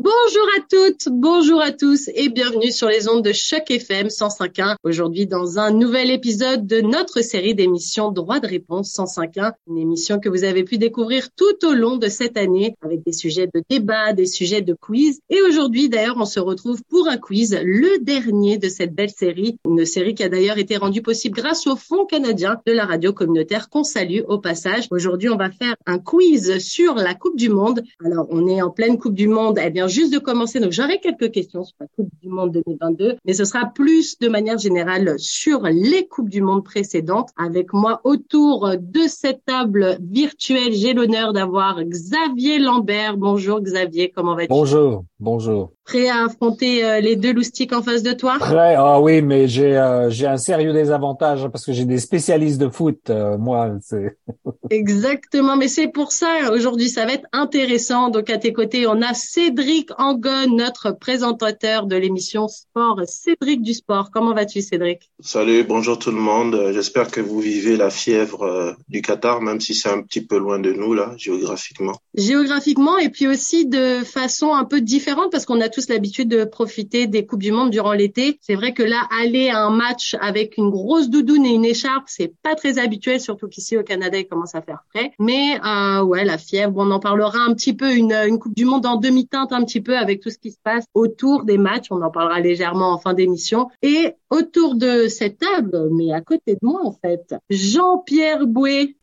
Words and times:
Bonjour 0.00 0.46
à 0.56 0.60
toutes, 0.70 1.08
bonjour 1.10 1.60
à 1.60 1.72
tous 1.72 2.08
et 2.14 2.28
bienvenue 2.28 2.70
sur 2.70 2.86
les 2.86 3.08
ondes 3.08 3.24
de 3.24 3.32
Choc 3.32 3.68
FM 3.68 4.06
105.1. 4.06 4.76
Aujourd'hui 4.84 5.26
dans 5.26 5.58
un 5.58 5.72
nouvel 5.72 6.12
épisode 6.12 6.68
de 6.68 6.80
notre 6.80 7.20
série 7.20 7.56
d'émissions 7.56 8.12
Droit 8.12 8.38
de 8.38 8.46
réponse 8.46 8.94
105.1, 8.96 9.54
une 9.66 9.78
émission 9.78 10.20
que 10.20 10.28
vous 10.28 10.44
avez 10.44 10.62
pu 10.62 10.78
découvrir 10.78 11.30
tout 11.34 11.66
au 11.66 11.72
long 11.72 11.96
de 11.96 12.06
cette 12.06 12.36
année 12.36 12.76
avec 12.80 13.04
des 13.04 13.10
sujets 13.10 13.48
de 13.52 13.60
débat, 13.68 14.12
des 14.12 14.26
sujets 14.26 14.62
de 14.62 14.72
quiz. 14.72 15.18
Et 15.30 15.42
aujourd'hui 15.42 15.88
d'ailleurs 15.88 16.14
on 16.16 16.26
se 16.26 16.38
retrouve 16.38 16.80
pour 16.88 17.08
un 17.08 17.16
quiz, 17.16 17.58
le 17.60 17.98
dernier 18.00 18.56
de 18.56 18.68
cette 18.68 18.94
belle 18.94 19.10
série, 19.10 19.58
une 19.66 19.84
série 19.84 20.14
qui 20.14 20.22
a 20.22 20.28
d'ailleurs 20.28 20.58
été 20.58 20.76
rendue 20.76 21.02
possible 21.02 21.40
grâce 21.40 21.66
au 21.66 21.74
Fonds 21.74 22.06
canadien 22.06 22.60
de 22.68 22.72
la 22.72 22.86
radio 22.86 23.12
communautaire 23.12 23.68
qu'on 23.68 23.82
salue 23.82 24.20
au 24.28 24.38
passage. 24.38 24.86
Aujourd'hui 24.92 25.28
on 25.28 25.36
va 25.36 25.50
faire 25.50 25.74
un 25.86 25.98
quiz 25.98 26.58
sur 26.60 26.94
la 26.94 27.16
Coupe 27.16 27.36
du 27.36 27.48
Monde. 27.48 27.82
Alors 28.04 28.28
on 28.30 28.46
est 28.46 28.62
en 28.62 28.70
pleine 28.70 28.96
Coupe 28.96 29.14
du 29.14 29.26
Monde, 29.26 29.58
eh 29.60 29.70
bien 29.70 29.87
juste 29.88 30.12
de 30.12 30.18
commencer. 30.18 30.60
Donc, 30.60 30.72
j'aurai 30.72 30.98
quelques 31.00 31.30
questions 31.30 31.64
sur 31.64 31.76
la 31.80 31.86
Coupe 31.86 32.10
du 32.22 32.28
Monde 32.28 32.52
2022, 32.52 33.16
mais 33.24 33.32
ce 33.32 33.44
sera 33.44 33.66
plus 33.66 34.18
de 34.18 34.28
manière 34.28 34.58
générale 34.58 35.14
sur 35.18 35.62
les 35.62 36.06
Coupes 36.06 36.28
du 36.28 36.42
Monde 36.42 36.64
précédentes. 36.64 37.30
Avec 37.36 37.72
moi 37.72 38.00
autour 38.04 38.70
de 38.78 39.00
cette 39.08 39.44
table 39.44 39.98
virtuelle, 40.00 40.72
j'ai 40.72 40.92
l'honneur 40.92 41.32
d'avoir 41.32 41.82
Xavier 41.82 42.58
Lambert. 42.58 43.16
Bonjour 43.16 43.60
Xavier, 43.60 44.10
comment 44.10 44.34
vas-tu? 44.34 44.48
Bonjour, 44.48 45.04
bonjour. 45.18 45.72
Prêt 45.88 46.10
à 46.10 46.26
affronter 46.26 46.84
euh, 46.84 47.00
les 47.00 47.16
deux 47.16 47.32
loustiques 47.32 47.72
en 47.72 47.82
face 47.82 48.02
de 48.02 48.12
toi? 48.12 48.36
Prêt? 48.38 48.74
Ah 48.76 49.00
oui, 49.00 49.22
mais 49.22 49.48
j'ai 49.48 49.74
euh, 49.74 50.10
j'ai 50.10 50.26
un 50.26 50.36
sérieux 50.36 50.74
désavantage 50.74 51.48
parce 51.48 51.64
que 51.64 51.72
j'ai 51.72 51.86
des 51.86 51.96
spécialistes 51.96 52.60
de 52.60 52.68
foot. 52.68 53.08
Euh, 53.08 53.38
moi, 53.38 53.70
c'est 53.80 54.18
Exactement, 54.70 55.56
mais 55.56 55.66
c'est 55.66 55.88
pour 55.88 56.12
ça 56.12 56.52
aujourd'hui 56.52 56.90
ça 56.90 57.06
va 57.06 57.14
être 57.14 57.26
intéressant. 57.32 58.10
Donc 58.10 58.28
à 58.28 58.36
tes 58.36 58.52
côtés, 58.52 58.86
on 58.86 59.00
a 59.00 59.14
Cédric 59.14 59.88
Angon, 59.96 60.54
notre 60.54 60.90
présentateur 60.90 61.86
de 61.86 61.96
l'émission 61.96 62.48
Sport. 62.48 63.00
Cédric 63.06 63.62
du 63.62 63.72
Sport, 63.72 64.10
comment 64.12 64.34
vas-tu 64.34 64.60
Cédric? 64.60 65.10
Salut, 65.20 65.64
bonjour 65.64 65.98
tout 65.98 66.10
le 66.10 66.20
monde. 66.20 66.70
J'espère 66.74 67.10
que 67.10 67.22
vous 67.22 67.40
vivez 67.40 67.78
la 67.78 67.88
fièvre 67.88 68.76
du 68.90 69.00
Qatar, 69.00 69.40
même 69.40 69.62
si 69.62 69.74
c'est 69.74 69.88
un 69.88 70.02
petit 70.02 70.20
peu 70.20 70.36
loin 70.36 70.58
de 70.58 70.70
nous 70.70 70.92
là, 70.92 71.14
géographiquement. 71.16 71.94
Géographiquement 72.14 72.98
et 72.98 73.08
puis 73.08 73.26
aussi 73.26 73.64
de 73.64 74.04
façon 74.04 74.52
un 74.52 74.66
peu 74.66 74.82
différente 74.82 75.32
parce 75.32 75.46
qu'on 75.46 75.62
a 75.62 75.70
l'habitude 75.86 76.28
de 76.28 76.44
profiter 76.44 77.06
des 77.06 77.26
Coupes 77.26 77.42
du 77.42 77.52
Monde 77.52 77.70
durant 77.70 77.92
l'été. 77.92 78.38
C'est 78.40 78.54
vrai 78.54 78.74
que 78.74 78.82
là, 78.82 79.02
aller 79.20 79.48
à 79.48 79.64
un 79.64 79.70
match 79.70 80.16
avec 80.20 80.56
une 80.56 80.70
grosse 80.70 81.08
doudoune 81.08 81.46
et 81.46 81.54
une 81.54 81.64
écharpe, 81.64 82.04
c'est 82.06 82.32
pas 82.42 82.54
très 82.54 82.78
habituel, 82.78 83.20
surtout 83.20 83.48
qu'ici 83.48 83.76
au 83.76 83.82
Canada, 83.82 84.18
il 84.18 84.26
commence 84.26 84.54
à 84.54 84.62
faire 84.62 84.82
frais. 84.92 85.12
Mais 85.18 85.60
euh, 85.64 86.02
ouais, 86.02 86.24
la 86.24 86.38
fièvre, 86.38 86.74
on 86.76 86.90
en 86.90 87.00
parlera 87.00 87.38
un 87.38 87.54
petit 87.54 87.74
peu, 87.74 87.94
une, 87.94 88.12
une 88.12 88.38
Coupe 88.38 88.56
du 88.56 88.64
Monde 88.64 88.86
en 88.86 88.96
demi-teinte 88.96 89.52
un 89.52 89.64
petit 89.64 89.80
peu 89.80 89.96
avec 89.96 90.20
tout 90.20 90.30
ce 90.30 90.38
qui 90.38 90.50
se 90.50 90.58
passe 90.62 90.84
autour 90.94 91.44
des 91.44 91.58
matchs. 91.58 91.86
On 91.90 92.02
en 92.02 92.10
parlera 92.10 92.40
légèrement 92.40 92.92
en 92.92 92.98
fin 92.98 93.14
d'émission. 93.14 93.68
Et 93.82 94.14
autour 94.30 94.74
de 94.74 95.08
cette 95.08 95.38
table, 95.38 95.88
mais 95.92 96.12
à 96.12 96.20
côté 96.20 96.54
de 96.54 96.60
moi 96.62 96.80
en 96.84 96.92
fait, 96.92 97.34
Jean-Pierre 97.50 98.46
Bouet, 98.46 98.96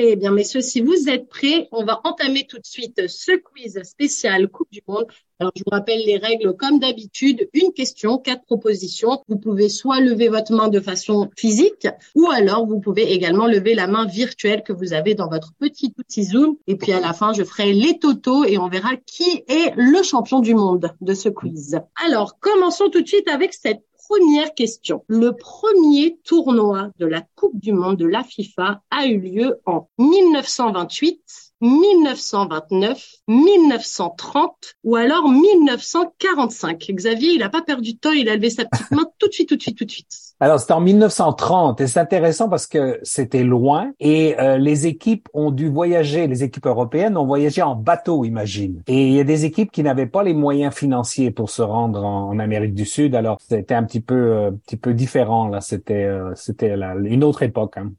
Eh 0.00 0.14
bien, 0.14 0.30
messieurs, 0.30 0.60
si 0.60 0.80
vous 0.80 1.08
êtes 1.08 1.28
prêts, 1.28 1.68
on 1.72 1.84
va 1.84 2.00
entamer 2.04 2.46
tout 2.48 2.58
de 2.58 2.64
suite 2.64 3.08
ce 3.08 3.32
quiz 3.32 3.82
spécial 3.82 4.46
Coupe 4.46 4.70
du 4.70 4.80
Monde. 4.86 5.06
Alors, 5.40 5.50
je 5.56 5.64
vous 5.64 5.70
rappelle 5.72 5.98
les 6.06 6.18
règles 6.18 6.54
comme 6.56 6.78
d'habitude. 6.78 7.48
Une 7.52 7.72
question, 7.72 8.18
quatre 8.18 8.44
propositions. 8.44 9.24
Vous 9.26 9.38
pouvez 9.38 9.68
soit 9.68 9.98
lever 9.98 10.28
votre 10.28 10.52
main 10.52 10.68
de 10.68 10.78
façon 10.78 11.30
physique 11.36 11.88
ou 12.14 12.28
alors 12.28 12.64
vous 12.64 12.78
pouvez 12.78 13.12
également 13.12 13.48
lever 13.48 13.74
la 13.74 13.88
main 13.88 14.06
virtuelle 14.06 14.62
que 14.62 14.72
vous 14.72 14.92
avez 14.92 15.16
dans 15.16 15.28
votre 15.28 15.52
petit 15.58 15.92
outil 15.98 16.22
Zoom. 16.22 16.56
Et 16.68 16.76
puis, 16.76 16.92
à 16.92 17.00
la 17.00 17.12
fin, 17.12 17.32
je 17.32 17.42
ferai 17.42 17.72
les 17.72 17.98
totaux 17.98 18.44
et 18.44 18.56
on 18.56 18.68
verra 18.68 18.96
qui 19.04 19.42
est 19.48 19.72
le 19.76 20.04
champion 20.04 20.38
du 20.38 20.54
monde 20.54 20.92
de 21.00 21.14
ce 21.14 21.28
quiz. 21.28 21.80
Alors, 22.06 22.38
commençons 22.38 22.88
tout 22.88 23.02
de 23.02 23.08
suite 23.08 23.26
avec 23.26 23.52
cette 23.52 23.82
première 24.08 24.54
question. 24.54 25.04
Le 25.06 25.32
premier 25.32 26.18
tournoi 26.24 26.90
de 26.98 27.06
la 27.06 27.22
Coupe 27.34 27.58
du 27.60 27.72
Monde 27.72 27.98
de 27.98 28.06
la 28.06 28.24
FIFA 28.24 28.82
a 28.90 29.06
eu 29.06 29.18
lieu 29.18 29.60
en 29.66 29.88
1928 29.98 31.47
1929, 31.60 33.04
1930 33.28 34.74
ou 34.84 34.96
alors 34.96 35.28
1945. 35.28 36.90
Xavier, 36.90 37.32
il 37.32 37.38
n'a 37.40 37.48
pas 37.48 37.62
perdu 37.62 37.94
de 37.94 37.98
temps, 37.98 38.12
il 38.12 38.28
a 38.28 38.36
levé 38.36 38.50
sa 38.50 38.64
petite 38.64 38.90
main 38.90 39.04
tout 39.18 39.28
de 39.28 39.32
suite, 39.32 39.48
tout 39.48 39.56
de 39.56 39.62
suite, 39.62 39.78
tout 39.78 39.84
de 39.84 39.90
suite. 39.90 40.28
Alors, 40.40 40.60
c'était 40.60 40.72
en 40.72 40.80
1930 40.80 41.80
et 41.80 41.86
c'est 41.88 41.98
intéressant 41.98 42.48
parce 42.48 42.66
que 42.66 43.00
c'était 43.02 43.42
loin 43.42 43.92
et 43.98 44.38
euh, 44.38 44.56
les 44.56 44.86
équipes 44.86 45.28
ont 45.34 45.50
dû 45.50 45.68
voyager, 45.68 46.28
les 46.28 46.44
équipes 46.44 46.66
européennes 46.66 47.16
ont 47.16 47.26
voyagé 47.26 47.60
en 47.60 47.74
bateau, 47.74 48.24
imagine. 48.24 48.82
Et 48.86 49.08
il 49.08 49.14
y 49.14 49.20
a 49.20 49.24
des 49.24 49.44
équipes 49.44 49.72
qui 49.72 49.82
n'avaient 49.82 50.06
pas 50.06 50.22
les 50.22 50.34
moyens 50.34 50.72
financiers 50.72 51.32
pour 51.32 51.50
se 51.50 51.62
rendre 51.62 52.04
en, 52.04 52.38
Amérique 52.38 52.74
du 52.74 52.84
Sud. 52.84 53.16
Alors, 53.16 53.38
c'était 53.40 53.74
un 53.74 53.82
petit 53.82 54.00
peu, 54.00 54.14
euh, 54.14 54.50
petit 54.64 54.76
peu 54.76 54.94
différent 54.94 55.48
là. 55.48 55.60
C'était, 55.60 56.04
euh, 56.04 56.32
c'était 56.36 56.72
une 56.72 57.24
autre 57.24 57.42
époque. 57.42 57.76
Hein. 57.78 57.90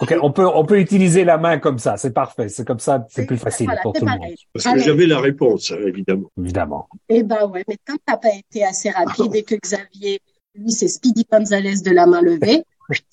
Ok, 0.00 0.14
on 0.22 0.32
peut 0.32 0.46
on 0.46 0.64
peut 0.64 0.80
utiliser 0.80 1.24
la 1.24 1.36
main 1.36 1.58
comme 1.58 1.78
ça, 1.78 1.96
c'est 1.98 2.12
parfait, 2.12 2.48
c'est 2.48 2.66
comme 2.66 2.78
ça, 2.78 3.06
c'est 3.10 3.26
plus 3.26 3.36
facile 3.36 3.70
pour 3.82 3.92
tout 3.92 4.04
le 4.04 4.10
monde. 4.10 4.34
Parce 4.54 4.64
que 4.66 4.78
j'avais 4.78 5.06
la 5.06 5.20
réponse, 5.20 5.72
évidemment. 5.72 6.30
Évidemment. 6.38 6.88
Eh 7.08 7.22
ben 7.22 7.46
ouais, 7.48 7.64
mais 7.68 7.76
quand 7.86 7.96
t'as 8.06 8.16
pas 8.16 8.34
été 8.34 8.64
assez 8.64 8.90
rapide 8.90 9.34
et 9.34 9.42
que 9.42 9.56
Xavier, 9.56 10.20
lui, 10.54 10.72
c'est 10.72 10.88
Speedy 10.88 11.26
Gonzalez 11.30 11.82
de 11.84 11.90
la 11.90 12.06
main 12.06 12.22
levée, 12.22 12.64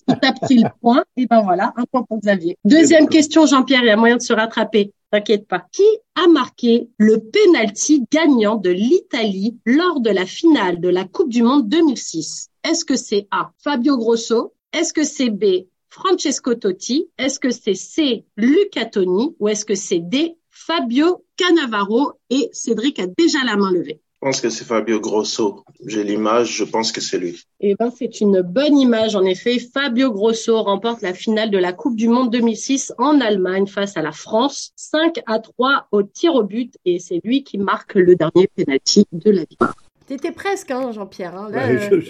il 0.08 0.20
t'a 0.20 0.32
pris 0.32 0.60
le 0.60 0.70
point, 0.82 1.04
et 1.18 1.28
ben 1.28 1.42
voilà, 1.42 1.74
un 1.76 1.84
point 1.92 2.04
pour 2.04 2.20
Xavier. 2.20 2.58
Deuxième 2.64 3.10
question, 3.10 3.46
Jean-Pierre, 3.46 3.82
il 3.84 3.88
y 3.88 3.92
a 3.92 3.98
moyen 3.98 4.18
de 4.18 4.22
se 4.22 4.34
rattraper. 4.34 4.94
T'inquiète 5.12 5.48
pas. 5.48 5.66
Qui 5.72 5.84
a 6.16 6.28
marqué 6.28 6.90
le 6.98 7.20
penalty 7.20 8.06
gagnant 8.12 8.56
de 8.56 8.70
l'Italie 8.70 9.58
lors 9.66 10.02
de 10.02 10.10
la 10.10 10.26
finale 10.26 10.82
de 10.82 10.90
la 10.90 11.06
Coupe 11.06 11.30
du 11.30 11.44
Monde 11.44 11.70
2006 11.70 12.50
Est-ce 12.64 12.84
que 12.84 12.96
c'est 12.96 13.28
A. 13.32 13.52
Fabio 13.64 13.98
Grosso? 13.98 14.54
Est-ce 14.74 14.92
que 14.92 15.04
c'est 15.04 15.30
B. 15.30 15.68
Francesco 15.98 16.54
Totti 16.54 17.08
Est-ce 17.18 17.40
que 17.40 17.50
c'est 17.50 17.74
C, 17.74 18.24
Luca 18.38 18.86
Toni 18.86 19.36
ou 19.40 19.48
est-ce 19.48 19.66
que 19.66 19.74
c'est 19.74 19.98
D, 19.98 20.36
Fabio 20.52 21.26
Cannavaro? 21.38 22.14
Et 22.30 22.50
Cédric 22.52 23.00
a 23.00 23.08
déjà 23.08 23.40
la 23.44 23.56
main 23.56 23.72
levée 23.72 24.00
Je 24.22 24.28
pense 24.28 24.40
que 24.40 24.50
c'est 24.50 24.64
Fabio 24.64 25.00
Grosso. 25.00 25.64
J'ai 25.84 26.04
l'image, 26.04 26.56
je 26.56 26.66
pense 26.66 26.92
que 26.92 27.02
c'est 27.02 27.18
lui. 27.18 27.42
Eh 27.62 27.74
ben, 27.74 27.90
c'est 27.90 28.22
une 28.22 28.42
bonne 28.42 28.78
image. 28.78 29.16
En 29.16 29.24
effet, 29.24 29.58
Fabio 29.58 30.12
Grosso 30.12 30.62
remporte 30.62 31.02
la 31.02 31.16
finale 31.16 31.50
de 31.50 31.58
la 31.58 31.74
Coupe 31.74 31.96
du 31.96 32.10
Monde 32.10 32.30
2006 32.30 32.94
en 33.00 33.20
Allemagne 33.20 33.66
face 33.66 33.98
à 33.98 34.04
la 34.04 34.12
France, 34.12 34.74
5 34.76 35.22
à 35.26 35.40
3 35.40 35.88
au 35.92 36.04
tir 36.04 36.36
au 36.36 36.44
but 36.44 36.76
et 36.86 37.00
c'est 37.00 37.22
lui 37.24 37.44
qui 37.44 37.58
marque 37.58 37.96
le 37.96 38.16
dernier 38.16 38.48
penalty 38.56 39.06
de 39.12 39.32
la 39.32 39.46
victoire. 39.46 39.74
T'étais 40.06 40.32
presque, 40.32 40.70
hein, 40.70 40.92
Jean-Pierre. 40.92 41.36
Hein. 41.36 41.52
Euh, 41.54 42.02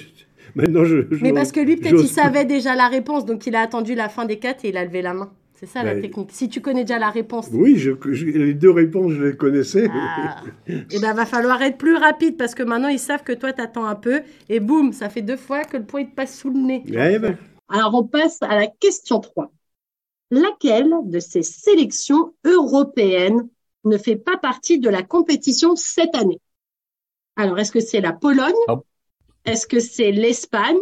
Maintenant, 0.55 0.85
je, 0.85 0.97
Mais 1.21 1.33
parce 1.33 1.51
que 1.51 1.59
lui, 1.59 1.77
peut-être, 1.77 2.01
il 2.01 2.07
savait 2.07 2.45
déjà 2.45 2.75
la 2.75 2.87
réponse, 2.87 3.25
donc 3.25 3.45
il 3.47 3.55
a 3.55 3.61
attendu 3.61 3.95
la 3.95 4.09
fin 4.09 4.25
des 4.25 4.37
quatre 4.37 4.65
et 4.65 4.69
il 4.69 4.77
a 4.77 4.85
levé 4.85 5.01
la 5.01 5.13
main. 5.13 5.31
C'est 5.59 5.65
ça 5.65 5.83
la 5.83 5.99
technique. 5.99 6.29
Si 6.31 6.49
tu 6.49 6.61
connais 6.61 6.83
déjà 6.83 6.99
la 6.99 7.09
réponse. 7.09 7.49
Oui, 7.51 7.77
je, 7.77 7.89
les 7.89 8.53
deux 8.53 8.69
réponses, 8.69 9.13
je 9.13 9.23
les 9.23 9.35
connaissais. 9.35 9.87
Ah. 9.91 10.43
et 10.67 10.77
eh 10.91 10.99
ben, 10.99 11.13
va 11.13 11.25
falloir 11.25 11.59
être 11.63 11.79
plus 11.79 11.95
rapide 11.95 12.37
parce 12.37 12.53
que 12.53 12.61
maintenant, 12.61 12.89
ils 12.89 12.99
savent 12.99 13.23
que 13.23 13.33
toi, 13.33 13.51
tu 13.53 13.61
attends 13.61 13.85
un 13.85 13.95
peu. 13.95 14.21
Et 14.49 14.59
boum, 14.59 14.93
ça 14.93 15.09
fait 15.09 15.23
deux 15.23 15.35
fois 15.35 15.63
que 15.63 15.77
le 15.77 15.83
point 15.83 16.05
te 16.05 16.13
passe 16.13 16.37
sous 16.37 16.51
le 16.51 16.59
nez. 16.59 16.83
Eh 16.85 17.17
ben. 17.17 17.37
Alors, 17.69 17.95
on 17.95 18.03
passe 18.03 18.37
à 18.43 18.55
la 18.55 18.67
question 18.67 19.19
3. 19.19 19.51
Laquelle 20.29 20.93
de 21.05 21.19
ces 21.19 21.41
sélections 21.41 22.35
européennes 22.45 23.49
ne 23.83 23.97
fait 23.97 24.15
pas 24.15 24.37
partie 24.37 24.77
de 24.77 24.89
la 24.89 25.01
compétition 25.01 25.75
cette 25.75 26.13
année? 26.15 26.39
Alors, 27.35 27.57
est-ce 27.57 27.71
que 27.71 27.79
c'est 27.79 28.01
la 28.01 28.13
Pologne? 28.13 28.53
Est-ce 29.47 29.65
que 29.65 29.79
c'est 29.79 30.11
l'Espagne? 30.11 30.77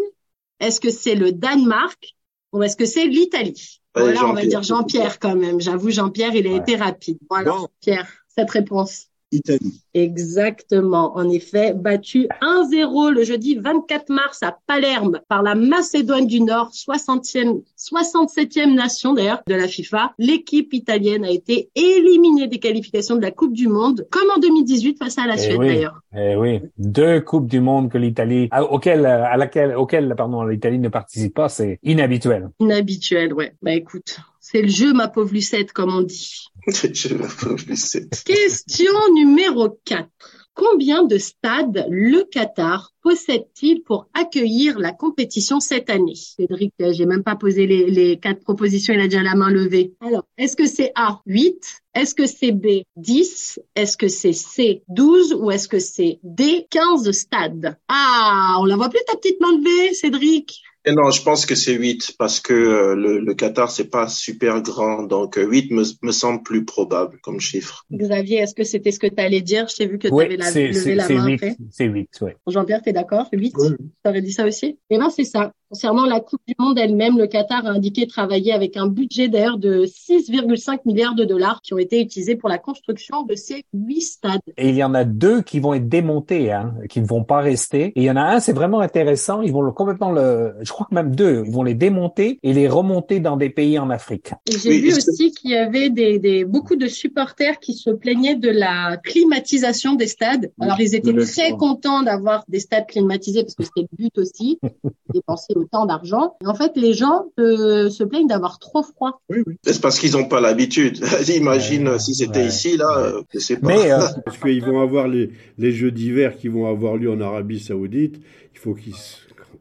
Est-ce 0.59 0.81
que 0.81 0.89
c'est 0.89 1.15
le 1.15 1.31
Danemark? 1.31 2.15
Ou 2.51 2.63
est-ce 2.63 2.75
que 2.75 2.85
c'est 2.85 3.05
l'Italie? 3.05 3.81
Voilà, 3.93 4.25
on 4.25 4.33
va 4.33 4.45
dire 4.45 4.63
Jean-Pierre 4.63 5.19
quand 5.19 5.35
même. 5.35 5.61
J'avoue, 5.61 5.91
Jean-Pierre, 5.91 6.33
il 6.35 6.47
a 6.47 6.55
été 6.55 6.75
rapide. 6.75 7.19
Voilà, 7.29 7.55
Pierre, 7.79 8.11
cette 8.27 8.49
réponse. 8.49 9.07
Italie. 9.35 9.81
Exactement. 9.93 11.15
En 11.15 11.29
effet, 11.29 11.73
battu 11.73 12.27
1-0 12.41 13.11
le 13.11 13.23
jeudi 13.23 13.55
24 13.55 14.09
mars 14.09 14.43
à 14.43 14.57
Palerme 14.67 15.21
par 15.29 15.43
la 15.43 15.55
Macédoine 15.55 16.27
du 16.27 16.41
Nord, 16.41 16.71
60e, 16.71 17.61
67e 17.77 18.73
nation 18.73 19.13
d'ailleurs 19.13 19.41
de 19.47 19.55
la 19.55 19.67
FIFA. 19.67 20.13
L'équipe 20.17 20.73
italienne 20.73 21.23
a 21.23 21.31
été 21.31 21.69
éliminée 21.75 22.47
des 22.47 22.59
qualifications 22.59 23.15
de 23.15 23.21
la 23.21 23.31
Coupe 23.31 23.53
du 23.53 23.67
Monde, 23.67 24.07
comme 24.11 24.29
en 24.35 24.39
2018 24.39 24.97
face 24.97 25.17
à 25.17 25.27
la 25.27 25.35
eh 25.35 25.37
Suède 25.37 25.59
d'ailleurs. 25.59 26.01
Eh 26.15 26.35
oui, 26.35 26.61
deux 26.77 27.21
coupes 27.21 27.47
du 27.47 27.59
monde 27.59 27.89
que 27.89 27.97
l'Italie, 27.97 28.49
auquel, 28.69 29.05
à 29.05 29.37
laquelle, 29.37 29.75
auquel, 29.75 30.13
pardon, 30.17 30.43
l'Italie 30.43 30.79
ne 30.79 30.89
participe 30.89 31.33
pas, 31.33 31.49
c'est 31.49 31.79
inhabituel. 31.83 32.49
Inhabituel, 32.59 33.33
ouais. 33.33 33.53
Bah 33.61 33.73
écoute, 33.73 34.19
c'est 34.47 34.61
le 34.61 34.67
jeu, 34.67 34.93
ma 34.93 35.07
pauvre 35.07 35.33
Lucette, 35.33 35.73
comme 35.73 35.91
on 35.91 36.03
dit. 36.03 36.45
Le 36.67 36.93
jeu, 36.93 37.17
ma 37.17 37.27
pauvre 37.27 37.63
Lucette. 37.67 38.23
Question 38.23 38.93
numéro 39.15 39.69
4. 39.85 40.07
Combien 40.53 41.03
de 41.03 41.17
stades 41.17 41.87
le 41.89 42.23
Qatar 42.25 42.93
possède-t-il 43.01 43.81
pour 43.81 44.07
accueillir 44.13 44.77
la 44.77 44.91
compétition 44.91 45.59
cette 45.59 45.89
année? 45.89 46.13
Cédric, 46.13 46.73
euh, 46.79 46.93
j'ai 46.93 47.07
même 47.07 47.23
pas 47.23 47.35
posé 47.35 47.65
les, 47.65 47.89
les 47.89 48.19
quatre 48.19 48.41
propositions, 48.41 48.93
il 48.93 48.99
a 48.99 49.07
déjà 49.07 49.23
la 49.23 49.33
main 49.33 49.49
levée. 49.49 49.95
Alors, 49.99 50.25
est-ce 50.37 50.55
que 50.55 50.67
c'est 50.67 50.91
A, 50.93 51.21
8 51.25 51.81
Est-ce 51.95 52.13
que 52.13 52.27
c'est 52.27 52.51
B, 52.51 52.83
10 52.97 53.59
Est-ce 53.75 53.97
que 53.97 54.07
c'est 54.07 54.33
C, 54.33 54.83
12 54.89 55.33
Ou 55.33 55.49
est-ce 55.49 55.67
que 55.67 55.79
c'est 55.79 56.19
D, 56.21 56.67
15 56.69 57.09
stades? 57.11 57.77
Ah, 57.87 58.57
on 58.59 58.65
la 58.65 58.75
voit 58.75 58.89
plus 58.89 59.01
ta 59.07 59.17
petite 59.17 59.41
main 59.41 59.57
levée, 59.57 59.95
Cédric? 59.95 60.61
Non, 60.93 61.11
je 61.11 61.23
pense 61.23 61.45
que 61.45 61.55
c'est 61.55 61.73
8 61.73 62.15
parce 62.17 62.39
que 62.39 62.53
euh, 62.53 62.95
le, 62.95 63.19
le, 63.19 63.33
Qatar 63.33 63.71
c'est 63.71 63.89
pas 63.89 64.07
super 64.07 64.61
grand, 64.61 65.03
donc 65.03 65.35
8 65.35 65.71
euh, 65.71 65.75
me, 65.75 65.83
me, 66.01 66.11
semble 66.11 66.43
plus 66.43 66.65
probable 66.65 67.19
comme 67.21 67.39
chiffre. 67.39 67.85
Xavier, 67.91 68.39
est-ce 68.39 68.53
que 68.53 68.63
c'était 68.63 68.91
ce 68.91 68.99
que 68.99 69.07
tu 69.07 69.21
allais 69.21 69.41
dire? 69.41 69.67
Je 69.67 69.75
t'ai 69.75 69.87
vu 69.87 69.97
que 69.97 70.07
tu 70.07 70.13
avais 70.13 70.37
la, 70.37 70.51
levé 70.51 70.95
la 70.95 71.09
main. 71.09 71.35
C'est 71.71 71.85
8, 71.85 72.09
oui. 72.21 72.31
Jean-Pierre, 72.47 72.81
t'es 72.81 72.93
d'accord? 72.93 73.27
8 73.31 73.53
Tu 73.55 73.75
aurais 74.05 74.21
dit 74.21 74.31
ça 74.31 74.45
aussi? 74.45 74.79
Eh 74.89 74.97
ben 74.97 75.09
c'est 75.09 75.23
ça. 75.23 75.51
Concernant 75.75 76.05
la 76.05 76.21
Coupe 76.21 76.39
du 76.47 76.55
Monde 76.57 76.79
elle-même, 76.79 77.17
le 77.17 77.27
Qatar 77.27 77.65
a 77.65 77.69
indiqué 77.71 78.07
travailler 78.07 78.53
avec 78.53 78.77
un 78.77 78.87
budget 78.87 79.27
d'ailleurs 79.27 79.57
de 79.57 79.83
6,5 79.83 80.79
milliards 80.85 81.15
de 81.15 81.25
dollars 81.25 81.59
qui 81.61 81.73
ont 81.73 81.77
été 81.77 81.99
utilisés 81.99 82.37
pour 82.37 82.47
la 82.47 82.57
construction 82.57 83.23
de 83.23 83.35
ces 83.35 83.65
huit 83.73 83.99
stades. 83.99 84.39
Et 84.55 84.69
il 84.69 84.75
y 84.75 84.85
en 84.85 84.93
a 84.93 85.03
deux 85.03 85.41
qui 85.41 85.59
vont 85.59 85.73
être 85.73 85.89
démontés, 85.89 86.53
hein, 86.53 86.75
qui 86.89 87.01
ne 87.01 87.05
vont 87.05 87.25
pas 87.25 87.41
rester. 87.41 87.87
Et 87.87 87.93
il 87.97 88.03
y 88.03 88.09
en 88.09 88.15
a 88.15 88.21
un, 88.21 88.39
c'est 88.39 88.53
vraiment 88.53 88.79
intéressant. 88.79 89.41
Ils 89.41 89.51
vont 89.51 89.63
le, 89.63 89.73
complètement 89.73 90.13
le, 90.13 90.53
je 90.61 90.71
crois 90.71 90.87
que 90.89 90.95
même 90.95 91.13
deux, 91.13 91.43
ils 91.45 91.51
vont 91.51 91.63
les 91.63 91.73
démonter 91.73 92.39
et 92.41 92.53
les 92.53 92.69
remonter 92.69 93.19
dans 93.19 93.35
des 93.35 93.49
pays 93.49 93.77
en 93.77 93.89
Afrique. 93.89 94.31
J'ai 94.47 94.79
vu 94.79 94.93
aussi 94.93 95.31
qu'il 95.31 95.51
y 95.51 95.57
avait 95.57 95.89
des, 95.89 96.19
des, 96.19 96.45
beaucoup 96.45 96.77
de 96.77 96.87
supporters 96.87 97.59
qui 97.59 97.73
se 97.73 97.89
plaignaient 97.89 98.37
de 98.37 98.49
la 98.49 98.95
climatisation 99.03 99.95
des 99.95 100.07
stades. 100.07 100.53
Alors 100.61 100.79
ils 100.79 100.95
étaient 100.95 101.13
très 101.13 101.51
contents 101.51 102.01
d'avoir 102.01 102.45
des 102.47 102.61
stades 102.61 102.87
climatisés 102.87 103.43
parce 103.43 103.55
que 103.55 103.65
c'était 103.65 103.89
le 103.91 104.05
but 104.05 104.17
aussi, 104.17 104.57
dépenser 105.13 105.53
autant 105.65 105.85
d'argent. 105.85 106.35
en 106.45 106.55
fait, 106.55 106.71
les 106.75 106.93
gens 106.93 107.25
euh, 107.39 107.89
se 107.89 108.03
plaignent 108.03 108.27
d'avoir 108.27 108.59
trop 108.59 108.83
froid. 108.83 109.21
Oui, 109.29 109.39
oui. 109.45 109.55
C'est 109.63 109.81
parce 109.81 109.99
qu'ils 109.99 110.13
n'ont 110.13 110.27
pas 110.27 110.41
l'habitude. 110.41 111.03
Imagine 111.35 111.99
si 111.99 112.13
c'était 112.13 112.45
ici, 112.45 112.77
là, 112.77 113.13
je 113.33 113.39
sais 113.39 113.57
pas. 113.57 113.67
Mais, 113.67 113.91
euh, 113.91 113.99
parce 114.25 114.37
qu'ils 114.37 114.63
vont 114.63 114.81
avoir 114.81 115.07
les, 115.07 115.31
les 115.57 115.71
Jeux 115.71 115.91
d'hiver 115.91 116.37
qui 116.37 116.47
vont 116.47 116.67
avoir 116.67 116.97
lieu 116.97 117.11
en 117.11 117.19
Arabie 117.19 117.59
Saoudite. 117.59 118.19
Il 118.53 118.59
faut 118.59 118.73
qu'ils, 118.73 118.93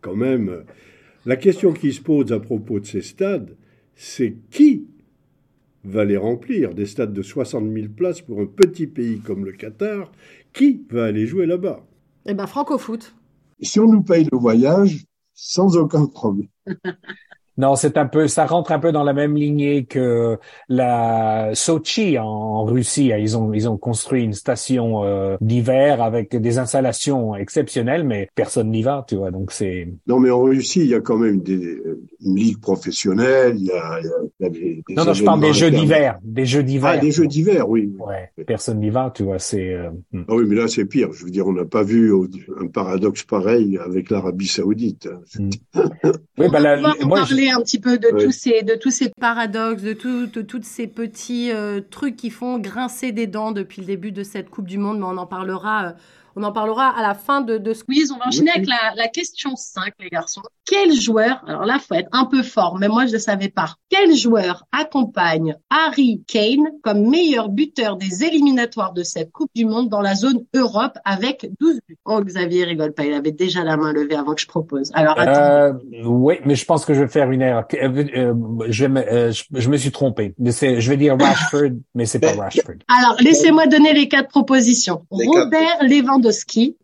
quand 0.00 0.16
même, 0.16 0.64
la 1.26 1.36
question 1.36 1.72
qui 1.72 1.92
se 1.92 2.00
pose 2.00 2.32
à 2.32 2.40
propos 2.40 2.80
de 2.80 2.86
ces 2.86 3.02
stades, 3.02 3.56
c'est 3.96 4.36
qui 4.50 4.86
va 5.84 6.04
les 6.04 6.16
remplir? 6.16 6.74
Des 6.74 6.86
stades 6.86 7.12
de 7.12 7.22
60 7.22 7.72
000 7.72 7.88
places 7.94 8.20
pour 8.20 8.40
un 8.40 8.46
petit 8.46 8.86
pays 8.86 9.18
comme 9.20 9.44
le 9.44 9.52
Qatar, 9.52 10.10
qui 10.52 10.82
va 10.90 11.04
aller 11.04 11.26
jouer 11.26 11.46
là-bas? 11.46 11.84
Eh 12.26 12.34
ben, 12.34 12.46
franco-foot. 12.46 13.14
Si 13.60 13.80
on 13.80 13.86
nous 13.86 14.02
paye 14.02 14.26
le 14.30 14.38
voyage, 14.38 15.04
sans 15.34 15.76
aucun 15.76 16.06
problème. 16.06 16.48
Non, 17.56 17.76
c'est 17.76 17.96
un 17.96 18.06
peu, 18.06 18.26
ça 18.26 18.46
rentre 18.46 18.72
un 18.72 18.80
peu 18.80 18.90
dans 18.90 19.04
la 19.04 19.12
même 19.12 19.36
lignée 19.36 19.84
que 19.84 20.38
la 20.68 21.50
Sochi 21.54 22.18
en 22.18 22.64
Russie. 22.64 23.12
Ils 23.16 23.36
ont, 23.36 23.52
ils 23.52 23.68
ont 23.68 23.76
construit 23.76 24.24
une 24.24 24.32
station 24.32 25.04
euh, 25.04 25.36
d'hiver 25.40 26.02
avec 26.02 26.34
des 26.36 26.58
installations 26.58 27.36
exceptionnelles, 27.36 28.04
mais 28.04 28.28
personne 28.34 28.70
n'y 28.70 28.82
va, 28.82 29.04
tu 29.06 29.16
vois. 29.16 29.30
Donc 29.30 29.52
c'est. 29.52 29.88
Non, 30.06 30.18
mais 30.18 30.30
en 30.30 30.42
Russie, 30.42 30.80
il 30.80 30.88
y 30.88 30.94
a 30.94 31.00
quand 31.00 31.16
même 31.16 31.40
des, 31.40 31.78
une 32.24 32.36
ligue 32.36 32.60
professionnelle. 32.60 33.54
Il 33.56 33.66
y 33.66 33.72
a, 33.72 34.00
il 34.00 34.44
y 34.44 34.46
a 34.46 34.50
des, 34.50 34.82
des, 34.88 34.94
Non, 34.94 35.04
non, 35.04 35.12
je 35.12 35.24
parle 35.24 35.40
des 35.40 35.52
jeux 35.52 35.70
d'hiver, 35.70 36.18
des 36.24 36.46
jeux 36.46 36.62
d'hiver. 36.62 36.90
Ah, 36.94 36.98
des 36.98 37.12
jeux 37.12 37.26
d'hiver, 37.26 37.68
oui. 37.68 37.92
Ouais, 37.98 38.30
personne 38.46 38.80
n'y 38.80 38.90
va, 38.90 39.12
tu 39.14 39.22
vois. 39.22 39.38
C'est. 39.38 39.74
Euh, 39.74 39.90
hmm. 40.12 40.24
Ah 40.28 40.34
oui, 40.34 40.44
mais 40.48 40.56
là 40.56 40.66
c'est 40.66 40.86
pire. 40.86 41.12
Je 41.12 41.24
veux 41.24 41.30
dire, 41.30 41.46
on 41.46 41.52
n'a 41.52 41.64
pas 41.64 41.84
vu 41.84 42.12
un 42.60 42.66
paradoxe 42.66 43.22
pareil 43.22 43.78
avec 43.78 44.10
l'Arabie 44.10 44.48
Saoudite. 44.48 45.08
Hmm. 45.38 45.50
oui, 46.38 46.48
bah 46.50 46.58
là, 46.58 46.94
un 47.50 47.60
petit 47.60 47.78
peu 47.78 47.98
de 47.98 48.08
tous 48.10 48.32
ces 48.32 48.62
de 48.62 48.74
tous 48.74 48.90
ces 48.90 49.08
paradoxes, 49.08 49.82
de 49.82 49.92
tout, 49.92 50.26
de 50.26 50.42
tous 50.42 50.62
ces 50.62 50.86
petits 50.86 51.50
euh, 51.52 51.80
trucs 51.80 52.16
qui 52.16 52.30
font 52.30 52.58
grincer 52.58 53.12
des 53.12 53.26
dents 53.26 53.52
depuis 53.52 53.80
le 53.80 53.86
début 53.86 54.12
de 54.12 54.22
cette 54.22 54.50
Coupe 54.50 54.66
du 54.66 54.78
Monde, 54.78 54.98
mais 54.98 55.06
on 55.06 55.16
en 55.16 55.26
parlera 55.26 55.86
euh, 55.86 55.92
on 56.36 56.42
en 56.42 56.52
parlera 56.52 56.88
à 56.88 57.02
la 57.02 57.14
fin 57.14 57.40
de, 57.40 57.58
de 57.58 57.72
Squeeze. 57.72 58.12
On 58.12 58.18
va 58.18 58.28
enchaîner 58.28 58.50
avec 58.50 58.66
la, 58.66 58.94
la, 58.96 59.08
question 59.08 59.56
5, 59.56 59.92
les 60.00 60.08
garçons. 60.08 60.42
Quel 60.66 60.92
joueur, 60.92 61.42
alors 61.46 61.64
là, 61.64 61.78
faut 61.78 61.94
être 61.94 62.08
un 62.12 62.24
peu 62.24 62.42
fort, 62.42 62.78
mais 62.78 62.88
moi, 62.88 63.06
je 63.06 63.12
ne 63.12 63.18
savais 63.18 63.48
pas. 63.48 63.74
Quel 63.90 64.14
joueur 64.14 64.64
accompagne 64.72 65.56
Harry 65.70 66.22
Kane 66.26 66.66
comme 66.82 67.08
meilleur 67.08 67.48
buteur 67.48 67.96
des 67.96 68.24
éliminatoires 68.24 68.92
de 68.92 69.02
cette 69.02 69.30
Coupe 69.30 69.50
du 69.54 69.64
Monde 69.64 69.88
dans 69.88 70.00
la 70.00 70.14
zone 70.14 70.44
Europe 70.54 70.98
avec 71.04 71.48
12 71.60 71.80
buts? 71.86 71.96
Oh, 72.04 72.20
Xavier 72.22 72.64
rigole 72.64 72.92
pas. 72.92 73.04
Il 73.04 73.12
avait 73.12 73.32
déjà 73.32 73.62
la 73.62 73.76
main 73.76 73.92
levée 73.92 74.16
avant 74.16 74.34
que 74.34 74.40
je 74.40 74.46
propose. 74.46 74.90
Alors, 74.94 75.18
euh, 75.18 75.72
oui, 76.04 76.36
mais 76.44 76.54
je 76.54 76.64
pense 76.64 76.84
que 76.84 76.94
je 76.94 77.02
vais 77.02 77.08
faire 77.08 77.30
une 77.30 77.42
erreur. 77.42 77.64
Euh, 77.74 78.04
euh, 78.16 78.34
je, 78.68 78.84
euh, 78.86 79.32
je, 79.52 79.68
me 79.68 79.76
suis 79.76 79.92
trompé. 79.92 80.34
Je 80.38 80.88
vais 80.88 80.96
dire 80.96 81.16
Rashford, 81.18 81.76
mais 81.94 82.06
c'est 82.06 82.18
pas 82.18 82.32
Rashford. 82.32 82.76
Alors, 82.88 83.16
laissez-moi 83.20 83.66
donner 83.66 83.92
les 83.92 84.08
quatre 84.08 84.28
propositions. 84.28 85.02
Robert 85.10 85.82
Lewandowski 85.82 86.23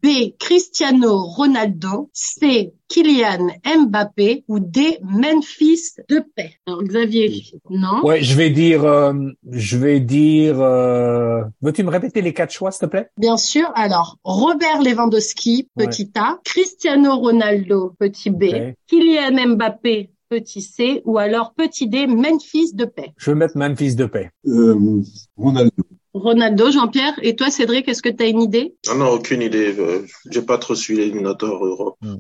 B. 0.03 0.35
Cristiano 0.39 1.19
Ronaldo, 1.19 2.11
C. 2.13 2.73
Kylian 2.89 3.49
Mbappé 3.65 4.45
ou 4.49 4.59
D. 4.59 4.99
Memphis 5.03 5.95
Depay? 6.09 6.57
Alors 6.67 6.83
Xavier, 6.83 7.43
non? 7.71 8.05
Ouais, 8.05 8.23
je 8.23 8.35
vais 8.35 8.51
dire, 8.51 8.85
euh, 8.85 9.13
je 9.51 9.77
vais 9.77 10.01
dire. 10.01 10.61
Euh... 10.61 11.43
Veux-tu 11.63 11.85
me 11.85 11.91
répéter 11.91 12.21
les 12.21 12.35
quatre 12.35 12.53
choix, 12.53 12.71
s'il 12.73 12.87
te 12.87 12.91
plaît? 12.91 13.09
Bien 13.17 13.37
sûr. 13.37 13.71
Alors 13.75 14.19
Robert 14.25 14.83
Lewandowski, 14.83 15.69
petit 15.77 16.11
A, 16.17 16.39
Cristiano 16.45 17.17
Ronaldo, 17.17 17.95
petit 17.99 18.31
B, 18.31 18.75
Kylian 18.89 19.55
Mbappé, 19.55 20.11
petit 20.29 20.63
C, 20.63 21.03
ou 21.05 21.19
alors 21.19 21.55
petit 21.55 21.89
D, 21.89 22.07
Memphis 22.07 22.73
Depay. 22.75 23.13
Je 23.17 23.31
vais 23.31 23.37
mettre 23.37 23.57
Memphis 23.57 23.95
Depay. 23.95 24.31
Euh, 24.47 25.03
Ronaldo. 25.37 25.85
Ronaldo, 26.13 26.71
Jean-Pierre. 26.71 27.15
Et 27.23 27.37
toi, 27.37 27.51
Cédric, 27.51 27.89
est-ce 27.89 28.03
que 28.03 28.09
tu 28.09 28.23
as 28.23 28.27
une 28.27 28.43
idée? 28.43 28.75
Ah 28.89 28.95
Non, 28.95 29.09
aucune 29.09 29.43
idée. 29.43 29.75
Euh, 29.79 30.05
j'ai 30.31 30.43
pas 30.43 30.59
trop 30.59 30.75
suivi 30.75 31.01
l'éliminateur 31.01 31.65
Europe. 31.65 31.97
Hmm. 32.03 32.17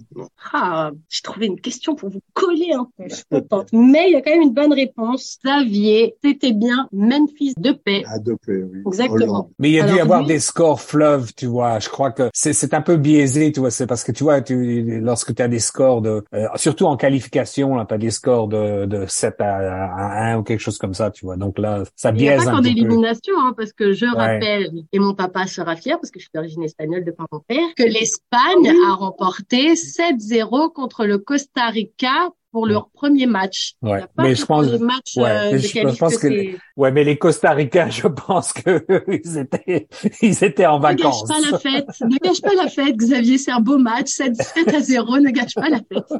Ah, 0.53 0.91
j'ai 1.09 1.23
trouvé 1.23 1.47
une 1.47 1.61
question 1.61 1.95
pour 1.95 2.11
vous 2.11 2.21
coller 2.33 2.73
un 2.73 2.87
peu. 2.97 3.05
Je 3.09 3.15
suis 3.17 3.25
contente. 3.31 3.69
Mais 3.73 4.09
il 4.09 4.13
y 4.13 4.17
a 4.17 4.23
quand 4.23 4.31
même 4.31 4.43
une 4.43 4.55
bonne 4.55 4.73
réponse. 4.73 5.39
Xavier, 5.45 6.15
c'était 6.23 6.53
bien 6.53 6.89
Memphis 6.93 7.55
de 7.57 7.73
paix. 7.73 8.03
Ah, 8.07 8.19
de 8.19 8.35
paix, 8.35 8.63
oui. 8.63 8.83
Exactement. 8.87 9.51
Mais 9.59 9.71
il 9.71 9.75
y 9.75 9.81
a 9.81 9.87
dû 9.87 9.97
y 9.97 10.01
avoir 10.01 10.25
des 10.25 10.41
scores 10.41 10.81
fleuves, 10.81 11.33
tu 11.35 11.47
vois. 11.47 11.79
Je 11.79 11.89
crois 11.89 12.11
que 12.11 12.31
c'est 12.33 12.75
un 12.75 12.83
peu 12.83 12.97
biaisé, 12.97 13.53
tu 13.53 13.61
vois. 13.61 13.71
C'est 13.71 13.87
parce 13.87 14.05
que 14.05 14.13
tu 14.13 14.25
vois, 14.25 14.41
tu, 14.41 15.01
lorsque 15.01 15.35
tu 15.35 15.43
as 15.43 15.49
des 15.49 15.59
scores 15.59 16.03
de, 16.03 16.25
euh, 16.35 16.47
surtout 16.57 16.87
en 16.87 16.97
qualification, 16.97 17.75
là, 17.77 17.87
tu 17.87 17.95
as 17.95 17.99
des 17.99 18.11
scores 18.11 18.49
de, 18.49 18.87
de 18.87 19.07
7 19.07 19.37
à, 19.41 20.33
1 20.33 20.39
ou 20.39 20.43
quelque 20.43 20.61
chose 20.61 20.79
comme 20.79 20.95
ça, 20.95 21.11
tu 21.11 21.25
vois. 21.25 21.37
Donc 21.37 21.59
là, 21.59 21.83
ça 21.97 22.13
biaise 22.13 22.41
un 22.41 22.45
peu. 22.45 22.51
pas 22.51 22.57
qu'en 22.57 22.63
élimination, 22.65 23.35
hein, 23.39 23.55
parce 23.57 23.73
que 23.73 23.80
que 23.81 23.93
je 23.95 24.05
rappelle, 24.07 24.71
et 24.93 24.99
mon 24.99 25.15
papa 25.15 25.47
sera 25.47 25.75
fier 25.75 25.97
parce 25.99 26.11
que 26.11 26.19
je 26.21 26.25
suis 26.25 26.31
d'origine 26.35 26.63
espagnole 26.63 27.05
de 27.05 27.11
par 27.13 27.27
mon 27.33 27.41
père, 27.41 27.67
que 27.77 27.83
l'Espagne 27.83 28.71
a 28.89 28.95
remporté 28.95 29.73
7-0 29.75 30.73
contre 30.73 31.07
le 31.07 31.17
Costa 31.19 31.67
Rica 31.69 32.29
pour 32.53 32.67
leur 32.67 32.91
premier 32.91 33.27
match. 33.27 33.75
Ouais. 33.81 34.03
Mais 34.19 34.35
je 34.35 34.45
pense, 34.45 34.67
ouais, 34.67 34.75
euh, 34.75 35.51
mais 35.53 35.53
de 35.53 35.59
je, 35.59 35.73
qualif 35.73 35.95
je 35.95 35.99
pense 35.99 36.19
que, 36.19 36.57
ouais, 36.77 36.91
mais 36.91 37.05
les 37.05 37.17
Costa-Ricains, 37.17 37.91
je 38.03 38.09
pense 38.09 38.53
que 38.53 38.85
ils 39.09 39.39
étaient, 39.39 39.89
ils 40.21 40.45
étaient 40.45 40.67
en 40.67 40.79
Ne 40.81 40.83
gâche 40.83 40.97
vacances. 40.99 41.29
pas 41.29 41.41
la 41.51 41.59
fête, 41.59 41.87
ne 42.01 42.19
gâche 42.19 42.41
pas 42.43 42.55
la 42.55 42.69
fête, 42.69 42.97
Xavier, 42.97 43.39
c'est 43.39 43.53
un 43.53 43.61
beau 43.61 43.79
match, 43.79 44.09
7, 44.09 44.35
7 44.35 44.69
à 44.75 44.81
0, 44.81 45.19
ne 45.21 45.31
gâche 45.31 45.55
pas 45.55 45.69
la 45.69 45.79
fête. 45.79 46.13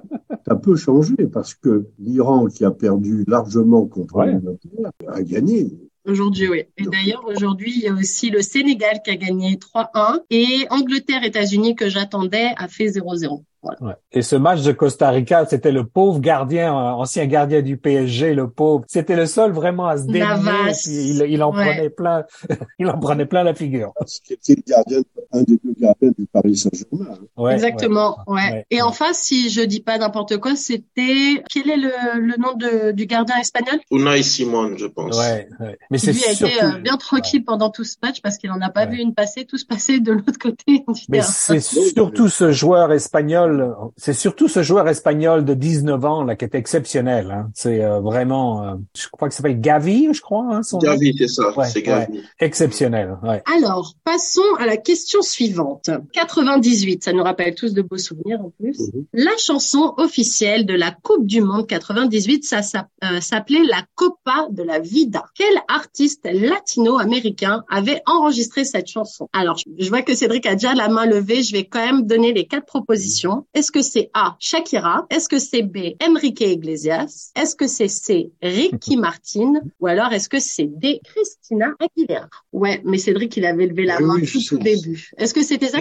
Ça 0.47 0.55
peut 0.55 0.77
changer 0.77 1.17
parce 1.33 1.55
que 1.55 1.89
l'Iran, 1.99 2.47
qui 2.47 2.65
a 2.65 2.71
perdu 2.71 3.25
largement 3.27 3.87
contre 3.87 4.15
Ouais. 4.15 4.27
l'Angleterre, 4.33 4.93
a 5.09 5.23
gagné. 5.23 5.73
Aujourd'hui, 6.07 6.49
oui. 6.49 6.65
Et 6.79 6.85
d'ailleurs, 6.85 7.25
aujourd'hui, 7.27 7.73
il 7.77 7.83
y 7.83 7.89
a 7.89 7.93
aussi 7.93 8.31
le 8.31 8.41
Sénégal 8.43 9.01
qui 9.05 9.11
a 9.11 9.17
gagné 9.17 9.57
3-1 9.57 10.21
et 10.31 10.67
Angleterre-États-Unis 10.71 11.75
que 11.77 11.89
j'attendais 11.89 12.53
a 12.57 12.69
fait 12.69 12.87
0-0. 12.87 13.45
Ouais. 13.63 13.93
Et 14.13 14.23
ce 14.23 14.37
match 14.37 14.63
de 14.63 14.73
Costa 14.73 15.11
Rica, 15.11 15.45
c'était 15.45 15.71
le 15.71 15.85
pauvre 15.85 16.19
gardien, 16.21 16.73
euh, 16.75 16.91
ancien 16.93 17.27
gardien 17.27 17.61
du 17.61 17.77
PSG, 17.77 18.33
le 18.35 18.49
pauvre. 18.49 18.85
C'était 18.89 19.17
le 19.17 19.27
seul 19.27 19.53
vraiment 19.53 19.87
à 19.87 19.99
se 19.99 20.05
démener. 20.07 20.73
Il, 20.87 21.25
il 21.29 21.43
en 21.43 21.55
Ouais. 21.55 21.67
prenait 21.75 21.91
plein, 21.91 22.25
il 22.79 22.89
en 22.89 22.99
prenait 22.99 23.27
plein 23.27 23.43
la 23.45 23.55
figure. 23.55 23.93
Ce 24.07 24.21
qui 24.23 24.33
était 24.33 24.55
le 24.57 24.63
gardien, 24.67 25.01
un 25.33 25.43
des 25.43 25.59
deux 25.63 25.75
gardiens 25.79 26.11
du 26.17 26.27
Paris 26.33 26.57
Saint-Germain. 26.57 27.19
Ouais, 27.37 27.53
Exactement, 27.55 28.19
ouais. 28.27 28.41
Ouais. 28.41 28.67
Et 28.71 28.81
en 28.81 28.93
face, 28.93 29.19
si 29.19 29.51
je 29.51 29.61
dis 29.61 29.81
pas 29.81 29.99
n'importe 29.99 30.39
quoi, 30.39 30.57
c'était 30.57 31.43
quel 31.51 31.69
est 31.69 31.77
le, 31.77 31.91
le 32.19 32.37
nom 32.39 32.55
de, 32.55 32.93
du 32.93 33.05
gardien 33.07 33.37
espagnol? 33.41 33.79
Unai 33.91 34.23
Simon, 34.23 34.77
je 34.79 34.87
pense. 34.87 35.19
Ouais, 35.19 35.49
ouais. 35.61 35.79
Mais 35.91 35.99
c'est 35.99 36.13
lui 36.13 36.25
a 36.25 36.33
été 36.33 36.63
euh, 36.65 36.79
bien 36.79 36.97
tranquille 36.97 37.45
pendant 37.45 37.69
tout 37.71 37.85
ce 37.85 37.97
match 38.03 38.23
parce 38.23 38.39
qu'il 38.39 38.51
en 38.51 38.61
a 38.63 38.71
pas 38.71 38.81
Ouais. 38.87 38.93
vu 38.97 39.03
une 39.03 39.13
passer, 39.15 39.45
tous 39.45 39.65
passer 39.65 40.01
de 40.01 40.13
l'autre 40.13 40.39
côté 40.41 40.65
du 40.89 41.03
mais 41.11 41.21
c'est 41.21 41.61
surtout 41.61 42.29
ce 42.29 42.51
joueur 42.53 42.93
espagnol, 42.93 43.50
c'est 43.97 44.13
surtout 44.13 44.49
ce 44.49 44.63
joueur 44.63 44.89
espagnol 44.89 45.45
de 45.45 45.55
19 45.55 46.05
ans 46.05 46.25
là 46.25 46.37
qui 46.37 46.45
est 46.45 46.55
exceptionnel. 46.55 47.31
Hein. 47.31 47.51
C'est 47.55 47.83
euh, 47.85 48.01
vraiment, 48.01 48.65
euh, 48.65 48.75
je 48.97 49.09
crois 49.09 49.29
que 49.29 49.35
ça 49.35 49.39
s'appelle 49.39 49.61
Gavi, 49.61 50.13
je 50.13 50.21
crois, 50.21 50.47
hein, 50.51 50.63
son. 50.63 50.79
Gavi, 50.79 51.15
c'est 51.17 51.29
ça, 51.29 51.57
Ouais, 51.57 51.67
c'est 51.67 51.83
Gavi. 51.83 52.21
exceptionnel. 52.39 53.17
Ouais. 53.23 53.43
Alors, 53.57 53.95
passons 54.05 54.41
à 54.59 54.67
la 54.67 54.77
question 54.77 55.23
suivante. 55.23 55.91
98, 56.13 57.05
ça 57.05 57.13
nous 57.13 57.23
rappelle 57.23 57.55
tous 57.55 57.75
de 57.75 57.83
beaux 57.83 57.99
souvenirs 57.99 58.41
en 58.41 58.51
plus. 58.51 58.79
Mhm. 58.79 59.05
La 59.13 59.37
chanson 59.39 59.95
officielle 59.97 60.67
de 60.67 60.75
la 60.75 60.91
Coupe 60.91 61.27
du 61.27 61.41
Monde 61.41 61.67
98, 61.67 62.45
ça 62.45 62.61
euh, 63.05 63.21
s'appelait 63.21 63.65
la 63.65 63.83
Copa 63.95 64.49
de 64.51 64.63
la 64.63 64.79
Vida. 64.79 65.25
Quel 65.35 65.55
artiste 65.69 66.29
latino-américain 66.31 67.65
avait 67.69 68.03
enregistré 68.07 68.65
cette 68.65 68.89
chanson? 68.89 69.29
Alors, 69.33 69.57
je 69.79 69.89
vois 69.89 70.03
que 70.03 70.15
Cédric 70.15 70.47
a 70.47 70.55
déjà 70.55 70.75
la 70.75 70.89
main 70.89 71.07
levée, 71.07 71.43
je 71.43 71.53
vais 71.53 71.65
quand 71.65 71.85
même 71.85 72.07
donner 72.07 72.33
les 72.33 72.47
quatre 72.47 72.67
propositions. 72.67 73.40
Est-ce 73.55 73.71
que 73.73 73.83
c'est 73.83 74.11
A, 74.15 74.37
Shakira? 74.39 75.07
Est-ce 75.11 75.29
que 75.29 75.39
c'est 75.39 75.63
B, 75.63 75.95
Enrique 76.03 76.41
Iglesias? 76.41 77.31
Est-ce 77.37 77.55
que 77.57 77.67
c'est 77.67 77.89
C, 77.89 78.31
Ricky 78.43 78.97
Martin? 78.97 79.55
Ou 79.81 79.87
alors 79.87 80.13
est-ce 80.13 80.29
que 80.29 80.41
c'est 80.41 80.67
D, 80.67 81.01
Christina 81.05 81.75
Aguilera? 81.79 82.29
Ouais, 82.53 82.81
mais 82.85 82.99
Cédric, 82.99 83.37
il 83.37 83.45
avait 83.45 83.67
levé 83.67 83.85
la 83.85 83.99
Oui, 83.99 84.05
main 84.05 84.15
oui, 84.17 84.27
tout 84.27 84.55
au 84.55 84.59
début. 84.59 85.11
Est-ce 85.19 85.35
que 85.35 85.43
c'était 85.43 85.69
ça. 85.69 85.79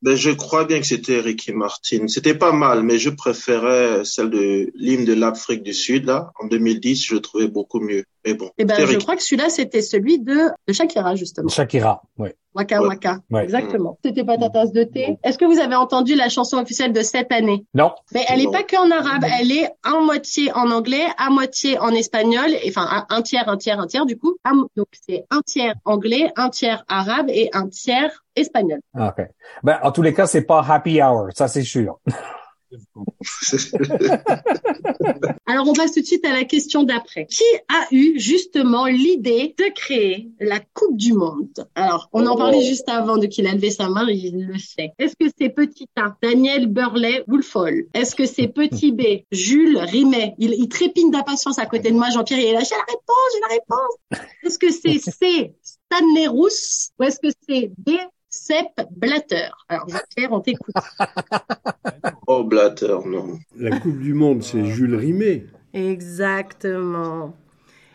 Ben, 0.00 0.14
je 0.14 0.30
crois 0.30 0.64
bien 0.64 0.78
que 0.78 0.86
c'était 0.86 1.18
Ricky 1.18 1.52
Martin. 1.52 2.06
C'était 2.06 2.34
pas 2.34 2.52
mal, 2.52 2.84
mais 2.84 2.98
je 2.98 3.10
préférais 3.10 4.04
celle 4.04 4.30
de 4.30 4.70
l'hymne 4.76 5.04
de 5.04 5.12
l'Afrique 5.12 5.64
du 5.64 5.74
Sud, 5.74 6.04
là. 6.04 6.30
En 6.40 6.46
2010, 6.46 7.04
je 7.04 7.14
le 7.14 7.20
trouvais 7.20 7.48
beaucoup 7.48 7.80
mieux. 7.80 8.04
Mais 8.26 8.34
bon, 8.34 8.50
Eh 8.58 8.64
ben, 8.64 8.86
je 8.86 8.98
crois 8.98 9.16
que 9.16 9.22
celui-là, 9.22 9.48
c'était 9.48 9.82
celui 9.82 10.18
de, 10.18 10.50
de 10.66 10.72
Shakira, 10.72 11.14
justement. 11.14 11.48
Shakira. 11.48 12.02
Ouais. 12.18 12.34
Waka 12.54 12.80
Ouais. 12.82 12.88
Waka. 12.88 13.18
Ouais. 13.30 13.44
Exactement. 13.44 13.98
C'était 14.04 14.24
pas 14.24 14.36
ta 14.36 14.50
tasse 14.50 14.72
de 14.72 14.82
thé. 14.82 15.16
Est-ce 15.22 15.38
que 15.38 15.44
vous 15.44 15.58
avez 15.60 15.76
entendu 15.76 16.14
la 16.16 16.28
chanson 16.28 16.56
officielle 16.58 16.92
de 16.92 17.02
cette 17.02 17.30
année? 17.30 17.64
Non. 17.74 17.92
Mais 18.12 18.24
elle 18.28 18.40
est 18.40 18.44
Non. 18.46 18.50
pas 18.50 18.64
que 18.64 18.76
en 18.76 18.90
arabe, 18.90 19.24
elle 19.40 19.52
est 19.52 19.70
à 19.84 20.00
moitié 20.00 20.50
en 20.52 20.70
anglais, 20.72 21.04
à 21.18 21.30
moitié 21.30 21.78
en 21.78 21.90
espagnol, 21.90 22.50
et 22.62 22.68
enfin 22.70 23.06
un- 23.08 23.22
tiers, 23.22 23.48
un 23.48 23.56
tiers, 23.56 23.78
un 23.78 23.86
tiers 23.86 24.06
du 24.06 24.18
coup. 24.18 24.36
Donc 24.76 24.88
c'est 25.06 25.24
un 25.30 25.40
tiers 25.42 25.74
anglais, 25.84 26.32
un 26.36 26.48
tiers 26.50 26.84
arabe 26.88 27.26
et 27.30 27.48
un 27.52 27.68
tiers 27.68 28.24
espagnol. 28.34 28.80
Ah, 28.94 29.14
Ok. 29.16 29.24
Ben, 29.62 29.78
en 29.82 29.92
tous 29.92 30.02
les 30.02 30.12
cas, 30.14 30.26
c'est 30.26 30.42
pas 30.42 30.64
happy 30.68 31.00
hour, 31.00 31.28
ça 31.34 31.46
c'est 31.48 31.62
sûr. 31.62 32.00
Alors 35.46 35.68
on 35.68 35.72
passe 35.72 35.92
tout 35.92 36.00
de 36.00 36.06
suite 36.06 36.26
à 36.26 36.32
la 36.32 36.42
question 36.44 36.82
d'après. 36.82 37.26
Qui 37.26 37.44
a 37.68 37.86
eu 37.90 38.18
justement 38.18 38.86
l'idée 38.86 39.54
de 39.56 39.64
créer 39.74 40.30
la 40.38 40.60
Coupe 40.60 40.96
du 40.96 41.14
Monde? 41.14 41.66
Alors 41.74 42.08
on 42.12 42.26
en 42.26 42.36
parlait 42.36 42.62
juste 42.62 42.86
avant 42.88 43.16
de 43.16 43.26
qu'il 43.26 43.46
a 43.46 43.54
levé 43.54 43.70
sa 43.70 43.88
main, 43.88 44.06
il 44.08 44.46
le 44.46 44.58
sait. 44.58 44.92
Est-ce 44.98 45.14
que 45.18 45.30
c'est 45.38 45.48
petit 45.48 45.86
A, 45.96 46.14
Daniel 46.22 46.66
Burley 46.66 47.24
Woolfall? 47.26 47.86
Est-ce 47.94 48.14
que 48.14 48.26
c'est 48.26 48.48
petit 48.48 48.92
B, 48.92 49.22
Jules 49.32 49.78
Rimet? 49.78 50.34
Il, 50.38 50.52
il 50.52 50.68
trépigne 50.68 51.10
d'impatience 51.10 51.58
à 51.58 51.64
côté 51.66 51.90
de 51.90 51.96
moi, 51.96 52.10
Jean-Pierre, 52.10 52.40
il 52.40 52.46
est 52.46 52.52
là, 52.52 52.60
j'ai 52.60 52.74
la 52.74 52.84
réponse, 52.88 53.32
j'ai 53.32 53.40
la 53.40 53.48
réponse. 53.48 53.96
Est-ce 54.44 54.58
que 54.58 54.70
c'est 54.70 54.98
C, 54.98 55.54
Stanley 55.62 56.26
Rousse? 56.26 56.90
Ou 56.98 57.04
est-ce 57.04 57.20
que 57.20 57.30
c'est 57.48 57.70
D, 57.78 57.98
Sepp 58.38 58.80
Blatter 58.96 59.48
Alors 59.68 59.88
Jean-Pierre, 59.88 60.32
on 60.32 60.40
t'écoute. 60.40 60.74
Oh, 62.26 62.44
Blatter, 62.44 62.98
non. 63.06 63.38
La 63.56 63.78
Coupe 63.80 63.98
du 64.00 64.12
Monde, 64.14 64.42
c'est 64.42 64.64
Jules 64.64 64.94
Rimet. 64.94 65.46
Exactement. 65.72 67.34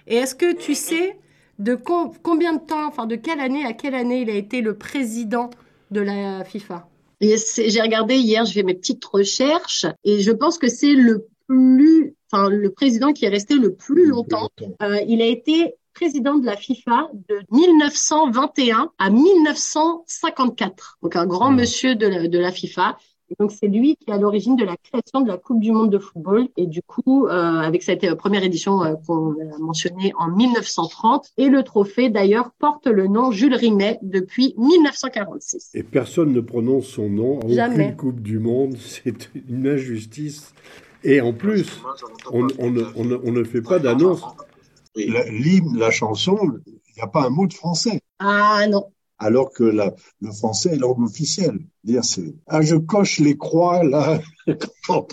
Et 0.07 0.15
est-ce 0.15 0.35
que 0.35 0.53
tu 0.55 0.75
sais 0.75 1.17
de 1.59 1.75
com- 1.75 2.11
combien 2.23 2.53
de 2.53 2.59
temps, 2.61 2.87
enfin 2.87 3.05
de 3.05 3.15
quelle 3.15 3.39
année 3.39 3.65
à 3.65 3.73
quelle 3.73 3.95
année 3.95 4.21
il 4.21 4.29
a 4.29 4.33
été 4.35 4.61
le 4.61 4.75
président 4.77 5.49
de 5.91 6.01
la 6.01 6.43
FIFA? 6.43 6.87
J'ai 7.21 7.81
regardé 7.81 8.15
hier, 8.15 8.43
je 8.45 8.53
fais 8.53 8.63
mes 8.63 8.73
petites 8.73 9.05
recherches 9.05 9.85
et 10.03 10.19
je 10.21 10.31
pense 10.31 10.57
que 10.57 10.67
c'est 10.67 10.93
le 10.93 11.27
plus, 11.47 12.15
enfin 12.31 12.49
le 12.49 12.69
président 12.71 13.13
qui 13.13 13.25
est 13.25 13.29
resté 13.29 13.55
le 13.55 13.75
plus 13.75 14.07
longtemps. 14.07 14.49
Euh, 14.81 14.99
il 15.07 15.21
a 15.21 15.27
été 15.27 15.75
président 15.93 16.35
de 16.37 16.45
la 16.45 16.55
FIFA 16.57 17.09
de 17.29 17.39
1921 17.51 18.89
à 18.99 19.09
1954. 19.09 20.97
Donc 21.01 21.15
un 21.15 21.25
grand 21.25 21.51
Mmh. 21.51 21.55
monsieur 21.55 21.95
de 21.95 22.07
la, 22.07 22.27
de 22.27 22.39
la 22.39 22.51
FIFA. 22.51 22.97
Et 23.29 23.35
donc 23.39 23.51
c'est 23.51 23.67
lui 23.67 23.95
qui 23.95 24.09
est 24.09 24.13
à 24.13 24.17
l'origine 24.17 24.55
de 24.55 24.65
la 24.65 24.75
création 24.77 25.21
de 25.21 25.27
la 25.29 25.37
Coupe 25.37 25.59
du 25.59 25.71
Monde 25.71 25.89
de 25.89 25.97
football. 25.97 26.47
Et 26.57 26.67
du 26.67 26.81
coup, 26.83 27.25
euh, 27.25 27.31
avec 27.31 27.81
cette 27.81 28.03
euh, 28.03 28.15
première 28.15 28.43
édition 28.43 28.83
euh, 28.83 28.93
qu'on 29.07 29.31
a 29.31 29.57
mentionnée 29.59 30.11
en 30.19 30.27
1930, 30.29 31.29
et 31.37 31.47
le 31.49 31.63
trophée 31.63 32.09
d'ailleurs 32.09 32.51
porte 32.59 32.85
le 32.85 33.07
nom 33.07 33.31
Jules 33.31 33.55
Rimet 33.55 33.97
depuis 34.03 34.53
1946. 34.57 35.71
Et 35.73 35.83
personne 35.83 36.31
ne 36.33 36.41
prononce 36.41 36.85
son 36.87 37.09
nom 37.09 37.39
à 37.39 37.47
Jamais. 37.47 37.85
aucune 37.85 37.95
Coupe 37.97 38.19
du 38.21 38.39
Monde. 38.39 38.75
C'est 38.79 39.29
une 39.49 39.67
injustice. 39.67 40.53
Et 41.05 41.19
en 41.21 41.33
plus, 41.33 41.81
on, 42.31 42.47
on 42.59 42.71
ne, 42.71 42.83
on 42.95 43.03
ne- 43.05 43.19
on 43.23 43.31
ne 43.31 43.43
fait 43.43 43.61
pas 43.61 43.79
d'annonce. 43.79 44.21
Oui. 44.95 45.11
L'hymne, 45.31 45.77
la 45.77 45.91
chanson, 45.91 46.37
il 46.67 46.93
n'y 46.95 47.01
a 47.01 47.07
pas 47.07 47.23
un 47.25 47.29
mot 47.29 47.47
de 47.47 47.53
français. 47.53 48.01
Ah 48.19 48.65
non. 48.69 48.85
Alors 49.19 49.51
que 49.53 49.63
la- 49.63 49.93
le 50.21 50.31
français 50.31 50.73
est 50.73 50.77
langue 50.77 51.01
officielle. 51.01 51.59
Dire 51.83 52.03
c'est, 52.03 52.33
ah, 52.47 52.61
je 52.61 52.75
coche 52.75 53.19
les 53.19 53.37
croix, 53.37 53.83
là. 53.83 54.19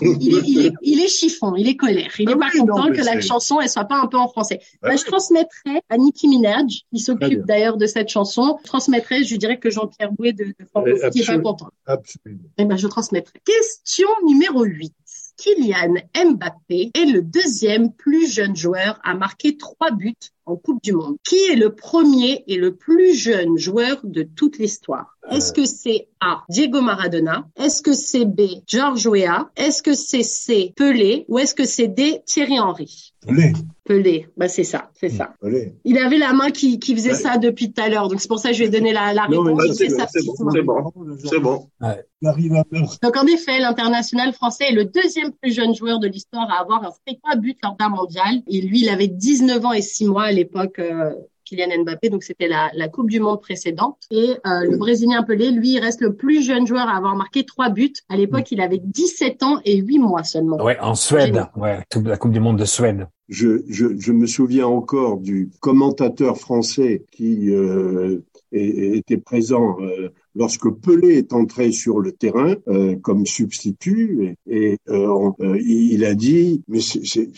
Il 0.01 0.35
est, 0.35 0.41
il 0.45 0.65
est, 0.65 0.73
il 0.81 0.99
est 1.01 1.07
chiffon, 1.07 1.55
il 1.55 1.67
est 1.67 1.75
colère. 1.77 2.11
Il 2.19 2.27
Ah 2.29 2.33
est 2.33 2.35
pas 2.35 2.49
oui, 2.53 2.59
content 2.59 2.91
que 2.91 3.01
la 3.05 3.21
chanson 3.21 3.61
elle 3.61 3.69
soit 3.69 3.85
pas 3.85 3.99
un 4.01 4.07
peu 4.07 4.17
en 4.17 4.27
français. 4.27 4.59
Ouais. 4.83 4.89
Bah, 4.89 4.95
je 4.97 5.05
transmettrai 5.05 5.81
à 5.89 5.97
Nicki 5.97 6.27
Minaj, 6.27 6.81
qui 6.93 6.99
s'occupe 6.99 7.45
d'ailleurs 7.45 7.77
de 7.77 7.85
cette 7.87 8.09
chanson. 8.09 8.57
Je 8.63 8.67
transmettrai, 8.67 9.23
je 9.23 9.35
dirais 9.37 9.59
que 9.59 9.69
Jean-Pierre 9.69 10.11
Bouet 10.11 10.33
de, 10.33 10.45
de 10.45 10.65
Francophonie 10.69 11.21
est 11.21 11.25
pas 11.25 11.39
content. 11.39 11.69
Absolument. 11.85 12.41
Eh 12.57 12.65
ben, 12.65 12.75
je 12.77 12.87
transmettrai. 12.87 13.39
Question 13.45 14.07
numéro 14.27 14.63
8. 14.63 14.93
Kylian 15.41 15.95
Mbappé 16.15 16.91
est 16.93 17.11
le 17.11 17.23
deuxième 17.23 17.91
plus 17.93 18.31
jeune 18.31 18.55
joueur 18.55 18.99
à 19.03 19.15
marquer 19.15 19.57
trois 19.57 19.89
buts 19.89 20.13
en 20.45 20.55
Coupe 20.55 20.81
du 20.83 20.93
Monde. 20.93 21.17
Qui 21.27 21.35
est 21.51 21.55
le 21.55 21.73
premier 21.75 22.43
et 22.47 22.55
le 22.57 22.75
plus 22.75 23.13
jeune 23.15 23.57
joueur 23.57 23.97
de 24.03 24.23
toute 24.23 24.57
l'histoire? 24.57 25.17
Est-ce 25.29 25.53
que 25.53 25.65
c'est 25.65 26.07
A. 26.19 26.41
Diego 26.49 26.81
Maradona? 26.81 27.47
Est-ce 27.55 27.81
que 27.81 27.93
c'est 27.93 28.25
B. 28.25 28.41
George 28.67 29.05
Weah? 29.07 29.49
Est-ce 29.55 29.81
que 29.83 29.93
c'est 29.93 30.23
C. 30.23 30.73
Pelé? 30.75 31.25
Ou 31.29 31.37
est-ce 31.39 31.53
que 31.55 31.63
c'est 31.63 31.87
D. 31.87 32.21
Thierry 32.25 32.59
Henry? 32.59 33.13
Pelé, 33.25 33.53
Pelé, 33.83 34.27
bah 34.35 34.47
c'est 34.47 34.63
ça, 34.63 34.89
c'est 34.99 35.09
ça. 35.09 35.35
Pelé. 35.39 35.75
Il 35.85 35.99
avait 35.99 36.17
la 36.17 36.33
main 36.33 36.49
qui, 36.49 36.79
qui 36.79 36.95
faisait 36.95 37.09
Ouais. 37.11 37.15
ça 37.15 37.37
depuis 37.37 37.71
tout 37.71 37.79
à 37.79 37.87
l'heure, 37.87 38.07
donc 38.07 38.19
c'est 38.19 38.27
pour 38.27 38.39
ça 38.39 38.49
que 38.49 38.55
je 38.55 38.61
lui 38.61 38.65
ai 38.65 38.69
donné 38.71 38.93
la, 38.93 39.13
la 39.13 39.27
Non, 39.27 39.43
réponse. 39.43 39.75
c'est- 39.75 39.89
bon, 39.95 40.49
c'est 40.51 40.61
bon. 40.63 40.91
C'est 41.23 41.39
bon. 41.39 41.67
Il 42.23 42.27
arrive 42.27 42.53
à 42.53 42.63
faire 42.63 42.87
Donc 43.03 43.15
en 43.17 43.27
effet, 43.27 43.59
l'international 43.59 44.33
français 44.33 44.65
est 44.69 44.73
le 44.73 44.85
deuxième 44.85 45.31
plus 45.39 45.51
jeune 45.53 45.75
joueur 45.75 45.99
de 45.99 46.07
l'histoire 46.07 46.49
à 46.51 46.61
avoir 46.61 46.83
inscrit 46.83 47.19
trois 47.23 47.35
buts 47.35 47.55
lors 47.63 47.75
d'un 47.77 47.89
mondial. 47.89 48.41
Et 48.47 48.61
lui, 48.61 48.81
il 48.81 48.89
avait 48.89 49.07
19 49.07 49.63
ans 49.65 49.73
et 49.73 49.81
6 49.83 50.07
mois 50.07 50.30
à 50.31 50.33
l'époque, 50.33 50.79
euh, 50.79 51.11
Kylian 51.45 51.83
Mbappé, 51.83 52.09
donc 52.09 52.23
c'était 52.23 52.47
la, 52.47 52.71
la 52.73 52.87
Coupe 52.87 53.09
du 53.09 53.19
Monde 53.19 53.41
précédente. 53.41 53.97
Et 54.09 54.37
euh, 54.45 54.61
le 54.63 54.77
Brésilien 54.77 55.23
Pelé, 55.23 55.51
lui, 55.51 55.73
il 55.73 55.79
reste 55.79 56.01
le 56.01 56.15
plus 56.15 56.41
jeune 56.41 56.65
joueur 56.65 56.87
à 56.87 56.95
avoir 56.95 57.15
marqué 57.15 57.45
trois 57.45 57.69
buts. 57.69 57.93
À 58.09 58.15
l'époque, 58.15 58.51
il 58.51 58.61
avait 58.61 58.79
17 58.81 59.43
ans 59.43 59.59
et 59.65 59.77
8 59.77 59.99
mois 59.99 60.23
seulement. 60.23 60.63
Ouais, 60.63 60.79
en 60.79 60.95
Suède. 60.95 61.45
Ouais, 61.55 61.83
toute 61.89 62.07
la 62.07 62.17
Coupe 62.17 62.31
du 62.31 62.39
Monde 62.39 62.57
de 62.57 62.65
Suède. 62.65 63.07
Je, 63.27 63.63
je, 63.67 63.97
je 63.97 64.11
me 64.11 64.27
souviens 64.27 64.67
encore 64.67 65.17
du 65.17 65.51
commentateur 65.59 66.37
français 66.37 67.03
qui 67.11 67.53
euh, 67.53 68.19
était 68.51 69.17
présent 69.17 69.77
euh, 69.81 70.09
lorsque 70.35 70.69
Pelé 70.69 71.17
est 71.17 71.33
entré 71.33 71.71
sur 71.71 71.99
le 71.99 72.11
terrain 72.11 72.55
euh, 72.67 72.95
comme 73.01 73.25
substitut, 73.25 74.35
et, 74.47 74.77
euh, 74.89 75.31
euh, 75.41 75.59
il 75.59 76.05
a 76.05 76.13
dit, 76.13 76.63
mais 76.67 76.79
c'est 76.79 77.29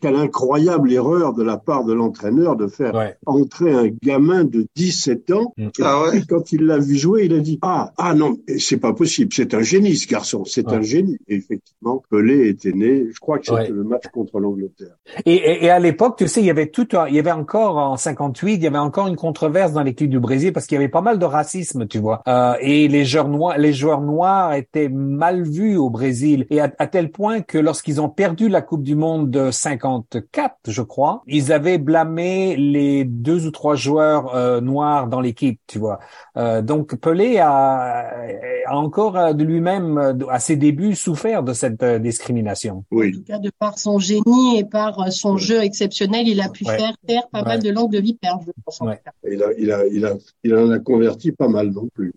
quelle 0.00 0.16
incroyable 0.16 0.92
erreur 0.92 1.34
de 1.34 1.42
la 1.42 1.58
part 1.58 1.84
de 1.84 1.92
l'entraîneur 1.92 2.56
de 2.56 2.66
faire 2.66 3.14
entrer 3.26 3.72
un 3.72 3.88
gamin 4.02 4.44
de 4.44 4.66
17 4.74 5.30
ans. 5.32 5.52
Mm. 5.56 5.68
Ah 5.80 6.02
ouais. 6.02 6.18
Et 6.18 6.22
quand 6.26 6.52
il 6.52 6.64
l'a 6.64 6.78
vu 6.78 6.96
jouer, 6.96 7.26
il 7.26 7.34
a 7.34 7.40
dit, 7.40 7.58
ah, 7.62 7.92
ah 7.98 8.14
non, 8.14 8.38
c'est 8.58 8.78
pas 8.78 8.92
possible, 8.92 9.32
c'est 9.32 9.54
un 9.54 9.62
génie 9.62 9.96
ce 9.96 10.08
garçon, 10.08 10.44
c'est 10.44 10.68
un 10.68 10.82
génie. 10.82 11.18
Et 11.28 11.36
effectivement, 11.36 12.02
Pelé 12.10 12.48
était 12.48 12.72
né, 12.72 13.06
je 13.12 13.20
crois 13.20 13.38
que 13.38 13.46
c'était 13.46 13.68
le 13.68 13.84
match 13.84 14.04
contre 14.12 14.40
l'Angleterre. 14.40 14.96
Et, 15.26 15.34
et, 15.34 15.64
et, 15.66 15.70
à 15.70 15.78
l'époque, 15.78 16.16
tu 16.16 16.28
sais, 16.28 16.40
il 16.40 16.46
y 16.46 16.50
avait 16.50 16.68
tout, 16.68 16.88
il 17.08 17.14
y 17.14 17.18
avait 17.18 17.32
encore 17.32 17.76
en 17.76 17.96
58, 17.96 18.54
il 18.54 18.62
y 18.62 18.66
avait 18.66 18.78
encore 18.78 19.08
une 19.08 19.16
controverse 19.16 19.72
dans 19.72 19.82
l'équipe 19.82 20.08
du 20.08 20.20
Brésil 20.20 20.52
parce 20.52 20.66
qu'il 20.66 20.76
y 20.76 20.78
avait 20.78 20.88
pas 20.88 21.02
mal 21.02 21.18
de 21.18 21.24
racisme, 21.24 21.86
tu 21.86 21.98
vois. 21.98 22.22
Euh, 22.30 22.54
et 22.60 22.86
les 22.86 23.04
joueurs 23.04 23.28
noirs, 23.28 23.58
les 23.58 23.72
joueurs 23.72 24.02
noirs 24.02 24.54
étaient 24.54 24.88
mal 24.88 25.42
vus 25.42 25.76
au 25.76 25.90
Brésil 25.90 26.46
et 26.50 26.60
à, 26.60 26.68
tel 26.68 27.10
point 27.10 27.40
que 27.40 27.58
lorsqu'ils 27.58 28.00
ont 28.00 28.08
perdu 28.08 28.48
la 28.48 28.62
Coupe 28.62 28.84
du 28.84 28.94
Monde 28.94 29.30
de 29.30 29.50
54, 29.50 30.56
je 30.68 30.82
crois, 30.82 31.22
ils 31.26 31.52
avaient 31.52 31.78
blâmé 31.78 32.56
les 32.56 33.04
deux 33.04 33.46
ou 33.46 33.50
trois 33.50 33.74
joueurs 33.74 34.34
euh, 34.36 34.60
noirs 34.60 35.08
dans 35.08 35.20
l'équipe, 35.20 35.60
tu 35.66 35.78
vois. 35.78 35.98
Euh, 36.36 36.62
donc 36.62 36.94
Pelé 36.96 37.38
a, 37.38 38.12
a 38.66 38.76
encore 38.76 39.34
de 39.34 39.42
lui-même 39.42 40.18
à 40.28 40.38
ses 40.38 40.56
débuts 40.56 40.94
souffert 40.94 41.42
de 41.42 41.52
cette 41.52 41.84
discrimination. 41.84 42.84
Oui. 42.92 43.08
En 43.08 43.18
tout 43.18 43.24
cas, 43.24 43.38
de 43.38 43.50
par 43.58 43.78
son 43.78 43.98
génie 43.98 44.58
et 44.58 44.64
par 44.64 45.10
son 45.12 45.36
jeu 45.36 45.62
exceptionnel, 45.62 46.28
il 46.28 46.40
a 46.40 46.48
pu 46.48 46.64
faire 46.64 46.94
taire 47.06 47.28
pas 47.32 47.42
mal 47.42 47.60
de 47.60 47.70
langues 47.70 47.92
de 47.92 48.00
vipère, 48.00 48.38
je 48.46 48.52
pense. 48.64 48.80
Il 49.24 49.42
a, 49.42 49.52
il 49.58 49.72
a, 49.72 49.86
il 49.86 50.06
a, 50.06 50.14
il 50.44 50.54
en 50.54 50.70
a 50.70 50.78
converti 50.78 51.32
pas 51.32 51.48
mal 51.48 51.70
non 51.70 51.88
plus. 51.92 52.12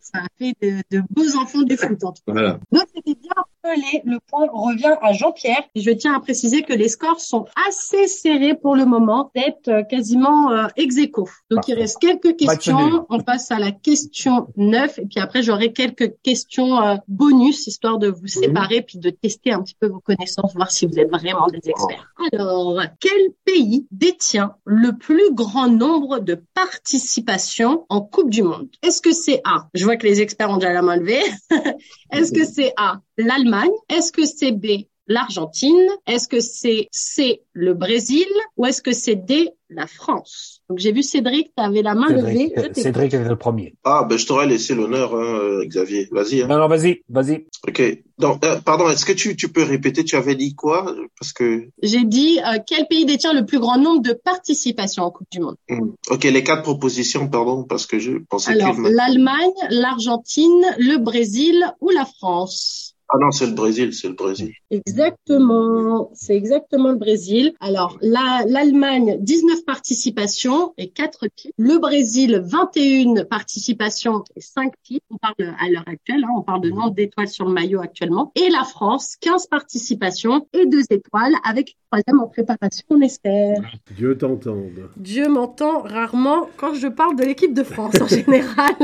Ça 0.00 0.18
a 0.18 0.26
fait 0.38 0.54
de, 0.62 0.82
de, 0.90 1.02
beaux 1.10 1.36
enfants 1.40 1.62
du 1.62 1.76
foot. 1.76 2.02
En 2.04 2.12
tout 2.12 2.22
cas. 2.26 2.32
Voilà. 2.32 2.58
Donc 2.72 2.84
c'était 2.94 3.14
bien 3.14 3.30
appelé. 3.36 4.02
Le 4.04 4.18
point 4.28 4.46
revient 4.52 4.96
à 5.02 5.12
Jean-Pierre. 5.12 5.62
Je 5.74 5.90
tiens 5.90 6.14
à 6.14 6.20
préciser 6.20 6.62
que 6.62 6.72
les 6.72 6.88
scores 6.88 7.20
sont 7.20 7.46
assez 7.68 8.06
serrés 8.06 8.54
pour 8.54 8.76
le 8.76 8.84
moment, 8.86 9.30
d'être 9.34 9.68
euh, 9.68 9.82
quasiment 9.82 10.50
euh, 10.50 10.66
ex 10.76 10.96
aequo. 10.96 11.28
Donc 11.50 11.68
il 11.68 11.74
reste 11.74 11.98
quelques 11.98 12.36
questions. 12.36 13.06
On 13.08 13.20
passe 13.20 13.50
à 13.50 13.58
la 13.58 13.72
question 13.72 14.48
9 14.56 14.98
et 14.98 15.06
puis 15.06 15.20
après 15.20 15.42
j'aurai 15.42 15.72
quelques 15.72 16.14
questions 16.22 16.80
euh, 16.80 16.96
bonus 17.08 17.66
histoire 17.66 17.98
de 17.98 18.08
vous 18.08 18.26
séparer 18.26 18.82
puis 18.82 18.98
de 18.98 19.10
tester 19.10 19.52
un 19.52 19.62
petit 19.62 19.76
peu 19.78 19.86
vos 19.86 20.00
connaissances, 20.00 20.54
voir 20.54 20.70
si 20.70 20.86
vous 20.86 20.98
êtes 20.98 21.10
vraiment 21.10 21.46
des 21.48 21.68
experts. 21.68 22.12
Alors, 22.32 22.80
quel 23.00 23.30
pays 23.44 23.86
détient 23.90 24.56
le 24.64 24.96
plus 24.96 25.32
grand 25.32 25.68
nombre 25.68 26.18
de 26.18 26.42
participations 26.54 27.86
en 27.88 28.00
Coupe 28.00 28.30
du 28.30 28.42
Monde? 28.42 28.68
Est-ce 28.82 29.02
que 29.02 29.12
c'est 29.12 29.40
A. 29.50 29.68
Je 29.74 29.84
vois 29.84 29.96
que 29.96 30.06
les 30.06 30.20
experts 30.20 30.50
ont 30.50 30.56
déjà 30.56 30.72
la 30.72 30.82
main 30.82 30.96
levée. 30.96 31.22
Est-ce 32.12 32.32
que 32.32 32.44
c'est 32.44 32.72
A 32.76 33.00
l'Allemagne? 33.16 33.70
Est-ce 33.88 34.12
que 34.12 34.24
c'est 34.24 34.52
B 34.52 34.86
l'Argentine? 35.06 35.88
Est-ce 36.06 36.28
que 36.28 36.40
c'est 36.40 36.88
C 36.92 37.42
le 37.52 37.74
Brésil? 37.74 38.28
Ou 38.56 38.66
est-ce 38.66 38.80
que 38.80 38.92
c'est 38.92 39.16
D 39.16 39.50
la 39.70 39.86
France 39.86 40.62
Donc 40.68 40.78
j'ai 40.78 40.92
vu 40.92 41.02
Cédric, 41.02 41.52
tu 41.56 41.62
avais 41.62 41.82
la 41.82 41.94
main 41.94 42.08
levée. 42.08 42.52
Euh, 42.58 42.68
Cédric 42.72 43.14
est 43.14 43.24
le 43.24 43.36
premier. 43.36 43.74
Ah 43.84 44.04
ben 44.08 44.18
je 44.18 44.26
t'aurais 44.26 44.46
laissé 44.46 44.74
l'honneur, 44.74 45.14
hein, 45.14 45.64
Xavier. 45.64 46.08
Vas-y. 46.10 46.42
Hein. 46.42 46.48
Non 46.48 46.58
non 46.58 46.68
vas-y, 46.68 47.02
vas-y. 47.08 47.46
Ok. 47.66 48.02
Donc 48.18 48.44
euh, 48.44 48.60
pardon, 48.60 48.88
est-ce 48.88 49.04
que 49.04 49.12
tu, 49.12 49.36
tu 49.36 49.48
peux 49.48 49.62
répéter 49.62 50.04
Tu 50.04 50.16
avais 50.16 50.34
dit 50.34 50.54
quoi? 50.54 50.94
Parce 51.18 51.32
que 51.32 51.68
j'ai 51.82 52.04
dit 52.04 52.40
euh, 52.40 52.58
quel 52.66 52.86
pays 52.88 53.06
détient 53.06 53.32
le 53.32 53.46
plus 53.46 53.58
grand 53.58 53.78
nombre 53.78 54.02
de 54.02 54.12
participations 54.12 55.04
en 55.04 55.10
Coupe 55.10 55.28
du 55.30 55.40
Monde? 55.40 55.56
Hmm. 55.68 55.90
Ok, 56.10 56.24
les 56.24 56.44
quatre 56.44 56.62
propositions, 56.62 57.28
pardon, 57.28 57.64
parce 57.64 57.86
que 57.86 57.98
je 57.98 58.18
pensais. 58.28 58.52
Alors 58.52 58.76
l'Allemagne, 58.80 59.50
l'Argentine, 59.70 60.64
le 60.78 60.98
Brésil 60.98 61.64
ou 61.80 61.90
la 61.90 62.04
France? 62.04 62.89
Ah 63.12 63.18
non, 63.18 63.32
c'est 63.32 63.46
le 63.46 63.54
Brésil, 63.54 63.92
c'est 63.92 64.06
le 64.06 64.14
Brésil. 64.14 64.52
Exactement, 64.70 66.10
c'est 66.14 66.36
exactement 66.36 66.90
le 66.90 66.96
Brésil. 66.96 67.54
Alors, 67.58 67.98
l'Allemagne, 68.02 69.16
19 69.20 69.64
participations 69.64 70.74
et 70.78 70.90
4 70.90 71.26
titres. 71.34 71.54
Le 71.58 71.78
Brésil, 71.78 72.40
21 72.44 73.24
participations 73.24 74.22
et 74.36 74.40
5 74.40 74.72
titres. 74.84 75.04
On 75.10 75.16
parle 75.16 75.34
à 75.58 75.68
l'heure 75.68 75.84
actuelle, 75.86 76.22
hein, 76.24 76.32
on 76.36 76.42
parle 76.42 76.60
de 76.60 76.70
nombre 76.70 76.92
d'étoiles 76.92 77.28
sur 77.28 77.46
le 77.46 77.52
maillot 77.52 77.80
actuellement. 77.80 78.30
Et 78.36 78.48
la 78.48 78.62
France, 78.62 79.16
15 79.20 79.48
participations 79.48 80.46
et 80.52 80.66
2 80.66 80.82
étoiles 80.90 81.34
avec 81.44 81.70
une 81.70 81.74
troisième 81.90 82.22
en 82.22 82.28
préparation, 82.28 82.84
on 82.90 83.00
espère. 83.00 83.60
Dieu 83.96 84.16
t'entende. 84.16 84.88
Dieu 84.96 85.28
m'entend 85.28 85.80
rarement 85.80 86.48
quand 86.56 86.74
je 86.74 86.86
parle 86.86 87.16
de 87.16 87.24
l'équipe 87.24 87.54
de 87.54 87.64
France 87.64 88.00
en 88.00 88.06
général. 88.06 88.74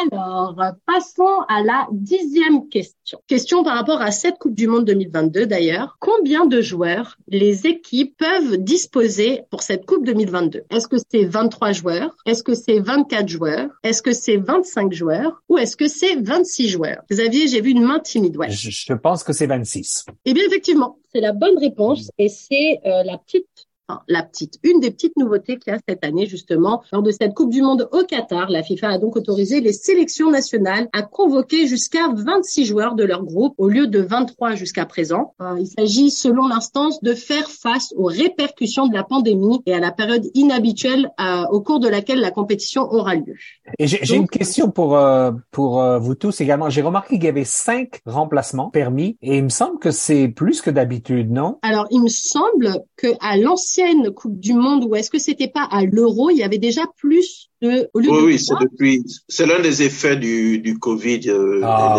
Alors, 0.00 0.54
passons 0.86 1.42
à 1.48 1.62
la 1.62 1.86
dixième 1.90 2.68
question. 2.68 3.20
Question 3.26 3.64
par 3.64 3.76
rapport 3.76 4.00
à 4.00 4.10
cette 4.10 4.38
Coupe 4.38 4.54
du 4.54 4.66
Monde 4.66 4.84
2022 4.84 5.46
d'ailleurs. 5.46 5.96
Combien 6.00 6.46
de 6.46 6.60
joueurs 6.60 7.16
les 7.28 7.66
équipes 7.66 8.16
peuvent 8.16 8.58
disposer 8.58 9.42
pour 9.50 9.62
cette 9.62 9.86
Coupe 9.86 10.04
2022 10.04 10.64
Est-ce 10.70 10.88
que 10.88 10.96
c'est 11.10 11.24
23 11.24 11.72
joueurs? 11.72 12.16
Est-ce 12.26 12.42
que 12.42 12.54
c'est 12.54 12.78
24 12.78 13.28
joueurs? 13.28 13.70
Est-ce 13.82 14.02
que 14.02 14.12
c'est 14.12 14.36
25 14.36 14.92
joueurs? 14.92 15.42
Ou 15.48 15.58
est-ce 15.58 15.76
que 15.76 15.88
c'est 15.88 16.16
26 16.16 16.68
joueurs? 16.68 17.02
Xavier, 17.10 17.48
j'ai 17.48 17.60
vu 17.60 17.70
une 17.70 17.82
main 17.82 17.98
timide. 17.98 18.36
Ouais. 18.36 18.50
Je, 18.50 18.92
pense 18.94 19.24
que 19.24 19.32
c'est 19.32 19.46
26. 19.46 20.06
Eh 20.24 20.32
bien, 20.32 20.44
effectivement, 20.46 20.98
c'est 21.12 21.20
la 21.20 21.32
bonne 21.32 21.58
réponse 21.58 22.10
et 22.18 22.28
c'est 22.28 22.80
euh, 22.84 23.02
la 23.02 23.18
petite 23.18 23.57
la 24.06 24.22
petite, 24.22 24.58
une 24.62 24.80
des 24.80 24.90
petites 24.90 25.16
nouveautés 25.16 25.56
qu'il 25.56 25.72
y 25.72 25.76
a 25.76 25.78
cette 25.88 26.04
année 26.04 26.26
justement 26.26 26.82
lors 26.92 27.02
de 27.02 27.10
cette 27.10 27.34
Coupe 27.34 27.50
du 27.50 27.62
Monde 27.62 27.88
au 27.92 28.04
Qatar. 28.04 28.50
La 28.50 28.62
FIFA 28.62 28.90
a 28.90 28.98
donc 28.98 29.16
autorisé 29.16 29.60
les 29.60 29.72
sélections 29.72 30.30
nationales 30.30 30.88
à 30.92 31.02
convoquer 31.02 31.66
jusqu'à 31.66 32.08
26 32.14 32.64
joueurs 32.64 32.94
de 32.94 33.04
leur 33.04 33.24
groupe 33.24 33.54
au 33.58 33.68
lieu 33.68 33.86
de 33.86 34.00
23 34.00 34.54
jusqu'à 34.54 34.86
présent. 34.86 35.34
Euh, 35.40 35.56
il 35.58 35.66
s'agit 35.66 36.10
selon 36.10 36.48
l'instance 36.48 37.02
de 37.02 37.14
faire 37.14 37.50
face 37.50 37.92
aux 37.96 38.06
répercussions 38.06 38.86
de 38.86 38.94
la 38.94 39.04
pandémie 39.04 39.60
et 39.66 39.74
à 39.74 39.80
la 39.80 39.90
période 39.90 40.24
inhabituelle 40.34 41.10
euh, 41.20 41.44
au 41.50 41.60
cours 41.60 41.80
de 41.80 41.88
laquelle 41.88 42.20
la 42.20 42.30
compétition 42.30 42.82
aura 42.82 43.14
lieu. 43.14 43.34
Et 43.78 43.86
j'ai 43.86 44.16
une 44.16 44.28
question 44.28 44.70
pour 44.70 44.96
euh, 44.96 45.32
pour 45.50 45.82
vous 45.98 46.14
tous 46.14 46.40
également. 46.40 46.70
J'ai 46.70 46.82
remarqué 46.82 47.16
qu'il 47.16 47.24
y 47.24 47.28
avait 47.28 47.44
cinq 47.44 48.00
remplacements 48.06 48.70
permis 48.70 49.16
et 49.22 49.38
il 49.38 49.44
me 49.44 49.48
semble 49.48 49.78
que 49.78 49.90
c'est 49.90 50.28
plus 50.28 50.60
que 50.60 50.70
d'habitude, 50.70 51.30
non? 51.30 51.58
Alors 51.62 51.86
il 51.90 52.02
me 52.02 52.08
semble 52.08 52.82
que 52.96 53.08
à 53.20 53.36
l'ancien 53.36 53.77
Coupe 54.14 54.38
du 54.38 54.54
Monde 54.54 54.84
ou 54.84 54.94
est-ce 54.94 55.10
que 55.10 55.18
c'était 55.18 55.48
pas 55.48 55.66
à 55.70 55.84
l'Euro, 55.84 56.30
il 56.30 56.38
y 56.38 56.42
avait 56.42 56.58
déjà 56.58 56.82
plus 56.96 57.48
de 57.60 57.88
au 57.94 58.00
lieu 58.00 58.10
Oui, 58.10 58.18
oui, 58.24 58.38
c'est 58.38 58.54
depuis 58.60 59.04
c'est 59.28 59.46
l'un 59.46 59.60
des 59.60 59.82
effets 59.82 60.16
du 60.16 60.58
du 60.58 60.78
Covid 60.78 61.28
euh, 61.28 61.60
ah, 61.64 61.98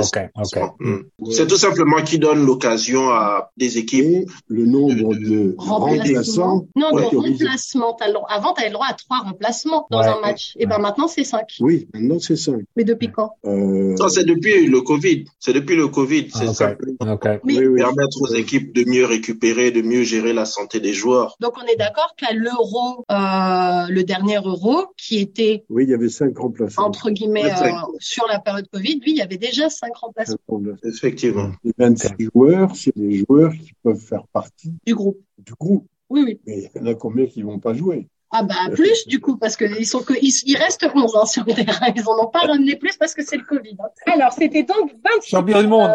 hmm. 0.79 0.99
C'est 1.31 1.47
tout 1.47 1.57
simplement 1.57 2.01
qui 2.01 2.17
donne 2.17 2.45
l'occasion 2.45 3.09
à 3.09 3.51
des 3.57 3.77
équipes 3.77 4.29
le 4.47 4.65
nombre 4.65 5.15
de 5.15 5.55
remplaçants. 5.57 6.67
Non, 6.75 6.91
de 6.91 7.15
remplacements. 7.15 7.97
Avant, 8.29 8.53
tu 8.53 8.61
avais 8.61 8.69
le 8.69 8.73
droit 8.73 8.87
à 8.89 8.93
trois 8.93 9.19
remplacements 9.19 9.87
dans 9.91 9.99
un 9.99 10.19
match. 10.21 10.53
Et 10.57 10.65
ben 10.65 10.79
maintenant, 10.79 11.07
c'est 11.07 11.23
cinq. 11.23 11.57
Oui, 11.59 11.87
maintenant 11.93 12.19
c'est 12.19 12.35
cinq. 12.35 12.61
Mais 12.75 12.83
depuis 12.83 13.11
quand? 13.11 13.31
Euh... 13.45 13.95
Non, 13.97 14.09
c'est 14.09 14.25
depuis 14.25 14.67
le 14.67 14.81
Covid. 14.81 15.25
C'est 15.39 15.53
depuis 15.53 15.75
le 15.75 15.87
Covid. 15.87 16.27
C'est 16.33 16.49
ah, 16.49 16.53
ça. 16.53 16.75
Permettre 16.99 18.21
aux 18.21 18.33
équipes 18.33 18.73
de 18.73 18.89
mieux 18.89 19.05
récupérer, 19.05 19.71
de 19.71 19.81
mieux 19.81 20.03
gérer 20.03 20.33
la 20.33 20.45
santé 20.45 20.79
des 20.79 20.93
joueurs. 20.93 21.35
Donc 21.39 21.53
on 21.61 21.67
est 21.71 21.75
d'accord 21.75 22.15
qu'à 22.17 22.33
l'euro, 22.33 23.05
euh, 23.11 23.93
le 23.93 24.03
dernier 24.03 24.37
euro, 24.37 24.87
qui 24.97 25.19
était 25.19 25.65
oui, 25.69 25.83
il 25.83 25.89
y 25.89 25.93
avait 25.93 26.09
cinq 26.09 26.37
remplaçants 26.37 26.83
entre 26.83 27.09
guillemets 27.11 27.45
euh, 27.45 27.71
sur 27.99 28.27
la 28.27 28.39
période 28.39 28.67
Covid, 28.71 28.99
lui, 28.99 29.11
il 29.11 29.17
y 29.17 29.21
avait 29.21 29.37
déjà 29.37 29.69
cinq 29.69 29.95
remplaçants. 29.95 30.37
Effectivement. 30.83 31.51
Les 31.63 31.73
26 31.77 32.29
joueurs, 32.33 32.75
c'est 32.75 32.95
des 32.95 33.23
joueurs 33.25 33.53
qui 33.53 33.73
peuvent 33.83 33.99
faire 33.99 34.27
partie 34.27 34.73
du 34.85 34.95
groupe. 34.95 35.19
Du 35.37 35.53
groupe. 35.53 35.87
Oui, 36.09 36.23
oui. 36.25 36.39
Mais 36.45 36.69
il 36.73 36.81
y 36.81 36.83
en 36.83 36.87
a 36.87 36.95
combien 36.95 37.27
qui 37.27 37.41
vont 37.41 37.59
pas 37.59 37.73
jouer? 37.73 38.07
Ah 38.31 38.43
bah 38.43 38.55
plus 38.71 39.07
du 39.07 39.19
coup 39.19 39.37
parce 39.37 39.55
que 39.55 39.65
ils 39.79 39.87
sont 39.87 40.03
que 40.03 40.13
ils, 40.21 40.57
restent 40.57 40.87
11 40.93 41.15
hein, 41.15 41.25
sur 41.25 41.43
le 41.45 41.53
terrain. 41.53 41.87
Ils 41.95 42.07
en 42.07 42.23
ont 42.23 42.27
pas 42.27 42.39
ramené 42.39 42.75
plus 42.75 42.95
parce 42.97 43.15
que 43.15 43.23
c'est 43.23 43.37
le 43.37 43.43
Covid. 43.43 43.75
Hein. 43.79 44.11
Alors 44.13 44.33
c'était 44.33 44.63
donc 44.63 44.91
26 45.03 45.29
champion 45.29 45.61
du 45.61 45.67
monde. 45.67 45.91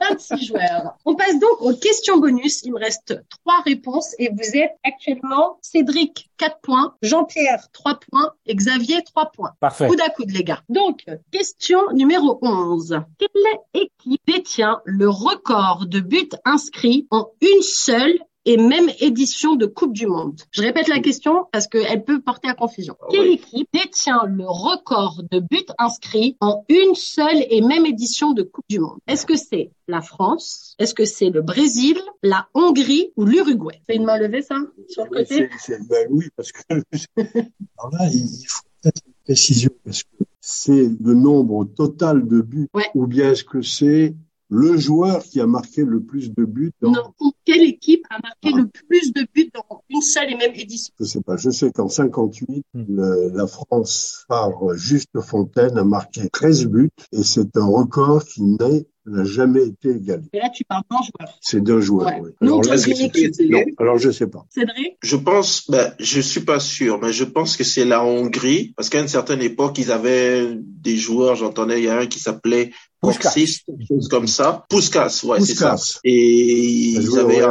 26 0.00 0.32
euh, 0.32 0.36
joueurs. 0.46 0.96
On 1.04 1.14
passe 1.14 1.38
donc 1.38 1.60
aux 1.60 1.74
questions 1.74 2.18
bonus. 2.18 2.62
Il 2.64 2.72
me 2.72 2.78
reste 2.78 3.22
trois 3.28 3.60
réponses 3.66 4.14
et 4.18 4.30
vous 4.30 4.56
êtes 4.56 4.72
actuellement 4.82 5.58
Cédric 5.60 6.30
4 6.38 6.60
points, 6.60 6.94
Jean-Pierre 7.02 7.68
3 7.72 8.00
points 8.10 8.32
et 8.46 8.54
Xavier 8.54 9.02
3 9.02 9.30
points. 9.32 9.52
Parfait. 9.60 9.88
Coude 9.88 10.00
à 10.00 10.08
coude 10.08 10.30
les 10.30 10.44
gars. 10.44 10.62
Donc 10.70 11.04
question 11.30 11.80
numéro 11.92 12.38
11. 12.40 13.00
Quelle 13.18 13.82
équipe 13.82 14.22
détient 14.26 14.80
le 14.84 15.08
record 15.08 15.86
de 15.86 16.00
buts 16.00 16.30
inscrits 16.44 17.06
en 17.10 17.28
une 17.42 17.62
seule 17.62 18.18
et 18.44 18.56
même 18.56 18.90
édition 19.00 19.56
de 19.56 19.66
Coupe 19.66 19.92
du 19.92 20.06
Monde. 20.06 20.40
Je 20.50 20.62
répète 20.62 20.88
la 20.88 21.00
question 21.00 21.46
parce 21.52 21.66
qu'elle 21.66 22.04
peut 22.04 22.20
porter 22.20 22.48
à 22.48 22.54
confusion. 22.54 22.96
Ah 23.00 23.06
Quelle 23.10 23.28
équipe 23.28 23.68
détient 23.72 24.24
le 24.26 24.44
record 24.46 25.22
de 25.30 25.40
buts 25.40 25.66
inscrits 25.78 26.36
en 26.40 26.64
une 26.68 26.94
seule 26.94 27.44
et 27.50 27.60
même 27.60 27.86
édition 27.86 28.32
de 28.32 28.42
Coupe 28.42 28.64
du 28.68 28.80
Monde? 28.80 28.98
Est-ce 29.06 29.26
que 29.26 29.36
c'est 29.36 29.70
la 29.88 30.00
France? 30.00 30.74
Est-ce 30.78 30.94
que 30.94 31.04
c'est 31.04 31.30
le 31.30 31.42
Brésil, 31.42 31.98
la 32.22 32.48
Hongrie 32.54 33.12
ou 33.16 33.24
l'Uruguay? 33.24 33.80
C'est 33.88 33.96
une 33.96 34.04
main 34.04 34.18
levée 34.18 34.42
ça 34.42 34.56
sur 34.88 35.04
le 35.04 35.10
côté? 35.10 35.48
ben 35.88 36.06
Oui, 36.10 36.26
parce 36.36 36.52
que 36.52 36.60
alors 37.16 37.92
là, 37.92 38.08
il 38.12 38.46
faut 38.48 38.62
peut-être 38.82 39.02
une 39.06 39.14
précision 39.24 39.70
parce 39.84 40.02
que 40.02 40.24
c'est 40.40 40.90
le 41.00 41.14
nombre 41.14 41.64
total 41.64 42.26
de 42.26 42.40
buts 42.40 42.68
ou 42.94 43.06
bien 43.06 43.30
est-ce 43.30 43.44
que 43.44 43.62
c'est 43.62 44.14
le 44.52 44.76
joueur 44.76 45.22
qui 45.22 45.40
a 45.40 45.46
marqué 45.46 45.82
le 45.82 46.02
plus 46.02 46.30
de 46.34 46.44
buts 46.44 46.72
dans... 46.82 46.90
Non, 46.90 47.14
quelle 47.46 47.62
équipe 47.62 48.04
a 48.10 48.20
marqué 48.22 48.50
ah. 48.52 48.58
le 48.58 48.68
plus 48.86 49.14
de 49.14 49.26
buts 49.34 49.50
dans 49.54 49.82
une 49.88 50.02
seule 50.02 50.30
et 50.30 50.36
même 50.36 50.52
édition 50.54 50.92
Je 51.00 51.06
sais 51.06 51.22
pas. 51.22 51.36
Je 51.38 51.48
sais 51.48 51.72
qu'en 51.72 51.88
58, 51.88 52.62
hmm. 52.74 53.32
la 53.34 53.46
France, 53.46 54.26
par 54.28 54.74
Juste 54.74 55.18
Fontaine, 55.22 55.78
a 55.78 55.84
marqué 55.84 56.28
13 56.28 56.66
buts 56.66 56.90
et 57.12 57.22
c'est 57.22 57.56
un 57.56 57.64
record 57.64 58.24
qui 58.26 58.42
n'est 58.42 58.86
n'a 59.04 59.24
jamais 59.24 59.66
été 59.66 59.90
égalé. 59.90 60.22
Et 60.32 60.38
là, 60.38 60.48
tu 60.54 60.64
parles 60.64 60.84
d'un 60.88 60.98
joueur. 60.98 61.38
C'est 61.40 61.60
d'un 61.60 61.80
joueur, 61.80 62.06
oui. 62.20 62.30
Alors, 62.40 62.62
là, 62.62 62.76
non, 62.76 63.64
alors 63.78 63.98
je 63.98 64.10
sais 64.10 64.28
pas. 64.28 64.46
Cédric 64.48 64.96
Je 65.02 65.16
pense, 65.16 65.68
ben, 65.68 65.92
je 65.98 66.20
suis 66.20 66.42
pas 66.42 66.60
sûr, 66.60 67.00
mais 67.00 67.12
je 67.12 67.24
pense 67.24 67.56
que 67.56 67.64
c'est 67.64 67.84
la 67.84 68.04
Hongrie, 68.04 68.74
parce 68.76 68.88
qu'à 68.90 69.00
une 69.00 69.08
certaine 69.08 69.42
époque, 69.42 69.78
ils 69.78 69.90
avaient 69.90 70.56
des 70.56 70.96
joueurs, 70.96 71.34
j'entendais, 71.34 71.80
il 71.80 71.84
y 71.84 71.88
a 71.88 71.98
un 71.98 72.06
qui 72.06 72.20
s'appelait 72.20 72.70
Chose 73.04 74.08
comme 74.08 74.28
ça. 74.28 74.64
Puskas, 74.68 75.24
ouais, 75.24 75.40
c'est 75.40 75.54
ça. 75.54 75.76
Et 76.04 76.92
ils 76.92 77.18
avaient 77.18 77.42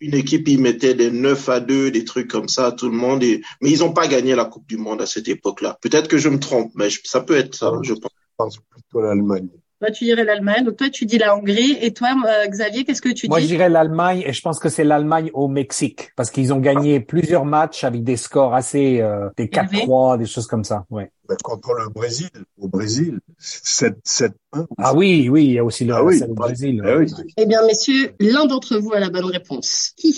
une 0.00 0.14
équipe, 0.14 0.48
ils 0.48 0.60
mettaient 0.60 0.94
des 0.94 1.10
9 1.10 1.48
à 1.48 1.60
2, 1.60 1.90
des 1.90 2.04
trucs 2.04 2.28
comme 2.28 2.48
ça, 2.48 2.72
tout 2.72 2.88
le 2.88 2.96
monde. 2.96 3.22
Et... 3.22 3.42
Mais 3.60 3.70
ils 3.70 3.80
n'ont 3.80 3.92
pas 3.92 4.06
gagné 4.06 4.34
la 4.34 4.44
Coupe 4.44 4.66
du 4.68 4.76
Monde 4.76 5.02
à 5.02 5.06
cette 5.06 5.28
époque-là. 5.28 5.78
Peut-être 5.80 6.08
que 6.08 6.18
je 6.18 6.28
me 6.28 6.38
trompe, 6.38 6.72
mais 6.74 6.88
ça 7.04 7.20
peut 7.20 7.36
être 7.36 7.54
ça, 7.54 7.72
je 7.82 7.94
pense. 7.94 8.12
Je 8.14 8.36
pense 8.36 8.58
plutôt 8.70 9.00
l'Allemagne. 9.00 9.48
Toi, 9.82 9.90
tu 9.90 10.04
dirais 10.04 10.22
l'Allemagne. 10.22 10.64
Donc 10.64 10.76
toi, 10.76 10.88
tu 10.90 11.06
dis 11.06 11.18
la 11.18 11.36
Hongrie. 11.36 11.76
Et 11.80 11.92
toi, 11.92 12.14
euh, 12.24 12.46
Xavier, 12.46 12.84
qu'est-ce 12.84 13.02
que 13.02 13.08
tu 13.08 13.26
dis 13.26 13.28
Moi, 13.28 13.40
je 13.40 13.46
dirais 13.46 13.68
l'Allemagne. 13.68 14.22
Et 14.24 14.32
je 14.32 14.40
pense 14.40 14.60
que 14.60 14.68
c'est 14.68 14.84
l'Allemagne 14.84 15.32
au 15.34 15.48
Mexique, 15.48 16.12
parce 16.14 16.30
qu'ils 16.30 16.52
ont 16.52 16.60
gagné 16.60 17.00
plusieurs 17.00 17.44
matchs 17.44 17.82
avec 17.82 18.04
des 18.04 18.16
scores 18.16 18.54
assez 18.54 19.00
euh, 19.00 19.28
des 19.36 19.48
4-3, 19.48 20.18
des 20.18 20.26
choses 20.26 20.46
comme 20.46 20.62
ça. 20.62 20.84
Ouais. 20.88 21.10
contre 21.42 21.74
le 21.74 21.88
Brésil, 21.88 22.30
au 22.60 22.68
Brésil, 22.68 23.18
7-1. 23.40 24.30
Ah 24.78 24.94
oui, 24.94 25.28
oui, 25.28 25.46
il 25.46 25.52
y 25.54 25.58
a 25.58 25.64
aussi 25.64 25.84
le, 25.84 25.94
ah 25.94 26.04
oui, 26.04 26.22
Brésil. 26.28 26.80
Ah 26.84 26.98
oui. 26.98 27.12
Eh 27.36 27.46
bien, 27.46 27.66
messieurs, 27.66 28.14
l'un 28.20 28.46
d'entre 28.46 28.76
vous 28.76 28.92
a 28.92 29.00
la 29.00 29.10
bonne 29.10 29.24
réponse. 29.24 29.94
Qui 29.96 30.14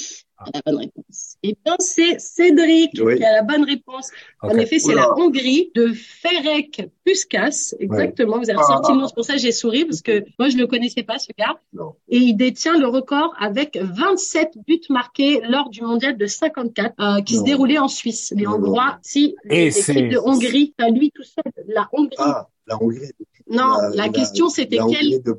la 0.53 0.61
bonne 0.67 0.81
réponse? 0.81 1.34
Eh 1.47 1.59
bien, 1.63 1.77
c'est 1.79 2.19
Cédric 2.19 2.93
qui 2.93 3.23
a 3.23 3.33
la 3.33 3.43
bonne 3.43 3.65
réponse. 3.65 4.11
En 4.41 4.57
effet, 4.57 4.79
c'est 4.79 4.95
la 4.95 5.15
Hongrie 5.19 5.71
de 5.75 5.93
Ferenc 5.93 6.89
Puskas. 7.05 7.75
Exactement. 7.79 8.39
Vous 8.39 8.49
avez 8.49 8.63
sorti 8.63 8.93
le 8.93 8.99
nom. 8.99 9.07
C'est 9.07 9.15
pour 9.15 9.27
ça 9.27 9.35
que 9.35 9.41
j'ai 9.41 9.53
souri 9.53 9.85
parce 9.85 10.01
que 10.01 10.25
moi, 10.39 10.49
je 10.49 10.57
ne 10.57 10.63
le 10.63 10.67
connaissais 10.67 11.03
pas, 11.03 11.19
ce 11.19 11.29
gars. 11.39 11.61
Et 12.09 12.17
il 12.17 12.35
détient 12.35 12.79
le 12.79 12.87
record 12.87 13.35
avec 13.39 13.77
27 13.79 14.55
buts 14.67 14.81
marqués 14.89 15.43
lors 15.47 15.69
du 15.69 15.83
mondial 15.83 16.17
de 16.17 16.27
54 16.27 16.95
euh, 16.99 17.21
qui 17.21 17.37
se 17.37 17.43
déroulait 17.43 17.79
en 17.79 17.89
Suisse. 17.89 18.33
Les 18.35 18.47
Hongrois, 18.47 18.99
si, 19.03 19.37
l'équipe 19.45 20.09
de 20.09 20.19
Hongrie, 20.19 20.73
à 20.79 20.89
lui 20.89 21.11
tout 21.11 21.25
seul. 21.25 21.45
La 21.67 21.91
Hongrie. 21.93 22.17
Ah, 22.19 22.49
la 22.67 22.83
Hongrie 22.83 23.13
non, 23.51 23.77
la, 23.93 24.09
question 24.09 24.49
c'était 24.49 24.79
quel 24.79 25.23
de, 25.23 25.33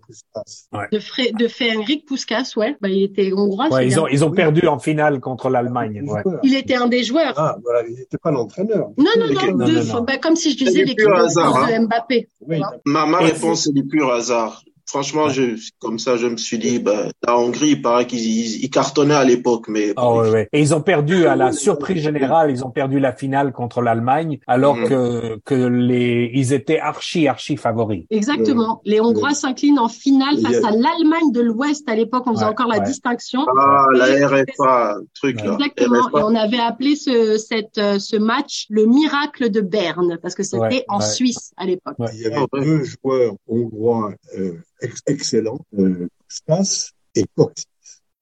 ouais. 0.74 0.88
de, 0.92 1.38
de 1.38 1.48
Frédéric 1.48 2.06
Puskas, 2.06 2.54
ouais, 2.56 2.78
bah, 2.80 2.88
il 2.88 3.04
était 3.04 3.34
hongrois. 3.34 3.70
Ouais, 3.70 3.88
ils 3.88 4.00
ont 4.00 4.08
ils 4.08 4.24
ont 4.24 4.30
perdu 4.30 4.68
en 4.68 4.78
finale 4.78 5.20
contre 5.20 5.50
l'Allemagne. 5.50 5.95
Ouais. 6.02 6.22
Il 6.44 6.56
était 6.56 6.76
un 6.76 6.88
des 6.88 7.04
joueurs. 7.04 7.34
Ah, 7.38 7.58
voilà, 7.64 7.88
il 7.88 7.96
n'était 7.96 8.18
pas 8.18 8.32
l'entraîneur. 8.32 8.90
Non, 8.98 9.06
non, 9.18 9.28
non, 9.28 9.58
non, 9.58 9.84
non, 9.84 10.02
Bah, 10.02 10.18
comme 10.18 10.36
si 10.36 10.52
je 10.52 10.58
disais 10.58 10.84
l'équipe 10.84 11.00
de 11.00 11.40
hein. 11.40 11.80
Mbappé. 11.86 12.30
Oui. 12.48 12.60
Ma, 12.86 13.06
ma 13.06 13.20
réponse 13.20 13.64
c'est 13.64 13.74
du 13.74 13.86
pur 13.86 14.12
hasard. 14.12 14.64
Franchement, 14.88 15.30
je, 15.30 15.58
comme 15.80 15.98
ça, 15.98 16.16
je 16.16 16.28
me 16.28 16.38
suis 16.38 16.60
dit, 16.60 16.80
bah, 16.80 17.08
la 17.26 17.38
Hongrie, 17.38 17.70
il 17.70 17.82
paraît 17.82 18.06
qu'ils 18.06 18.64
ils, 18.64 18.70
cartonnaient 18.70 19.16
à 19.16 19.24
l'époque, 19.24 19.68
mais. 19.68 19.94
Oh, 19.98 20.22
ouais, 20.22 20.30
ouais. 20.30 20.50
Et 20.54 20.62
ils 20.62 20.76
ont 20.76 20.82
perdu 20.82 21.26
à 21.26 21.36
la 21.36 21.52
surprise 21.52 22.04
générale, 22.04 22.52
ils 22.52 22.64
ont 22.64 22.70
perdu 22.70 23.00
la 23.00 23.12
finale 23.12 23.52
contre 23.52 23.82
l'Allemagne, 23.82 24.40
alors 24.48 24.76
que 24.76 25.40
que 25.44 25.56
les, 25.56 26.32
ils 26.34 26.54
étaient 26.54 26.80
archi 26.80 27.28
archi 27.28 27.58
favoris. 27.58 28.06
Exactement. 28.10 28.82
Les 28.86 29.02
Hongrois 29.02 29.34
s'inclinent 29.34 29.80
en 29.80 29.90
finale 29.90 30.38
face 30.40 30.64
à 30.64 30.72
l'Allemagne 30.72 31.32
de 31.32 31.42
l'Ouest 31.42 31.88
à 31.90 31.96
l'époque. 31.96 32.24
On 32.28 32.34
faisait 32.34 32.46
encore 32.46 32.68
la 32.68 32.80
distinction. 32.80 33.46
Ah, 33.58 33.86
la 33.94 34.28
RFA, 34.28 34.98
truc 35.16 35.42
là. 35.44 35.54
Exactement. 35.54 36.10
Et 36.10 36.24
on 36.24 36.36
avait 36.36 36.60
appelé 36.60 36.96
ce 36.96 37.38
cette 37.38 37.78
euh, 37.78 38.00
ce 38.00 38.18
match 38.18 38.68
le 38.70 38.86
miracle 38.86 39.50
de 39.50 39.62
Berne 39.62 40.18
parce 40.22 40.36
que 40.36 40.44
c'était 40.44 40.86
en 40.90 41.00
Suisse 41.00 41.54
à 41.58 41.66
l'époque. 41.66 41.96
Il 42.14 42.22
y 42.22 42.26
avait 42.28 42.46
deux 42.54 42.84
joueurs 42.84 43.34
hongrois. 43.48 44.14
Euh, 44.38 44.54
excellent, 45.08 45.60
euh, 45.78 46.08
Puskas 46.28 46.92
et 47.16 47.26
Coxis. 47.36 47.66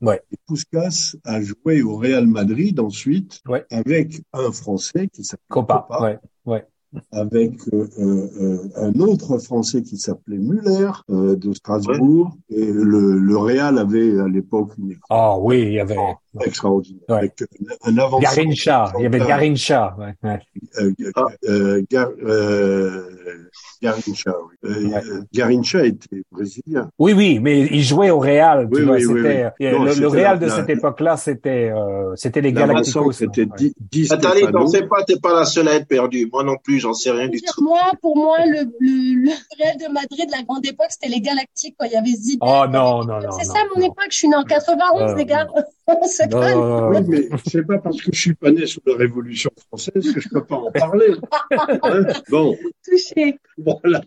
Ouais. 0.01 0.21
Et 0.31 0.37
Puskas 0.47 1.15
a 1.23 1.41
joué 1.41 1.81
au 1.81 1.95
Real 1.95 2.27
Madrid 2.27 2.79
ensuite 2.79 3.41
ouais. 3.47 3.65
avec 3.71 4.21
un 4.33 4.51
Français 4.51 5.07
qui 5.07 5.23
s'appelle 5.23 5.45
Copa. 5.49 5.87
Copa. 5.87 6.03
Ouais. 6.03 6.19
Ouais 6.45 6.67
avec 7.11 7.53
euh, 7.73 7.87
euh, 7.99 8.69
un 8.75 8.99
autre 8.99 9.37
Français 9.39 9.81
qui 9.81 9.97
s'appelait 9.97 10.37
Muller 10.37 10.91
euh, 11.09 11.35
de 11.35 11.53
Strasbourg. 11.53 12.35
Et 12.49 12.71
le, 12.71 13.17
le 13.17 13.37
Real 13.37 13.77
avait 13.77 14.19
à 14.19 14.27
l'époque 14.27 14.71
une 14.77 14.91
équipe 14.91 15.03
ah 15.09 15.37
oui, 15.39 15.61
il 15.61 15.73
y 15.73 15.79
avait 15.79 15.97
extraordinaire. 16.41 17.01
Ouais. 17.09 17.17
Avec 17.17 17.43
un 17.83 17.97
avancement. 17.97 18.19
Garincha, 18.19 18.93
il 18.97 19.03
y 19.03 19.05
avait 19.05 19.19
Garincha. 19.19 19.95
Ouais, 19.97 20.15
ouais. 20.23 20.39
Euh, 20.79 21.11
ah. 21.15 21.25
euh, 21.47 21.83
Gar, 21.89 22.09
euh, 22.23 23.49
Garincha, 23.81 24.33
oui. 24.63 24.69
Euh, 24.69 25.21
Garincha 25.33 25.85
était 25.85 26.23
brésilien. 26.31 26.89
Oui, 26.97 27.13
oui, 27.13 27.39
mais 27.39 27.61
il 27.61 27.83
jouait 27.83 28.09
au 28.09 28.19
Real. 28.19 28.69
Tu 28.71 28.79
oui, 28.79 28.85
vois, 28.85 28.95
oui, 28.95 29.05
oui, 29.05 29.21
oui. 29.21 29.71
Non, 29.71 29.83
le, 29.83 29.93
le, 29.93 30.07
Real 30.07 30.39
la, 30.39 30.45
de 30.45 30.49
cette 30.49 30.69
époque-là, 30.69 31.17
c'était 31.17 31.71
euh, 31.71 32.15
c'était 32.15 32.41
les 32.41 32.53
Galacticos. 32.53 33.11
C'était 33.11 33.45
ouais. 33.45 33.73
10 33.79 34.11
Attendez, 34.11 34.51
t'en 34.51 34.67
sais 34.67 34.83
pas, 34.83 35.03
t'es 35.03 35.19
pas 35.19 35.33
la 35.33 35.45
seule 35.45 35.67
à 35.67 35.75
être 35.75 35.87
perdue. 35.87 36.29
Moi 36.31 36.43
non 36.43 36.55
plus, 36.61 36.79
j'en 36.79 36.93
sais 36.93 37.11
rien 37.11 37.27
du 37.27 37.41
tout. 37.41 37.63
Moi, 37.63 37.79
pour 38.01 38.15
moi, 38.15 38.37
le, 38.45 38.63
le, 38.79 39.25
le 39.25 39.31
Real 39.59 39.77
de 39.77 39.93
Madrid, 39.93 40.29
la 40.31 40.43
grande 40.43 40.65
époque, 40.65 40.87
c'était 40.89 41.09
les 41.09 41.21
Galactiques, 41.21 41.75
quand 41.77 41.85
il 41.85 41.91
y 41.91 41.95
avait 41.95 42.07
Zidane. 42.07 42.49
Oh 42.49 42.65
non, 42.71 43.03
non, 43.03 43.19
non. 43.19 43.31
C'est 43.37 43.45
ça 43.45 43.59
mon 43.75 43.81
époque, 43.81 44.07
je 44.09 44.17
suis 44.17 44.27
né 44.27 44.35
en 44.35 44.43
91, 44.43 45.11
euh, 45.11 45.15
les 45.15 45.25
gars. 45.25 45.47
c'est 46.03 46.31
non, 46.31 46.39
non, 46.39 46.91
non, 46.91 47.05
mais 47.07 47.27
c'est 47.45 47.63
pas 47.63 47.77
parce 47.77 48.01
que 48.01 48.11
je 48.13 48.19
suis 48.19 48.33
pas 48.33 48.51
né 48.51 48.65
sous 48.65 48.81
la 48.85 48.95
Révolution 48.95 49.51
française 49.67 50.13
que 50.13 50.19
je 50.19 50.29
peux 50.29 50.43
pas 50.43 50.55
en 50.55 50.71
parler. 50.71 51.13
hein 51.83 52.05
bon. 52.29 52.55
Touché. 52.85 53.37
Voilà. 53.57 54.01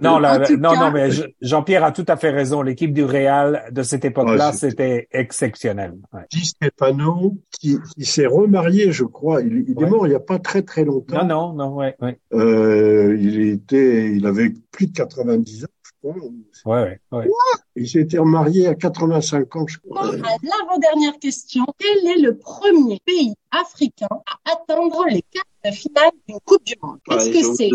Non, 0.00 0.18
là, 0.18 0.38
non, 0.58 0.72
cas... 0.72 0.80
non, 0.80 0.90
mais 0.90 1.10
Jean-Pierre 1.40 1.84
a 1.84 1.92
tout 1.92 2.04
à 2.08 2.16
fait 2.16 2.30
raison. 2.30 2.62
L'équipe 2.62 2.92
du 2.92 3.04
Real 3.04 3.64
de 3.70 3.82
cette 3.82 4.04
époque-là, 4.04 4.50
ouais, 4.50 4.56
c'était 4.56 5.08
exceptionnel. 5.12 5.94
Ouais. 6.12 6.22
Di 6.30 6.44
Stefano, 6.44 7.36
qui, 7.50 7.78
qui 7.96 8.04
s'est 8.04 8.26
remarié, 8.26 8.90
je 8.90 9.04
crois. 9.04 9.40
Il, 9.42 9.64
il 9.68 9.76
ouais. 9.76 9.86
est 9.86 9.90
mort 9.90 10.06
il 10.06 10.12
y 10.12 10.16
a 10.16 10.20
pas 10.20 10.38
très 10.38 10.62
très 10.62 10.84
longtemps. 10.84 11.24
Non, 11.24 11.52
non, 11.52 11.52
non, 11.52 11.74
ouais, 11.76 11.94
ouais. 12.00 12.18
Euh, 12.32 13.16
il 13.20 13.48
était, 13.50 14.12
il 14.12 14.26
avait 14.26 14.52
plus 14.72 14.88
de 14.88 14.92
90 14.92 15.64
ans. 15.64 15.68
Ouais, 16.04 16.12
ouais, 16.66 17.00
ouais. 17.12 17.30
Il 17.76 17.88
s'était 17.88 18.18
remarié 18.18 18.66
à 18.66 18.74
85 18.74 19.56
ans, 19.56 19.66
je 19.66 19.78
crois. 19.78 20.12
L'avant-dernière 20.12 21.18
question. 21.18 21.64
Quel 21.78 22.06
est 22.06 22.20
le 22.20 22.36
premier 22.36 23.00
pays 23.06 23.34
africain 23.50 24.08
à 24.10 24.52
atteindre 24.52 25.06
les 25.08 25.22
quarts 25.22 25.44
de 25.64 25.70
finale 25.70 26.10
d'une 26.28 26.40
Coupe 26.44 26.64
du 26.64 26.74
Monde? 26.82 26.98
Est-ce 27.10 27.30
que 27.30 27.54
c'est 27.56 27.70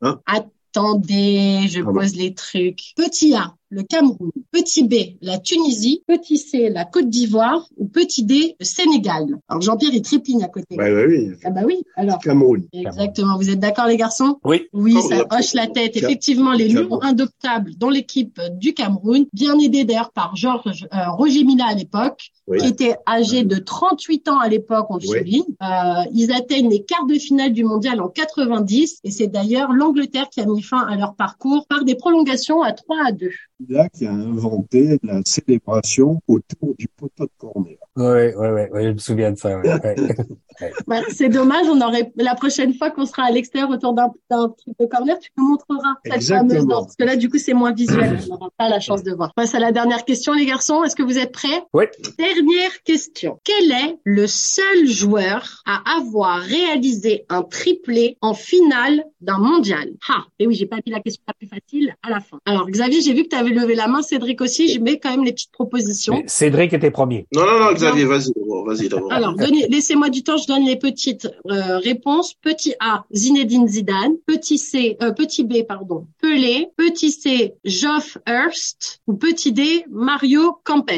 hein? 0.00 0.20
Attendez, 0.24 1.68
je 1.68 1.82
ah 1.82 1.92
pose 1.92 2.12
bah. 2.12 2.18
les 2.18 2.34
trucs. 2.34 2.94
Petit 2.96 3.34
A, 3.34 3.54
le 3.70 3.82
Cameroun. 3.82 4.30
Petit 4.50 4.86
B, 4.86 4.94
la 5.20 5.38
Tunisie. 5.38 6.02
Petit 6.06 6.38
C, 6.38 6.70
la 6.70 6.84
Côte 6.84 7.08
d'Ivoire. 7.08 7.66
Ou 7.76 7.86
petit 7.86 8.24
D, 8.24 8.56
le 8.58 8.64
Sénégal. 8.64 9.26
Alors 9.48 9.62
Jean-Pierre, 9.62 9.92
il 9.94 10.02
tripligne 10.02 10.42
à 10.42 10.48
côté. 10.48 10.76
Bah, 10.76 10.90
bah 10.90 11.02
oui. 11.06 11.30
Ah 11.44 11.50
bah 11.50 11.60
oui. 11.66 11.82
Alors. 11.96 12.18
Cameroun. 12.18 12.64
Exactement. 12.72 13.36
Vous 13.36 13.50
êtes 13.50 13.60
d'accord, 13.60 13.86
les 13.86 13.96
garçons? 13.96 14.38
Oui. 14.44 14.66
Oui, 14.72 14.94
oh, 14.96 15.00
ça 15.00 15.24
hoche 15.30 15.54
la 15.54 15.66
tête. 15.66 15.96
Effectivement, 15.96 16.52
les 16.52 16.68
lions 16.68 17.00
indoptables 17.02 17.74
dans 17.76 17.90
l'équipe 17.90 18.40
du 18.52 18.74
Cameroun, 18.74 19.26
bien 19.32 19.58
aidés 19.58 19.84
d'ailleurs 19.84 20.12
par 20.12 20.36
Georges 20.36 20.86
euh, 20.92 21.10
Roger 21.10 21.44
Mila 21.44 21.66
à 21.66 21.74
l'époque, 21.74 22.30
oui. 22.46 22.58
qui 22.58 22.66
était 22.66 22.96
âgé 23.06 23.44
de 23.44 23.56
38 23.56 24.28
ans 24.28 24.38
à 24.38 24.48
l'époque, 24.48 24.86
on 24.90 24.96
le 24.96 25.02
oui. 25.02 25.18
souligne. 25.18 25.44
Euh, 25.62 26.04
ils 26.12 26.32
atteignent 26.32 26.70
les 26.70 26.82
quarts 26.84 27.06
de 27.06 27.14
finale 27.14 27.52
du 27.52 27.64
mondial 27.64 28.00
en 28.00 28.08
90 28.08 29.00
et 29.04 29.10
c'est 29.10 29.26
d'ailleurs 29.26 29.72
l'Angleterre 29.72 30.28
qui 30.30 30.40
a 30.40 30.46
mis 30.46 30.62
fin 30.62 30.86
à 30.86 30.96
leur 30.96 31.14
parcours 31.14 31.66
par 31.68 31.84
des 31.84 31.94
prolongations 31.94 32.62
à 32.62 32.72
3 32.72 32.96
à 33.08 33.12
2 33.12 33.30
là 33.68 33.88
qui 33.88 34.06
a 34.06 34.12
inventé 34.12 34.98
la 35.02 35.20
célébration 35.24 36.20
autour 36.28 36.74
du 36.78 36.88
poteau 36.88 37.24
de 37.24 37.30
corner. 37.38 37.76
Oui, 37.96 38.32
oui, 38.36 38.46
oui, 38.48 38.62
ouais, 38.70 38.84
je 38.84 38.90
me 38.90 38.98
souviens 38.98 39.32
de 39.32 39.38
ça. 39.38 39.58
Ouais. 39.58 39.96
bah, 40.86 41.00
c'est 41.08 41.28
dommage, 41.28 41.66
on 41.68 41.80
aurait 41.80 42.12
la 42.16 42.34
prochaine 42.34 42.74
fois 42.74 42.90
qu'on 42.90 43.06
sera 43.06 43.24
à 43.24 43.30
l'extérieur 43.30 43.70
autour 43.70 43.92
d'un 43.94 44.08
truc 44.30 44.74
de 44.78 44.86
corner, 44.86 45.18
tu 45.18 45.30
nous 45.36 45.48
montreras 45.48 45.94
cette 46.04 46.24
fameuse 46.24 46.66
danse. 46.66 46.84
Parce 46.86 46.96
que 46.96 47.04
là, 47.04 47.16
du 47.16 47.28
coup, 47.28 47.38
c'est 47.38 47.54
moins 47.54 47.72
visuel, 47.72 48.18
on 48.24 48.34
n'aura 48.34 48.50
pas 48.56 48.68
la 48.68 48.80
chance 48.80 49.02
de 49.02 49.12
voir. 49.12 49.32
On 49.36 49.40
passe 49.40 49.54
à 49.54 49.58
la 49.58 49.72
dernière 49.72 50.04
question, 50.04 50.32
les 50.32 50.46
garçons. 50.46 50.84
Est-ce 50.84 50.96
que 50.96 51.02
vous 51.02 51.18
êtes 51.18 51.32
prêts? 51.32 51.64
Oui. 51.72 51.84
Dernière 52.18 52.82
question. 52.84 53.40
Quel 53.44 53.72
est 53.72 53.98
le 54.04 54.26
seul 54.26 54.86
joueur 54.86 55.62
à 55.66 55.82
avoir 55.98 56.40
réalisé 56.40 57.24
un 57.28 57.42
triplé 57.42 58.16
en 58.20 58.34
finale 58.34 59.04
d'un 59.20 59.38
mondial? 59.38 59.90
Ah, 60.08 60.24
et 60.38 60.46
oui, 60.46 60.54
j'ai 60.54 60.66
pas 60.66 60.76
mis 60.86 60.92
la 60.92 61.00
question 61.00 61.22
la 61.26 61.34
plus 61.34 61.48
facile 61.48 61.94
à 62.02 62.10
la 62.10 62.20
fin. 62.20 62.38
Alors, 62.46 62.68
Xavier, 62.70 63.00
j'ai 63.00 63.12
vu 63.12 63.24
que 63.24 63.28
tu 63.28 63.36
avais 63.36 63.50
levé 63.50 63.74
la 63.74 63.88
main, 63.88 64.02
Cédric 64.02 64.40
aussi. 64.40 64.68
Je 64.72 64.80
mets 64.80 64.98
quand 64.98 65.10
même 65.10 65.24
les 65.24 65.32
petites 65.32 65.52
propositions. 65.52 66.14
Mais 66.14 66.24
Cédric 66.28 66.72
était 66.72 66.90
premier. 66.90 67.26
Non, 67.34 67.44
non, 67.44 67.60
non, 67.60 67.72
Xavier 67.72 67.88
Xavier, 67.88 68.04
vas-y, 68.04 68.32
vas-y 68.66 68.88
d'abord. 68.88 69.12
Alors, 69.12 69.34
laissez-moi 69.70 70.10
du 70.10 70.22
temps, 70.22 70.36
je 70.36 70.46
donne 70.48 70.64
les 70.64 70.76
petites 70.76 71.28
euh, 71.46 71.78
réponses. 71.78 72.34
Petit 72.34 72.74
A, 72.80 73.04
Zinedine 73.14 73.68
Zidane. 73.68 74.14
Petit 74.26 74.58
C, 74.58 74.96
euh, 75.02 75.12
petit 75.12 75.44
B, 75.44 75.62
pardon, 75.66 76.06
Pelé. 76.20 76.68
Petit 76.76 77.10
C, 77.10 77.54
Geoff 77.64 78.18
Hurst. 78.26 79.00
Ou 79.06 79.14
petit 79.14 79.52
D, 79.52 79.84
Mario 79.90 80.58
Campes. 80.64 80.90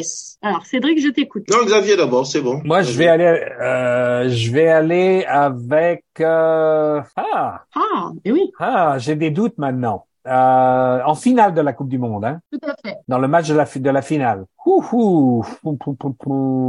Alors, 0.42 0.64
Cédric, 0.64 1.00
je 1.00 1.08
t'écoute. 1.08 1.44
Non, 1.50 1.64
Xavier 1.64 1.96
d'abord, 1.96 2.26
c'est 2.26 2.40
bon. 2.40 2.60
Moi, 2.64 2.82
je 2.82 2.96
vais 2.96 3.08
aller, 3.08 3.24
euh, 3.24 4.28
je 4.28 4.52
vais 4.52 4.68
aller 4.68 5.24
avec. 5.26 6.04
Euh... 6.20 7.00
Ah. 7.16 7.64
Ah, 7.74 8.12
et 8.24 8.32
oui. 8.32 8.50
Ah, 8.58 8.96
j'ai 8.98 9.16
des 9.16 9.30
doutes 9.30 9.58
maintenant. 9.58 10.06
Euh, 10.26 11.00
en 11.04 11.14
finale 11.14 11.54
de 11.54 11.62
la 11.62 11.72
Coupe 11.72 11.88
du 11.88 11.98
Monde, 11.98 12.24
hein. 12.26 12.40
Tout 12.52 12.58
à 12.62 12.74
fait. 12.84 12.98
Dans 13.08 13.18
le 13.18 13.26
match 13.26 13.48
de 13.48 13.54
la, 13.54 13.64
de 13.64 13.90
la 13.90 14.02
finale. 14.02 14.44
Ouh, 14.66 15.42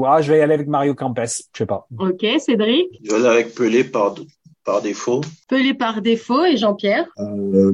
Ah, 0.07 0.21
je 0.21 0.31
vais 0.31 0.39
y 0.39 0.41
aller 0.41 0.53
avec 0.53 0.67
Mario 0.67 0.95
Campes. 0.95 1.19
Je 1.25 1.57
sais 1.57 1.65
pas. 1.65 1.85
Ok, 1.99 2.25
Cédric? 2.39 2.87
Je 3.03 3.11
vais 3.11 3.15
aller 3.17 3.27
avec 3.27 3.53
Pelé 3.53 3.83
par, 3.83 4.15
par 4.63 4.81
défaut. 4.81 5.21
Pelé 5.49 5.73
par 5.73 6.01
défaut 6.01 6.45
et 6.45 6.55
Jean-Pierre? 6.55 7.07
Euh, 7.19 7.73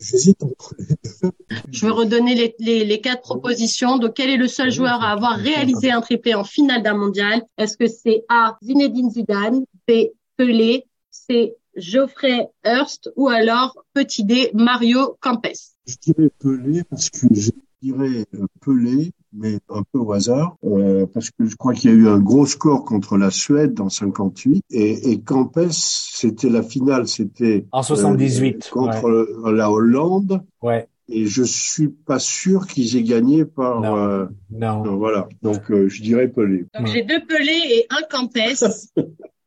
J'hésite 0.00 0.42
entre 0.42 0.74
les 0.78 0.86
deux. 1.22 1.30
Je 1.70 1.84
vais 1.84 1.92
redonner 1.92 2.34
les, 2.34 2.54
les, 2.58 2.84
les, 2.86 3.00
quatre 3.02 3.20
propositions. 3.20 3.98
Donc, 3.98 4.14
quel 4.14 4.30
est 4.30 4.38
le 4.38 4.48
seul 4.48 4.70
joueur 4.70 5.02
à 5.02 5.10
avoir 5.12 5.36
réalisé 5.36 5.90
un 5.90 6.00
triplé 6.00 6.34
en 6.34 6.44
finale 6.44 6.82
d'un 6.82 6.94
mondial? 6.94 7.42
Est-ce 7.58 7.76
que 7.76 7.86
c'est 7.86 8.24
A. 8.30 8.56
Zinedine 8.62 9.10
Zidane, 9.10 9.64
B. 9.86 9.92
Pelé, 10.38 10.86
C. 11.10 11.54
Geoffrey 11.80 12.48
Hurst 12.64 13.10
ou 13.16 13.28
alors 13.28 13.76
petit 13.94 14.24
D 14.24 14.50
Mario 14.54 15.16
Campes. 15.20 15.46
Je 15.86 15.96
dirais 16.00 16.30
Pelé 16.38 16.84
parce 16.84 17.10
que 17.10 17.26
je 17.32 17.50
dirais 17.82 18.26
euh, 18.34 18.46
Pelé 18.60 19.12
mais 19.32 19.58
un 19.68 19.82
peu 19.92 19.98
au 19.98 20.12
hasard, 20.12 20.56
euh, 20.64 21.06
parce 21.06 21.30
que 21.30 21.44
je 21.46 21.56
crois 21.56 21.74
qu'il 21.74 21.90
y 21.90 21.92
a 21.92 21.96
eu 21.96 22.08
un 22.08 22.18
gros 22.18 22.46
score 22.46 22.84
contre 22.84 23.16
la 23.16 23.30
Suède 23.30 23.80
en 23.80 23.88
58, 23.88 24.64
et, 24.70 25.10
et 25.10 25.20
Campes, 25.20 25.70
c'était 25.70 26.48
la 26.48 26.62
finale, 26.62 27.06
c'était 27.06 27.66
en 27.72 27.82
78 27.82 28.66
euh, 28.66 28.70
contre 28.70 29.50
la 29.52 29.70
Hollande. 29.70 30.42
Ouais. 30.62 30.88
Et 31.12 31.26
je 31.26 31.42
suis 31.42 31.88
pas 31.88 32.20
sûr 32.20 32.68
qu'ils 32.68 32.96
aient 32.96 33.02
gagné 33.02 33.44
par. 33.44 33.80
Non. 33.80 33.96
Euh, 33.96 34.26
non. 34.52 34.96
voilà. 34.96 35.28
Donc 35.42 35.68
euh, 35.70 35.88
je 35.88 36.02
dirais 36.02 36.28
Pelé. 36.28 36.66
Donc 36.78 36.86
j'ai 36.86 37.02
deux 37.02 37.20
Pelé 37.26 37.60
et 37.68 37.86
un 37.90 38.02
Campes. 38.08 38.32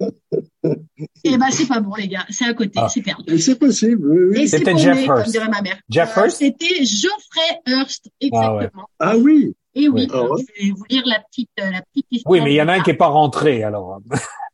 Et 1.23 1.37
ben 1.37 1.49
c'est 1.51 1.67
pas 1.67 1.79
bon 1.79 1.93
les 1.95 2.07
gars, 2.07 2.25
c'est 2.29 2.45
à 2.45 2.53
côté, 2.53 2.71
Ah. 2.75 2.87
c'est 2.89 3.01
perdu. 3.01 3.37
C'est 3.39 3.57
possible. 3.59 4.05
Oui, 4.07 4.37
oui. 4.39 4.47
C'était 4.47 4.77
Jeff 4.77 4.97
lui, 4.97 5.07
comme 5.07 5.17
Hurst. 5.19 5.31
dirait 5.31 5.49
ma 5.49 5.61
mère. 5.61 5.77
Jeff 5.89 6.17
Euh, 6.17 6.21
Hurst? 6.25 6.37
C'était 6.37 6.85
Geoffrey 6.85 7.59
Hurst, 7.67 8.09
exactement. 8.21 8.87
Ah 8.99 9.17
oui. 9.17 9.53
Et 9.75 9.87
oui, 9.87 10.03
Oui. 10.03 10.07
Ah 10.13 10.23
ouais. 10.23 10.41
je 10.59 10.63
vais 10.65 10.71
vous 10.71 10.83
lire 10.89 11.03
la 11.05 11.19
petite, 11.21 11.49
euh, 11.59 11.71
la 11.71 11.81
petite 11.81 12.05
histoire. 12.11 12.31
Oui, 12.31 12.41
mais 12.41 12.53
il 12.53 12.55
y 12.57 12.61
en 12.61 12.67
a 12.67 12.73
un 12.73 12.81
qui 12.81 12.91
est 12.91 12.95
pas 12.95 13.07
rentré, 13.07 13.63
alors. 13.63 13.99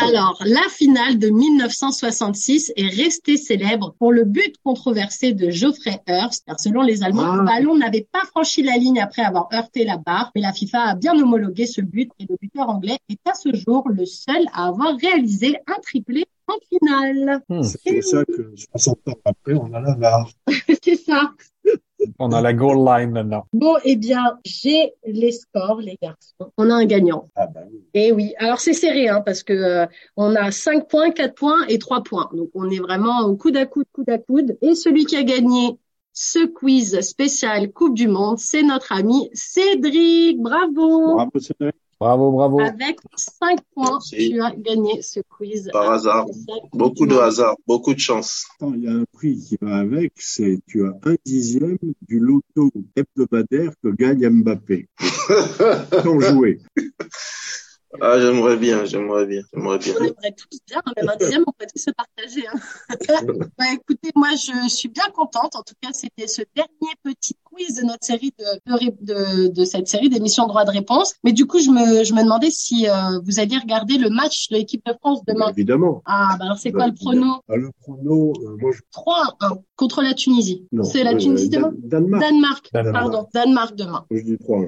Alors, 0.00 0.42
la 0.44 0.62
finale 0.70 1.18
de 1.18 1.28
1966 1.28 2.72
est 2.76 2.88
restée 2.88 3.36
célèbre 3.36 3.94
pour 3.98 4.12
le 4.12 4.24
but 4.24 4.54
controversé 4.64 5.32
de 5.32 5.50
Geoffrey 5.50 5.98
Hurst, 6.08 6.44
car 6.46 6.58
selon 6.58 6.82
les 6.82 7.02
Allemands, 7.02 7.32
Ah. 7.32 7.36
le 7.36 7.44
ballon 7.44 7.76
n'avait 7.76 8.06
pas 8.10 8.24
franchi 8.26 8.62
la 8.62 8.76
ligne 8.76 9.00
après 9.00 9.22
avoir 9.22 9.48
heurté 9.52 9.84
la 9.84 9.96
barre, 9.96 10.30
mais 10.34 10.40
la 10.40 10.52
FIFA 10.52 10.80
a 10.80 10.94
bien 10.94 11.18
homologué 11.20 11.66
ce 11.66 11.80
but 11.80 12.10
et 12.18 12.26
le 12.28 12.36
buteur 12.40 12.68
anglais 12.68 12.98
est 13.08 13.18
à 13.28 13.34
ce 13.34 13.54
jour 13.54 13.88
le 13.88 14.04
seul 14.06 14.44
à 14.52 14.68
avoir 14.68 14.96
réalisé 14.96 15.56
un 15.66 15.80
triplé 15.82 16.26
en 16.46 16.54
finale. 16.68 17.42
Hmm. 17.48 17.62
C'est 17.62 17.94
pour 17.94 18.04
ça 18.04 18.24
que 18.24 18.52
60 18.72 18.98
ans 19.08 19.18
après, 19.24 19.54
on 19.54 19.72
a 19.72 19.80
la 19.80 19.94
VAR. 19.94 20.30
C'est 20.82 20.96
ça. 20.96 21.32
On 22.18 22.32
a 22.32 22.40
la 22.40 22.52
goal 22.52 22.84
line 22.84 23.10
maintenant. 23.10 23.46
Bon, 23.52 23.76
eh 23.84 23.96
bien, 23.96 24.38
j'ai 24.44 24.92
les 25.06 25.32
scores, 25.32 25.80
les 25.80 25.98
garçons. 26.00 26.52
On 26.56 26.70
a 26.70 26.74
un 26.74 26.84
gagnant. 26.84 27.28
Ah 27.36 27.46
ben 27.46 27.66
oui. 27.70 27.82
Et 27.94 28.12
oui, 28.12 28.34
alors 28.38 28.60
c'est 28.60 28.72
serré, 28.72 29.08
hein, 29.08 29.22
parce 29.24 29.42
que 29.42 29.52
euh, 29.52 29.86
on 30.16 30.34
a 30.34 30.50
5 30.50 30.88
points, 30.88 31.10
4 31.10 31.34
points 31.34 31.66
et 31.68 31.78
3 31.78 32.02
points. 32.02 32.30
Donc 32.32 32.50
on 32.54 32.70
est 32.70 32.78
vraiment 32.78 33.20
au 33.22 33.36
coude 33.36 33.56
à 33.56 33.66
coude, 33.66 33.86
coude 33.92 34.10
à 34.10 34.18
coude. 34.18 34.58
Et 34.62 34.74
celui 34.74 35.04
qui 35.04 35.16
a 35.16 35.22
gagné 35.22 35.78
ce 36.12 36.46
quiz 36.46 37.00
spécial 37.00 37.72
Coupe 37.72 37.94
du 37.94 38.08
Monde, 38.08 38.38
c'est 38.38 38.62
notre 38.62 38.92
ami 38.92 39.30
Cédric. 39.32 40.40
Bravo! 40.40 41.14
Bravo, 41.14 41.38
Cédric. 41.38 41.74
Bravo, 42.00 42.32
bravo. 42.32 42.60
Avec 42.60 42.98
5 43.14 43.58
points, 43.74 43.90
Merci. 43.90 44.30
tu 44.30 44.40
as 44.40 44.54
gagné 44.56 45.02
ce 45.02 45.20
quiz. 45.20 45.68
Par 45.70 45.92
hasard. 45.92 46.24
Beaucoup 46.72 47.06
de 47.06 47.14
hasard, 47.14 47.56
beaucoup 47.66 47.92
de 47.92 47.98
chance. 47.98 48.46
Attends, 48.56 48.72
il 48.72 48.84
y 48.84 48.88
a 48.88 48.92
un 48.92 49.04
prix 49.12 49.36
qui 49.36 49.58
va 49.60 49.76
avec, 49.76 50.14
c'est 50.16 50.60
tu 50.66 50.86
as 50.86 50.98
un 51.04 51.16
dixième 51.26 51.76
du 52.08 52.18
loto 52.18 52.70
hebdomadaire 52.96 53.72
que 53.82 53.88
gagne 53.88 54.26
Mbappé. 54.30 54.88
Sans 56.02 56.20
jouer. 56.20 56.60
Ah, 58.00 58.20
j'aimerais 58.20 58.56
bien, 58.56 58.84
j'aimerais 58.84 59.26
bien, 59.26 59.42
j'aimerais 59.52 59.78
bien. 59.78 59.94
On 59.98 60.04
aimerait 60.04 60.34
tous 60.36 60.58
bien, 60.68 60.80
même 60.96 61.08
un 61.08 61.16
deuxième, 61.16 61.42
on 61.46 61.52
peut 61.52 61.66
tous 61.74 61.82
se 61.82 61.90
partager. 61.90 62.44
Hein. 62.46 62.58
bah, 63.58 63.64
écoutez, 63.74 64.10
moi, 64.14 64.28
je 64.36 64.68
suis 64.68 64.88
bien 64.88 65.06
contente. 65.12 65.56
En 65.56 65.62
tout 65.62 65.74
cas, 65.82 65.88
c'était 65.92 66.28
ce 66.28 66.42
dernier 66.54 66.92
petit 67.02 67.34
quiz 67.42 67.74
de 67.74 67.82
notre 67.86 68.04
série 68.06 68.32
de, 68.38 68.44
de, 68.72 68.94
de, 69.00 69.48
de 69.48 69.64
cette 69.64 69.88
série 69.88 70.08
d'émissions 70.08 70.46
droit 70.46 70.64
de 70.64 70.70
réponse. 70.70 71.14
Mais 71.24 71.32
du 71.32 71.46
coup, 71.46 71.58
je 71.58 71.70
me, 71.70 72.04
je 72.04 72.14
me 72.14 72.22
demandais 72.22 72.50
si 72.52 72.88
euh, 72.88 73.18
vous 73.24 73.40
alliez 73.40 73.58
regarder 73.58 73.98
le 73.98 74.08
match 74.08 74.48
de 74.50 74.56
l'équipe 74.56 74.84
de 74.86 74.92
France 75.00 75.24
demain. 75.26 75.50
Évidemment. 75.50 76.00
Ah, 76.06 76.36
bah 76.38 76.44
alors 76.44 76.58
c'est 76.58 76.70
quoi 76.70 76.86
le 76.86 76.94
prono? 76.94 77.40
Ah, 77.48 77.56
Le 77.56 77.70
prono, 77.80 78.32
euh, 78.44 78.56
moi 78.60 78.70
je 78.72 78.80
3-1 78.94 79.62
contre 79.74 80.02
la 80.02 80.14
Tunisie. 80.14 80.64
non. 80.70 80.84
C'est 80.84 81.02
la 81.02 81.14
euh, 81.14 81.18
Tunisie 81.18 81.48
Dan- 81.48 81.74
demain? 81.76 82.18
Danemark. 82.20 82.20
Danemark, 82.20 82.70
Danemark. 82.72 82.94
pardon, 82.94 83.28
Danemark 83.34 83.74
demain. 83.74 84.06
Je 84.12 84.20
dis 84.22 84.38
3 84.38 84.60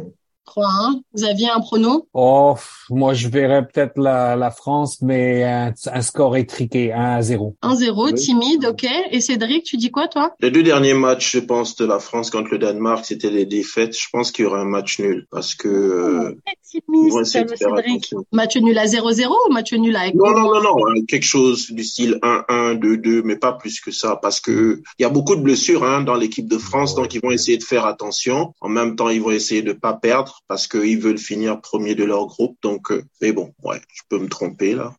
3-1. 0.46 1.00
Vous 1.14 1.24
aviez 1.24 1.48
un 1.48 1.60
prono? 1.60 2.08
Oh, 2.14 2.54
moi, 2.90 3.14
je 3.14 3.28
verrais 3.28 3.66
peut-être 3.66 3.98
la, 3.98 4.36
la 4.36 4.50
France, 4.50 4.98
mais 5.02 5.44
un, 5.44 5.72
un 5.92 6.02
score 6.02 6.36
étriqué, 6.36 6.92
1 6.92 7.00
à 7.16 7.22
0. 7.22 7.56
1-0, 7.62 8.04
Oui. 8.06 8.14
timide, 8.14 8.66
ok. 8.66 8.86
Et 9.10 9.20
Cédric, 9.20 9.64
tu 9.64 9.76
dis 9.76 9.90
quoi, 9.90 10.08
toi? 10.08 10.34
Les 10.40 10.50
deux 10.50 10.62
derniers 10.62 10.94
matchs, 10.94 11.32
je 11.32 11.38
pense, 11.40 11.76
de 11.76 11.84
la 11.86 11.98
France 11.98 12.30
contre 12.30 12.50
le 12.52 12.58
Danemark, 12.58 13.04
c'était 13.04 13.30
des 13.30 13.46
défaites. 13.46 13.96
Je 13.98 14.06
pense 14.12 14.30
qu'il 14.32 14.44
y 14.44 14.48
aura 14.48 14.60
un 14.60 14.64
match 14.64 14.98
nul 14.98 15.26
parce 15.30 15.54
que 15.54 15.68
euh, 15.68 16.34
ils 16.74 16.80
vont 16.90 16.96
timide, 17.10 17.20
essayer 17.22 17.44
de 17.44 17.48
faire 17.50 17.58
Cédric. 17.76 17.96
attention. 17.96 18.24
Match 18.32 18.56
nul 18.56 18.78
à 18.78 18.84
0-0 18.86 19.26
ou 19.48 19.52
match 19.52 19.72
nul 19.72 19.96
avec 19.96 20.14
Non, 20.14 20.30
non, 20.32 20.52
non, 20.54 20.62
non, 20.62 20.76
hein, 20.88 21.04
quelque 21.08 21.24
chose 21.26 21.70
du 21.70 21.84
style 21.84 22.18
1-1, 22.22 22.78
2-2, 22.78 23.22
mais 23.24 23.36
pas 23.36 23.52
plus 23.52 23.80
que 23.80 23.90
ça, 23.90 24.18
parce 24.20 24.40
que 24.40 24.80
il 24.98 25.02
y 25.02 25.06
a 25.06 25.08
beaucoup 25.08 25.36
de 25.36 25.42
blessures 25.42 25.84
hein, 25.84 26.02
dans 26.02 26.14
l'équipe 26.14 26.48
de 26.48 26.58
France, 26.58 26.94
donc 26.94 27.14
ils 27.14 27.20
vont 27.22 27.30
essayer 27.30 27.58
de 27.58 27.62
faire 27.64 27.86
attention. 27.86 28.54
En 28.60 28.68
même 28.68 28.96
temps, 28.96 29.08
ils 29.08 29.20
vont 29.22 29.30
essayer 29.30 29.62
de 29.62 29.72
pas 29.72 29.92
perdre 29.92 30.31
parce 30.48 30.66
qu'ils 30.68 30.98
veulent 30.98 31.18
finir 31.18 31.60
premier 31.60 31.94
de 31.94 32.04
leur 32.04 32.26
groupe. 32.26 32.56
Donc, 32.62 32.90
euh, 32.90 33.02
mais 33.20 33.32
bon, 33.32 33.52
ouais, 33.62 33.80
je 33.92 34.02
peux 34.08 34.18
me 34.18 34.28
tromper 34.28 34.74
là. 34.74 34.94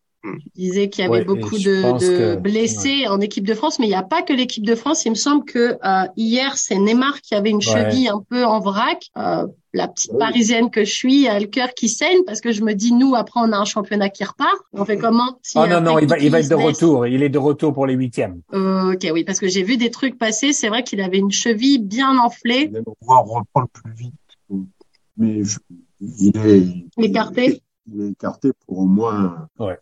Il 0.56 0.70
disait 0.70 0.88
qu'il 0.90 1.04
y 1.04 1.06
avait 1.06 1.18
Ouais, 1.18 1.26
beaucoup 1.26 1.58
de, 1.58 1.82
pense 1.82 2.02
de 2.02 2.08
que- 2.08 2.36
blessés 2.38 3.08
en 3.10 3.20
équipe 3.20 3.46
de 3.46 3.54
France, 3.54 3.78
mais 3.78 3.88
il 3.88 3.90
n'y 3.90 3.96
a 3.96 4.04
pas 4.04 4.22
que 4.22 4.32
l'équipe 4.32 4.66
de 4.66 4.74
France. 4.74 5.04
Il 5.04 5.10
me 5.10 5.16
semble 5.16 5.44
que 5.44 5.76
euh, 5.84 6.08
hier, 6.16 6.56
c'est 6.58 6.78
Neymar 6.80 7.20
qui 7.20 7.36
avait 7.36 7.50
une 7.50 7.62
cheville 7.62 8.08
un 8.08 8.24
peu 8.30 8.46
en 8.46 8.62
vrac. 8.62 9.04
Euh, 9.18 9.46
la 9.74 9.90
petite 9.90 10.18
parisienne 10.18 10.70
que 10.70 10.86
je 10.86 10.94
suis 10.94 11.28
a 11.28 11.38
le 11.42 11.48
cœur 11.48 11.74
qui 11.74 11.90
saigne 11.90 12.24
parce 12.26 12.40
que 12.40 12.54
je 12.54 12.62
me 12.64 12.74
dis, 12.74 12.94
nous, 12.94 13.16
après, 13.16 13.42
on 13.44 13.52
a 13.52 13.58
un 13.58 13.66
championnat 13.66 14.08
qui 14.08 14.24
repart. 14.24 14.56
On 14.72 14.86
fait 14.86 14.98
comment 14.98 15.40
si 15.42 15.58
Oh 15.58 15.68
non, 15.68 15.82
non, 15.82 16.00
il 16.00 16.08
va, 16.08 16.18
il 16.18 16.30
va 16.32 16.40
être 16.40 16.48
de 16.50 16.56
retour. 16.56 17.06
Il 17.06 17.22
est 17.22 17.28
de 17.28 17.38
retour 17.40 17.74
pour 17.74 17.86
les 17.86 17.94
huitièmes. 17.96 18.40
Euh, 18.54 18.94
Ok, 18.94 19.06
oui, 19.12 19.26
parce 19.26 19.40
que 19.42 19.50
j'ai 19.50 19.64
vu 19.64 19.76
des 19.76 19.92
trucs 19.92 20.18
passer. 20.18 20.54
C'est 20.54 20.70
vrai 20.70 20.84
qu'il 20.84 21.02
avait 21.02 21.18
une 21.18 21.32
cheville 21.34 21.80
bien 21.80 22.18
enflée, 22.18 22.72
On 23.02 23.14
va 23.14 23.20
reprendre 23.20 23.68
plus 23.74 23.92
vite. 23.94 24.14
Mais 25.18 25.44
je- 25.44 25.60
il 26.00 26.36
est 26.38 27.06
écartée. 27.06 27.62
il 27.88 28.02
est 28.02 28.10
écarté 28.12 28.52
pour 28.66 28.80
au 28.80 28.86
moins 28.86 29.48
Ouais. 29.60 29.78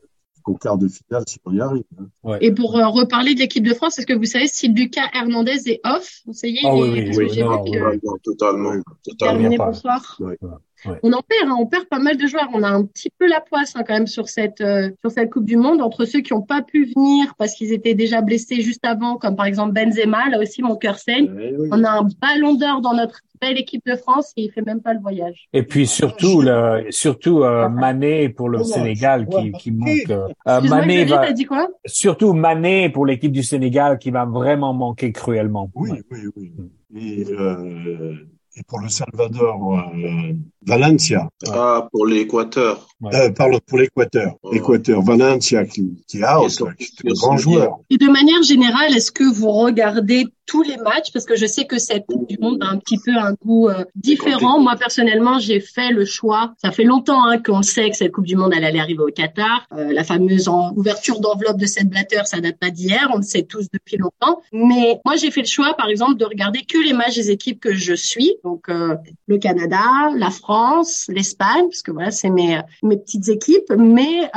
au 0.46 0.56
quart 0.56 0.78
de 0.78 0.88
finale 0.88 1.24
si 1.28 1.38
on 1.46 1.54
y 1.54 1.62
arrive. 1.62 1.84
hein. 2.00 2.38
Et 2.42 2.52
pour 2.52 2.76
euh, 2.78 2.88
reparler 2.88 3.34
de 3.36 3.40
l'équipe 3.40 3.66
de 3.66 3.74
France, 3.74 3.98
est-ce 4.00 4.08
que 4.08 4.14
vous 4.14 4.26
savez 4.26 4.48
si 4.48 4.68
Lucas 4.70 5.08
Hernandez 5.14 5.70
est 5.70 5.80
off? 5.86 6.22
Ça 6.32 6.48
y 6.48 6.56
est, 6.56 6.60
Ah 6.64 6.72
il 6.76 6.82
oui, 6.82 7.00
est- 7.00 7.18
oui, 7.18 7.28
oui, 7.32 7.40
non, 7.40 7.62
oui. 7.64 7.80
Ouais, 7.80 8.00
totalement, 8.24 8.72
totalement. 9.04 9.40
Terminé, 9.40 9.58
bonsoir. 9.58 10.18
Ouais. 10.20 10.38
Ouais. 10.86 10.98
On 11.04 11.14
en 11.14 11.22
perd, 11.22 11.48
hein, 11.48 11.58
on 11.60 11.68
perd 11.68 11.86
pas 11.86 12.00
mal 12.00 12.18
de 12.18 12.26
joueurs. 12.26 12.50
On 12.56 12.64
a 12.64 12.70
un 12.70 12.84
petit 12.84 13.12
peu 13.20 13.28
la 13.28 13.40
poisse 13.40 13.76
hein, 13.76 13.84
quand 13.86 13.94
même 13.94 14.08
sur 14.08 14.28
cette 14.30 14.62
euh, 14.62 14.90
sur 15.02 15.12
cette 15.12 15.32
Coupe 15.32 15.46
du 15.46 15.56
Monde 15.58 15.80
entre 15.80 16.06
ceux 16.06 16.22
qui 16.22 16.34
n'ont 16.34 16.42
pas 16.42 16.64
pu 16.64 16.86
venir 16.96 17.36
parce 17.38 17.54
qu'ils 17.54 17.72
étaient 17.72 17.94
déjà 17.94 18.22
blessés 18.22 18.62
juste 18.62 18.84
avant, 18.84 19.18
comme 19.18 19.36
par 19.36 19.46
exemple 19.46 19.74
Benzema. 19.74 20.28
Là 20.30 20.40
aussi, 20.40 20.64
mon 20.64 20.76
cœur 20.76 20.98
saigne. 20.98 21.32
Oui. 21.36 21.68
On 21.72 21.84
a 21.84 22.00
un 22.00 22.08
Ballon 22.20 22.56
d'Or 22.56 22.82
dans 22.82 22.96
notre 22.96 23.22
belle 23.42 23.58
équipe 23.58 23.84
de 23.86 23.96
France 23.96 24.32
et 24.38 24.44
il 24.44 24.52
fait 24.52 24.62
même 24.62 24.82
pas 24.82 24.94
le 24.94 25.00
voyage. 25.00 25.48
Et 25.54 25.64
puis 25.64 25.88
surtout, 25.88 26.42
le, 26.42 26.86
surtout 26.92 27.44
euh, 27.44 27.68
Mané 27.70 28.30
pour 28.30 28.50
le 28.50 28.60
Ouais, 28.60 28.64
Sénégal 28.64 29.28
qui, 29.28 29.36
ouais. 29.36 29.52
qui 29.60 29.72
manque. 29.72 29.90
euh, 30.10 30.28
Excuse-moi, 30.46 30.78
Mané 30.80 31.06
va, 31.06 31.18
t'as 31.18 31.32
dit 31.34 31.46
quoi? 31.46 31.68
surtout 31.86 32.34
Mané 32.34 32.90
pour 32.90 33.06
l'équipe 33.06 33.32
du 33.32 33.44
Sénégal 33.44 33.98
qui 33.98 34.12
va 34.12 34.26
vraiment 34.26 34.74
manquer 34.74 35.12
cruellement. 35.12 35.70
Oui, 35.76 35.92
Ouais. 35.92 36.02
oui, 36.12 36.20
oui. 36.36 36.52
Et, 36.96 37.26
euh, 37.32 38.14
et 38.58 38.64
pour 38.68 38.80
le 38.80 38.90
Salvador, 38.90 39.80
euh, 39.96 40.34
Valencia, 40.68 41.30
Ah, 41.52 41.88
pour 41.92 42.06
l'Équateur. 42.06 42.86
Ouais. 43.00 43.16
euh, 43.16 43.32
pardon, 43.32 43.60
pour 43.66 43.80
l'Équateur. 43.80 44.36
Équateur, 44.52 45.02
Valencia 45.02 45.66
qui, 45.66 46.04
qui 46.06 46.18
est 46.20 46.26
out, 46.26 46.50
qui 46.78 47.08
est 47.08 47.12
un 47.12 47.14
grand 47.14 47.38
joueur. 47.38 47.80
Et 47.90 47.98
de 47.98 48.08
manière 48.08 48.44
générale, 48.44 48.94
est-ce 48.96 49.12
que 49.12 49.24
vous 49.24 49.50
regardez 49.52 50.26
tous 50.52 50.64
les 50.64 50.76
matchs 50.76 51.14
parce 51.14 51.24
que 51.24 51.38
je 51.38 51.46
sais 51.46 51.64
que 51.64 51.80
cette 51.80 52.06
Coupe 52.08 52.28
du 52.28 52.38
Monde 52.38 52.62
a 52.62 52.68
un 52.68 52.78
petit 52.78 52.98
peu 52.98 53.16
un 53.16 53.34
goût 53.42 53.70
euh, 53.70 53.86
différent. 53.96 54.60
Moi 54.60 54.76
personnellement, 54.76 55.40
j'ai 55.40 55.62
fait 55.62 55.92
le 55.92 56.04
choix. 56.04 56.54
Ça 56.62 56.72
fait 56.72 56.84
longtemps 56.84 57.24
hein, 57.26 57.38
qu'on 57.42 57.62
sait 57.62 57.90
que 57.90 57.96
cette 57.96 58.12
Coupe 58.12 58.26
du 58.26 58.36
Monde 58.36 58.52
elle 58.54 58.66
allait 58.66 58.82
arriver 58.82 59.02
au 59.02 59.12
Qatar. 59.12 59.66
Euh, 59.72 59.94
la 59.94 60.04
fameuse 60.04 60.50
ouverture 60.76 61.22
d'enveloppe 61.22 61.58
de 61.58 61.66
cette 61.66 61.88
Blatter, 61.88 62.24
ça 62.26 62.42
date 62.42 62.58
pas 62.60 62.70
d'hier. 62.70 63.10
On 63.14 63.18
le 63.18 63.24
sait 63.24 63.44
tous 63.44 63.68
depuis 63.72 63.96
longtemps. 63.96 64.42
Mais 64.52 65.00
moi, 65.06 65.16
j'ai 65.16 65.32
fait 65.32 65.40
le 65.40 65.48
choix, 65.48 65.74
par 65.78 65.88
exemple, 65.88 66.18
de 66.18 66.26
regarder 66.26 66.64
que 66.68 66.78
les 66.78 66.92
matchs 66.92 67.16
des 67.16 67.32
équipes 67.32 67.62
que 67.62 67.74
je 67.74 67.94
suis. 67.94 68.36
Donc 68.44 68.68
euh, 68.68 68.96
le 69.28 69.38
Canada, 69.38 69.86
la 70.18 70.32
France, 70.32 71.06
l'Espagne, 71.08 71.68
parce 71.70 71.82
que 71.82 71.92
voilà, 71.92 72.12
c'est 72.12 72.30
mes 72.30 72.60
mes 72.84 72.98
petites 72.98 73.30
équipes. 73.30 73.72
Mais 73.78 74.30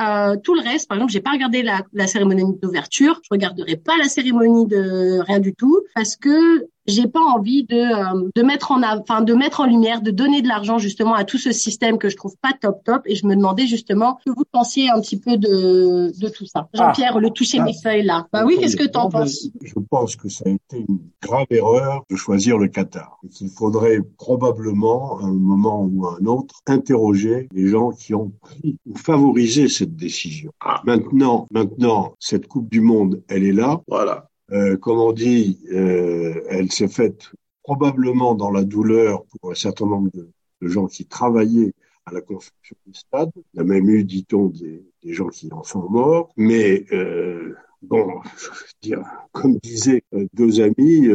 tout 0.44 0.54
le 0.54 0.62
reste, 0.62 0.86
par 0.88 0.98
exemple, 0.98 1.12
j'ai 1.12 1.20
pas 1.20 1.32
regardé 1.32 1.62
la, 1.62 1.82
la 1.92 2.06
cérémonie 2.06 2.44
d'ouverture. 2.62 3.20
Je 3.24 3.30
regarderai 3.32 3.74
pas 3.74 3.96
la 3.98 4.08
cérémonie 4.08 4.66
de 4.68 5.18
rien 5.26 5.40
du 5.40 5.54
tout 5.54 5.80
parce 5.94 6.03
que 6.16 6.66
j'ai 6.86 7.06
pas 7.06 7.20
envie 7.20 7.64
de 7.64 7.76
euh, 7.76 8.30
de 8.34 8.42
mettre 8.42 8.72
en 8.72 8.82
enfin 8.82 9.22
de 9.22 9.34
mettre 9.34 9.60
en 9.60 9.66
lumière, 9.66 10.02
de 10.02 10.10
donner 10.10 10.42
de 10.42 10.48
l'argent 10.48 10.78
justement 10.78 11.14
à 11.14 11.24
tout 11.24 11.38
ce 11.38 11.52
système 11.52 11.98
que 11.98 12.08
je 12.08 12.16
trouve 12.16 12.36
pas 12.42 12.52
top 12.60 12.84
top. 12.84 13.02
Et 13.06 13.14
je 13.14 13.26
me 13.26 13.34
demandais 13.34 13.66
justement 13.66 14.18
que 14.24 14.30
vous 14.30 14.44
pensiez 14.50 14.90
un 14.90 15.00
petit 15.00 15.18
peu 15.18 15.36
de 15.36 16.12
de 16.18 16.28
tout 16.28 16.46
ça. 16.46 16.68
Jean-Pierre, 16.74 17.18
le 17.18 17.30
toucher 17.30 17.60
mes 17.60 17.74
feuilles 17.74 18.04
là. 18.04 18.26
Bah 18.32 18.44
oui, 18.44 18.56
qu'est-ce 18.60 18.76
que 18.76 18.86
tu 18.86 18.98
en 18.98 19.08
penses? 19.08 19.48
Je 19.62 19.74
pense 19.90 20.16
que 20.16 20.28
ça 20.28 20.44
a 20.46 20.50
été 20.50 20.84
une 20.88 21.00
grave 21.22 21.46
erreur 21.50 22.04
de 22.10 22.16
choisir 22.16 22.58
le 22.58 22.68
Qatar. 22.68 23.18
Et 23.24 23.28
qu'il 23.28 23.48
faudrait 23.48 24.00
probablement 24.18 25.18
à 25.20 25.24
un 25.24 25.32
moment 25.32 25.88
ou 25.90 26.06
à 26.06 26.18
un 26.20 26.26
autre 26.26 26.60
interroger 26.66 27.48
les 27.52 27.68
gens 27.68 27.90
qui 27.90 28.14
ont 28.14 28.32
pris 28.40 28.76
ou 28.86 28.96
favorisé 28.96 29.68
cette 29.68 29.96
décision. 29.96 30.50
Ah. 30.60 30.82
Maintenant, 30.84 31.46
maintenant, 31.50 32.14
cette 32.18 32.46
Coupe 32.46 32.70
du 32.70 32.80
Monde, 32.80 33.22
elle 33.28 33.44
est 33.44 33.52
là. 33.52 33.80
Voilà. 33.88 34.28
Euh, 34.52 34.76
comme 34.76 34.98
on 34.98 35.12
dit, 35.12 35.60
euh, 35.72 36.42
elle 36.50 36.70
s'est 36.70 36.88
faite 36.88 37.30
probablement 37.62 38.34
dans 38.34 38.50
la 38.50 38.64
douleur 38.64 39.24
pour 39.24 39.50
un 39.50 39.54
certain 39.54 39.86
nombre 39.86 40.10
de, 40.12 40.28
gens 40.60 40.86
qui 40.86 41.04
travaillaient 41.04 41.74
à 42.06 42.12
la 42.12 42.22
construction 42.22 42.76
du 42.86 42.94
stade. 42.94 43.30
Il 43.52 43.58
y 43.58 43.60
a 43.60 43.64
même 43.64 43.88
eu, 43.88 44.02
dit-on, 44.04 44.46
des, 44.46 44.82
gens 45.12 45.28
qui 45.28 45.52
en 45.52 45.62
sont 45.62 45.88
morts. 45.90 46.32
Mais 46.38 46.86
euh, 46.92 47.54
bon, 47.82 48.20
dire, 48.82 49.02
comme 49.32 49.58
disaient 49.58 50.02
deux 50.32 50.62
amis, 50.62 51.06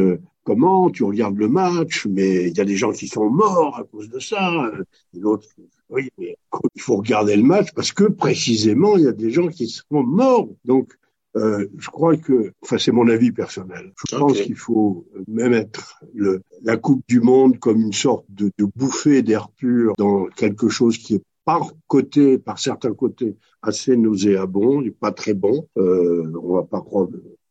comment 0.43 0.91
tu 0.91 1.03
regardes 1.03 1.37
le 1.37 1.47
match, 1.47 2.05
mais 2.07 2.47
il 2.49 2.57
y 2.57 2.61
a 2.61 2.65
des 2.65 2.75
gens 2.75 2.91
qui 2.91 3.07
sont 3.07 3.29
morts 3.29 3.77
à 3.79 3.83
cause 3.83 4.09
de 4.09 4.19
ça. 4.19 4.71
L'autre, 5.13 5.47
oui, 5.89 6.09
il 6.19 6.81
faut 6.81 6.97
regarder 6.97 7.35
le 7.35 7.43
match 7.43 7.71
parce 7.73 7.91
que 7.91 8.03
précisément, 8.03 8.97
il 8.97 9.03
y 9.05 9.07
a 9.07 9.11
des 9.11 9.31
gens 9.31 9.47
qui 9.47 9.67
sont 9.67 10.03
morts. 10.03 10.49
Donc, 10.65 10.93
euh, 11.35 11.67
je 11.77 11.89
crois 11.89 12.17
que, 12.17 12.51
enfin 12.63 12.77
c'est 12.77 12.91
mon 12.91 13.07
avis 13.07 13.31
personnel, 13.31 13.93
je 14.09 14.17
pense 14.17 14.41
qu'il 14.41 14.55
faut 14.55 15.07
même 15.27 15.53
être 15.53 16.01
le, 16.13 16.41
la 16.63 16.77
Coupe 16.77 17.03
du 17.07 17.21
Monde 17.21 17.59
comme 17.59 17.81
une 17.81 17.93
sorte 17.93 18.25
de, 18.29 18.51
de 18.57 18.65
bouffée 18.75 19.21
d'air 19.21 19.49
pur 19.49 19.93
dans 19.97 20.25
quelque 20.25 20.69
chose 20.69 20.97
qui 20.97 21.15
est 21.15 21.23
par 21.45 21.71
côté, 21.87 22.37
par 22.37 22.59
certains 22.59 22.93
côtés, 22.93 23.35
assez 23.63 23.97
nauséabond 23.97 24.83
et 24.83 24.91
pas 24.91 25.11
très 25.11 25.33
bon. 25.33 25.67
Euh, 25.77 26.31
on 26.43 26.53
va 26.53 26.63
pas 26.63 26.81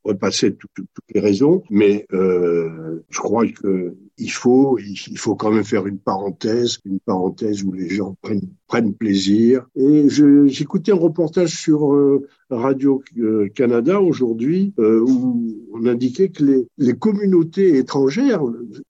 repasser 0.08 0.54
toutes 0.54 0.88
les 1.14 1.20
raisons, 1.20 1.62
mais 1.70 2.06
euh, 2.12 3.04
je 3.10 3.18
crois 3.18 3.46
que 3.46 3.94
il 4.20 4.32
faut, 4.32 4.78
il 4.78 5.18
faut 5.18 5.36
quand 5.36 5.52
même 5.52 5.64
faire 5.64 5.86
une 5.86 5.98
parenthèse, 5.98 6.78
une 6.84 6.98
parenthèse 6.98 7.62
où 7.62 7.72
les 7.72 7.88
gens 7.88 8.16
prennent, 8.20 8.48
prennent 8.66 8.92
plaisir. 8.92 9.68
Et 9.76 10.08
j'écoutais 10.08 10.90
un 10.90 10.96
reportage 10.96 11.54
sur 11.54 11.94
euh, 11.94 12.26
Radio 12.50 13.00
euh, 13.18 13.48
Canada 13.54 14.00
aujourd'hui 14.00 14.74
où 14.78 15.56
on 15.72 15.86
indiquait 15.86 16.30
que 16.30 16.42
les, 16.44 16.66
les 16.78 16.94
communautés 16.94 17.76
étrangères 17.76 18.42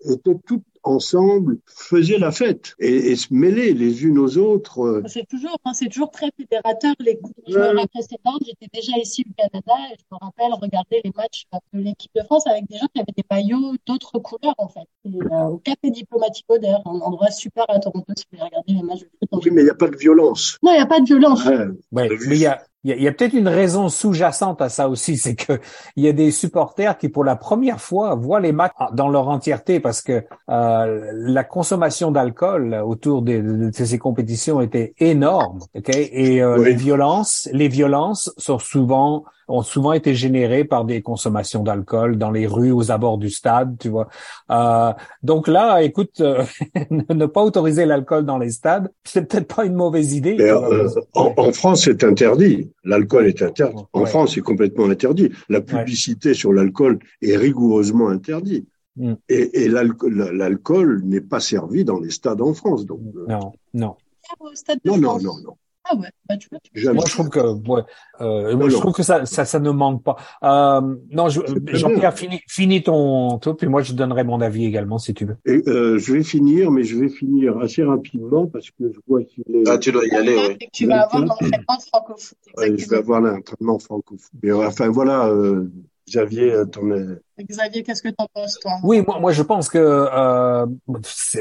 étaient 0.08 0.38
toutes 0.46 0.64
ensemble 0.88 1.58
faisaient 1.66 2.18
la 2.18 2.30
fête 2.30 2.74
et, 2.78 3.16
se 3.16 3.32
mêlaient 3.32 3.72
les 3.72 4.04
unes 4.04 4.18
aux 4.18 4.38
autres. 4.38 5.02
C'est 5.06 5.26
toujours, 5.26 5.56
hein, 5.64 5.72
c'est 5.72 5.88
toujours 5.88 6.10
très 6.10 6.30
fédérateur. 6.36 6.94
Les 7.00 7.18
la 7.46 7.86
précédente, 7.86 8.42
j'étais 8.44 8.68
déjà 8.72 8.96
ici 8.98 9.24
au 9.28 9.32
Canada 9.36 9.72
et 9.92 9.96
je 9.98 10.04
me 10.12 10.18
rappelle 10.20 10.52
regarder 10.60 11.00
les 11.04 11.12
matchs 11.16 11.44
de 11.72 11.80
l'équipe 11.80 12.10
de 12.14 12.22
France 12.22 12.46
avec 12.46 12.66
des 12.68 12.76
gens 12.76 12.86
qui 12.94 13.00
avaient 13.00 13.12
des 13.16 13.24
maillots 13.30 13.76
d'autres 13.86 14.18
couleurs 14.18 14.54
en 14.58 14.68
fait. 14.68 14.88
Euh, 15.06 15.44
au 15.46 15.58
Café 15.58 15.90
Diplomatico 15.90 16.58
d'ailleurs, 16.58 16.82
un 16.86 17.00
endroit 17.00 17.30
super 17.30 17.64
à 17.68 17.78
Toronto 17.78 18.12
si 18.16 18.24
vous 18.30 18.38
voulez 18.38 18.48
regarder 18.48 18.72
les 18.72 18.82
matchs 18.82 19.00
de 19.00 19.28
foot. 19.30 19.44
Oui, 19.44 19.50
mais 19.52 19.62
il 19.62 19.64
n'y 19.64 19.70
a 19.70 19.74
pas 19.74 19.88
de 19.88 19.96
violence. 19.96 20.58
Non, 20.62 20.72
il 20.72 20.76
n'y 20.76 20.82
a 20.82 20.86
pas 20.86 21.00
de 21.00 21.06
violence. 21.06 21.44
Ouais, 21.44 21.66
mais 21.92 22.08
il 22.30 22.36
y 22.36 22.46
a, 22.46 22.62
il 22.96 23.02
y 23.02 23.08
a, 23.08 23.12
peut-être 23.12 23.34
une 23.34 23.48
raison 23.48 23.88
sous-jacente 23.88 24.62
à 24.62 24.68
ça 24.68 24.88
aussi, 24.88 25.16
c'est 25.16 25.34
que 25.34 25.60
il 25.96 26.04
y 26.04 26.08
a 26.08 26.12
des 26.12 26.30
supporters 26.30 26.96
qui, 26.96 27.08
pour 27.08 27.24
la 27.24 27.36
première 27.36 27.80
fois, 27.80 28.14
voient 28.14 28.40
les 28.40 28.52
matchs 28.52 28.72
dans 28.92 29.08
leur 29.08 29.28
entièreté 29.28 29.80
parce 29.80 30.02
que 30.02 30.24
euh, 30.48 31.10
la 31.12 31.44
consommation 31.44 32.10
d'alcool 32.10 32.74
autour 32.74 33.22
de, 33.22 33.70
ces 33.72 33.98
compétitions 33.98 34.60
était 34.60 34.94
énorme. 34.98 35.60
Okay? 35.74 36.08
Et 36.12 36.42
euh, 36.42 36.62
les 36.64 36.74
violences, 36.74 37.48
les 37.52 37.68
violences 37.68 38.32
sont 38.38 38.58
souvent 38.58 39.24
ont 39.48 39.62
souvent 39.62 39.92
été 39.92 40.14
générés 40.14 40.64
par 40.64 40.84
des 40.84 41.02
consommations 41.02 41.62
d'alcool 41.62 42.18
dans 42.18 42.30
les 42.30 42.46
rues, 42.46 42.70
aux 42.70 42.90
abords 42.90 43.18
du 43.18 43.30
stade, 43.30 43.76
tu 43.78 43.88
vois. 43.88 44.08
Euh, 44.50 44.92
donc 45.22 45.48
là, 45.48 45.82
écoute, 45.82 46.20
euh, 46.20 46.44
ne 46.90 47.26
pas 47.26 47.42
autoriser 47.42 47.86
l'alcool 47.86 48.24
dans 48.24 48.38
les 48.38 48.50
stades, 48.50 48.90
c'est 49.04 49.28
peut-être 49.28 49.54
pas 49.54 49.64
une 49.64 49.74
mauvaise 49.74 50.14
idée. 50.14 50.36
Euh, 50.40 50.88
en, 51.14 51.52
France, 51.52 51.84
c'est 51.84 52.04
interdit. 52.04 52.70
L'alcool 52.84 53.26
est 53.26 53.42
interdit. 53.42 53.82
En 53.92 54.04
France, 54.04 54.34
c'est 54.34 54.40
complètement 54.40 54.88
interdit. 54.88 55.30
La 55.48 55.60
publicité 55.60 56.34
sur 56.34 56.52
l'alcool 56.52 56.98
est 57.22 57.36
rigoureusement 57.36 58.08
interdite. 58.08 58.68
Mm. 58.96 59.14
Et, 59.28 59.64
et 59.64 59.68
l'alcool 59.68 61.02
n'est 61.04 61.20
pas 61.20 61.40
servi 61.40 61.84
dans 61.84 62.00
les 62.00 62.10
stades 62.10 62.42
en 62.42 62.52
France. 62.52 62.84
Donc, 62.84 63.00
non, 63.28 63.52
non. 63.74 63.96
Non, 64.84 64.98
non, 64.98 65.18
non, 65.20 65.38
non. 65.42 65.56
Ah 65.90 65.96
ouais, 65.96 66.08
bah, 66.28 66.36
tu 66.36 66.48
Moi, 66.50 67.04
je 67.06 67.12
trouve 67.12 67.30
que, 67.30 67.40
ouais, 67.40 67.82
euh, 68.20 68.68
je 68.68 68.76
trouve 68.76 68.92
que 68.92 69.02
ça, 69.02 69.24
ça, 69.24 69.44
ça 69.44 69.58
ne 69.58 69.70
manque 69.70 70.02
pas. 70.02 70.16
Euh, 70.42 70.96
non, 71.10 71.28
Jean-Pierre, 71.28 72.14
finis, 72.14 72.40
finis 72.46 72.82
ton 72.82 73.38
truc, 73.38 73.58
puis 73.58 73.68
moi, 73.68 73.82
je 73.82 73.94
donnerai 73.94 74.24
mon 74.24 74.40
avis 74.40 74.66
également, 74.66 74.98
si 74.98 75.14
tu 75.14 75.24
veux. 75.24 75.36
Et, 75.46 75.62
euh, 75.68 75.98
je 75.98 76.12
vais 76.12 76.22
finir, 76.22 76.70
mais 76.70 76.84
je 76.84 76.98
vais 76.98 77.08
finir 77.08 77.58
assez 77.58 77.82
rapidement 77.82 78.46
parce 78.46 78.70
que 78.70 78.92
je 78.92 78.98
vois 79.06 79.22
qu'il 79.24 79.44
est. 79.54 79.68
Ah, 79.68 79.78
tu 79.78 79.90
dois 79.92 80.06
y 80.06 80.10
aller, 80.10 80.36
oui. 80.36 80.68
Tu 80.72 80.86
vas 80.86 81.02
avoir 81.02 81.24
l'entraînement 81.24 81.78
francophone. 81.90 82.38
Ouais, 82.56 82.76
je 82.76 82.88
vais 82.88 82.96
avoir 82.96 83.20
l'entraînement 83.20 83.78
francophone. 83.78 84.40
Mais 84.42 84.52
enfin, 84.52 84.88
voilà, 84.88 85.28
euh, 85.28 85.70
Xavier, 86.06 86.52
euh, 86.52 86.64
ton, 86.66 87.18
Xavier, 87.44 87.82
qu'est-ce 87.82 88.02
que 88.02 88.08
tu 88.08 88.14
en 88.18 88.26
penses, 88.32 88.58
toi? 88.60 88.72
Oui, 88.82 89.02
moi, 89.06 89.18
moi, 89.20 89.32
je 89.32 89.42
pense 89.42 89.68
que 89.68 89.78
euh, 89.78 90.66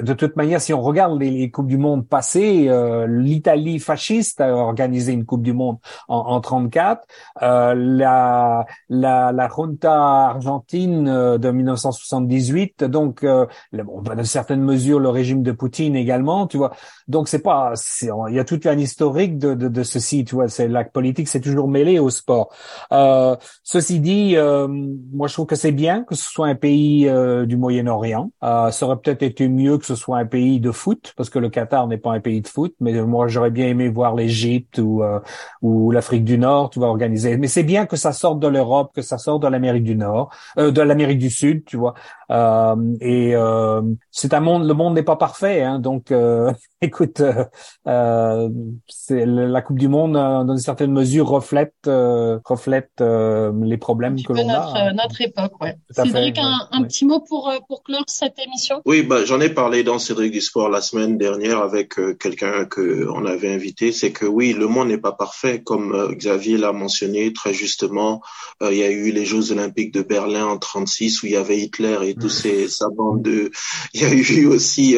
de 0.01 0.13
toute 0.13 0.35
manière, 0.35 0.61
si 0.61 0.73
on 0.73 0.81
regarde 0.81 1.19
les, 1.19 1.49
coupes 1.49 1.67
du 1.67 1.77
monde 1.77 2.07
passées, 2.07 2.67
euh, 2.67 3.07
l'Italie 3.07 3.79
fasciste 3.79 4.41
a 4.41 4.53
organisé 4.53 5.13
une 5.13 5.25
coupe 5.25 5.41
du 5.41 5.53
monde 5.53 5.77
en, 6.07 6.17
en 6.17 6.41
34, 6.41 7.01
euh, 7.41 7.73
la, 7.75 8.65
la 8.89 9.31
la 9.31 9.49
junta 9.49 9.93
argentine 9.93 11.07
euh, 11.07 11.37
de 11.37 11.49
1978, 11.49 12.83
donc 12.83 13.23
euh, 13.23 13.45
bon, 13.71 14.01
dans 14.01 14.23
certaines 14.23 14.61
mesures 14.61 14.99
le 14.99 15.09
régime 15.09 15.43
de 15.43 15.51
Poutine 15.51 15.95
également, 15.95 16.47
tu 16.47 16.57
vois. 16.57 16.73
Donc 17.07 17.27
c'est 17.27 17.41
pas, 17.41 17.73
il 18.01 18.35
y 18.35 18.39
a 18.39 18.43
tout 18.43 18.59
un 18.65 18.77
historique 18.77 19.37
de, 19.37 19.53
de, 19.53 19.67
de 19.67 19.83
ceci, 19.83 20.25
tu 20.25 20.35
vois. 20.35 20.49
C'est 20.49 20.67
la 20.67 20.83
politique, 20.83 21.27
c'est 21.27 21.39
toujours 21.41 21.67
mêlé 21.67 21.99
au 21.99 22.09
sport. 22.09 22.49
Euh, 22.91 23.35
ceci 23.63 23.99
dit, 23.99 24.35
moi 24.35 25.27
je 25.27 25.33
trouve 25.33 25.45
que 25.45 25.55
c'est 25.55 25.71
bien 25.71 25.86
que 26.07 26.15
ce 26.15 26.29
soit 26.29 26.47
un 26.47 26.55
pays 26.55 27.07
euh, 27.07 27.45
du 27.45 27.57
Moyen-Orient. 27.57 28.31
Euh, 28.43 28.71
ça 28.71 28.85
aurait 28.85 28.97
peut-être 28.97 29.23
été 29.23 29.47
mieux 29.47 29.77
que 29.77 29.85
ce 29.85 29.95
soit 29.95 30.17
un 30.17 30.25
pays 30.25 30.59
de 30.59 30.71
foot, 30.71 31.13
parce 31.15 31.29
que 31.29 31.39
le 31.39 31.49
Qatar 31.49 31.87
n'est 31.87 31.97
pas 31.97 32.11
un 32.11 32.19
pays 32.19 32.41
de 32.41 32.47
foot. 32.47 32.73
Mais 32.79 32.93
moi, 33.01 33.27
j'aurais 33.27 33.51
bien 33.51 33.67
aimé 33.67 33.89
voir 33.89 34.15
l'Égypte 34.15 34.79
ou 34.79 35.03
euh, 35.03 35.19
ou 35.61 35.91
l'Afrique 35.91 36.23
du 36.23 36.37
Nord, 36.37 36.69
tu 36.69 36.79
vois, 36.79 36.89
organiser. 36.89 37.37
Mais 37.37 37.47
c'est 37.47 37.63
bien 37.63 37.85
que 37.85 37.95
ça 37.95 38.11
sorte 38.11 38.39
de 38.39 38.47
l'Europe, 38.47 38.91
que 38.95 39.01
ça 39.01 39.17
sorte 39.17 39.43
de 39.43 39.47
l'Amérique 39.47 39.83
du 39.83 39.95
Nord, 39.95 40.29
euh, 40.57 40.71
de 40.71 40.81
l'Amérique 40.81 41.19
du 41.19 41.29
Sud, 41.29 41.63
tu 41.65 41.77
vois. 41.77 41.93
Euh, 42.29 42.75
et 42.99 43.33
c'est 44.11 44.33
un 44.33 44.39
monde, 44.41 44.67
le 44.67 44.73
monde 44.73 44.95
n'est 44.95 45.03
pas 45.03 45.15
parfait, 45.15 45.63
hein, 45.63 45.79
donc 45.79 46.13
écoute, 46.81 47.21
c'est 48.87 49.25
la 49.25 49.61
Coupe 49.61 49.79
du 49.79 49.87
Monde 49.87 50.13
dans 50.13 50.51
une 50.51 50.57
certaine 50.57 50.91
mesure 50.91 51.27
reflète 51.27 51.73
reflète 51.85 52.91
les 52.99 53.77
problèmes 53.77 54.21
que 54.21 54.33
l'on 54.33 54.49
a. 54.49 54.91
Notre 54.93 55.21
époque, 55.21 55.61
ouais. 55.61 55.76
Cédric, 55.89 56.37
un, 56.37 56.83
petit 56.83 57.05
mot 57.05 57.19
pour, 57.19 57.49
euh, 57.49 57.57
pour 57.67 57.83
clore 57.83 58.03
cette 58.07 58.37
émission? 58.39 58.81
Oui, 58.85 59.03
bah, 59.03 59.25
j'en 59.25 59.39
ai 59.39 59.49
parlé 59.49 59.83
dans 59.83 59.99
Cédric 59.99 60.31
du 60.31 60.41
Sport 60.41 60.69
la 60.69 60.81
semaine 60.81 61.17
dernière 61.17 61.59
avec 61.59 61.97
euh, 61.99 62.13
quelqu'un 62.13 62.65
que 62.65 63.07
on 63.09 63.25
avait 63.25 63.53
invité. 63.53 63.91
C'est 63.91 64.11
que 64.11 64.25
oui, 64.25 64.53
le 64.53 64.67
monde 64.67 64.89
n'est 64.89 64.97
pas 64.97 65.13
parfait, 65.13 65.61
comme 65.63 65.93
euh, 65.93 66.13
Xavier 66.13 66.57
l'a 66.57 66.73
mentionné 66.73 67.33
très 67.33 67.53
justement. 67.53 68.21
il 68.61 68.77
y 68.77 68.83
a 68.83 68.91
eu 68.91 69.11
les 69.11 69.25
Jeux 69.25 69.51
Olympiques 69.51 69.93
de 69.93 70.01
Berlin 70.01 70.45
en 70.45 70.57
36 70.57 71.23
où 71.23 71.27
il 71.27 71.33
y 71.33 71.35
avait 71.35 71.57
Hitler 71.57 71.97
et 72.03 72.15
tous 72.15 72.29
ces 72.29 72.67
sa 72.67 72.89
bande 72.89 73.21
de. 73.21 73.51
Il 73.93 74.01
y 74.01 74.05
a 74.05 74.13
eu 74.13 74.45
aussi 74.45 74.95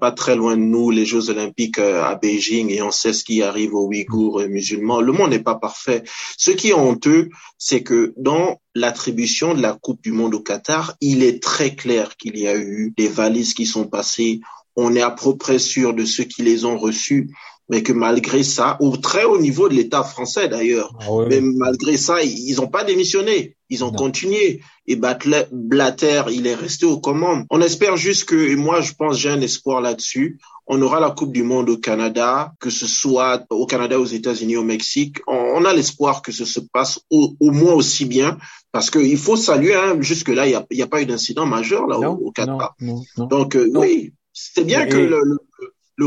pas 0.00 0.12
très 0.12 0.36
loin 0.36 0.56
de 0.56 0.62
nous 0.62 0.90
les 0.90 1.06
Jeux 1.06 1.30
Olympiques 1.30 1.78
à 1.78 2.14
Beijing 2.14 2.70
et 2.70 2.82
on 2.82 2.90
sait 2.90 3.12
ce 3.12 3.24
qui 3.24 3.42
arrive 3.42 3.74
aux 3.74 3.86
Ouïghours 3.86 4.42
musulmans. 4.48 5.00
Le 5.00 5.12
monde 5.12 5.30
n'est 5.30 5.42
pas 5.42 5.56
parfait. 5.56 6.04
Ce 6.36 6.50
qui 6.50 6.68
est 6.68 6.74
honteux, 6.74 7.30
c'est 7.58 7.82
que 7.82 8.12
dans 8.16 8.60
l'attribution 8.74 9.54
de 9.54 9.62
la 9.62 9.74
Coupe 9.74 10.02
du 10.02 10.12
Monde 10.12 10.34
au 10.34 10.40
Qatar, 10.40 10.94
il 11.00 11.22
est 11.22 11.42
très 11.42 11.74
clair 11.74 12.16
qu'il 12.16 12.38
y 12.38 12.48
a 12.48 12.56
eu 12.56 12.92
des 12.96 13.08
valises 13.08 13.54
qui 13.54 13.66
sont 13.66 13.86
passées. 13.86 14.40
On 14.76 14.94
est 14.94 15.02
à 15.02 15.10
peu 15.10 15.36
près 15.36 15.58
sûr 15.58 15.94
de 15.94 16.04
ceux 16.04 16.24
qui 16.24 16.42
les 16.42 16.64
ont 16.64 16.78
reçus 16.78 17.30
mais 17.68 17.82
que 17.82 17.92
malgré 17.92 18.42
ça, 18.42 18.76
au 18.80 18.96
très 18.96 19.24
haut 19.24 19.38
niveau 19.38 19.68
de 19.68 19.74
l'État 19.74 20.02
français 20.02 20.48
d'ailleurs, 20.48 20.92
ah 21.00 21.26
mais 21.28 21.40
malgré 21.40 21.96
ça, 21.96 22.22
ils 22.22 22.56
n'ont 22.56 22.68
pas 22.68 22.84
démissionné, 22.84 23.56
ils 23.70 23.84
ont 23.84 23.92
continué. 23.92 24.60
Et 24.86 24.96
Blatter, 24.96 26.22
il 26.32 26.46
est 26.46 26.56
resté 26.56 26.86
aux 26.86 26.98
commandes. 26.98 27.44
On 27.50 27.60
espère 27.60 27.96
juste 27.96 28.24
que, 28.24 28.34
et 28.34 28.56
moi 28.56 28.80
je 28.80 28.92
pense 28.92 29.16
j'ai 29.16 29.30
un 29.30 29.40
espoir 29.40 29.80
là-dessus, 29.80 30.38
on 30.66 30.80
aura 30.82 31.00
la 31.00 31.10
Coupe 31.10 31.32
du 31.32 31.42
Monde 31.42 31.70
au 31.70 31.78
Canada, 31.78 32.52
que 32.60 32.70
ce 32.70 32.86
soit 32.86 33.44
au 33.50 33.66
Canada, 33.66 33.98
aux 33.98 34.06
États-Unis, 34.06 34.56
au 34.56 34.64
Mexique. 34.64 35.18
On, 35.26 35.64
a 35.64 35.72
l'espoir 35.72 36.22
que 36.22 36.32
ce 36.32 36.44
se 36.44 36.60
passe 36.60 37.00
au, 37.10 37.34
moins 37.40 37.74
aussi 37.74 38.04
bien, 38.04 38.38
parce 38.70 38.90
qu'il 38.90 39.18
faut 39.18 39.36
saluer, 39.36 39.74
hein, 39.74 39.96
jusque-là, 40.00 40.46
il 40.46 40.50
n'y 40.70 40.82
a, 40.82 40.84
a, 40.84 40.88
pas 40.88 41.02
eu 41.02 41.06
d'incident 41.06 41.46
majeur 41.46 41.86
là 41.86 41.98
au, 41.98 42.26
au, 42.26 42.30
Canada. 42.32 42.74
Donc 43.16 43.56
euh, 43.56 43.70
oui, 43.74 44.12
c'est 44.32 44.64
bien 44.64 44.86
que 44.86 44.96
le, 44.96 45.20
le 45.24 45.38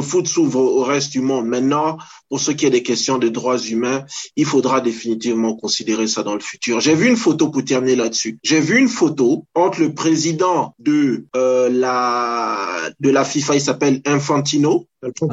foot 0.01 0.27
s'ouvre 0.27 0.59
au 0.59 0.83
reste 0.83 1.11
du 1.11 1.21
monde. 1.21 1.47
Maintenant, 1.47 1.97
pour 2.29 2.39
ce 2.39 2.51
qui 2.51 2.65
est 2.65 2.69
des 2.69 2.83
questions 2.83 3.17
de 3.17 3.29
droits 3.29 3.59
humains, 3.59 4.05
il 4.35 4.45
faudra 4.45 4.81
définitivement 4.81 5.55
considérer 5.55 6.07
ça 6.07 6.23
dans 6.23 6.33
le 6.33 6.39
futur. 6.39 6.79
J'ai 6.79 6.95
vu 6.95 7.07
une 7.07 7.17
photo 7.17 7.49
pour 7.49 7.63
terminer 7.63 7.95
là-dessus. 7.95 8.39
J'ai 8.43 8.59
vu 8.59 8.77
une 8.79 8.89
photo 8.89 9.45
entre 9.53 9.81
le 9.81 9.93
président 9.93 10.73
de 10.79 11.25
euh, 11.35 11.69
la 11.69 12.91
de 12.99 13.09
la 13.09 13.25
FIFA, 13.25 13.55
il 13.55 13.61
s'appelle 13.61 14.01
Infantino, 14.05 14.87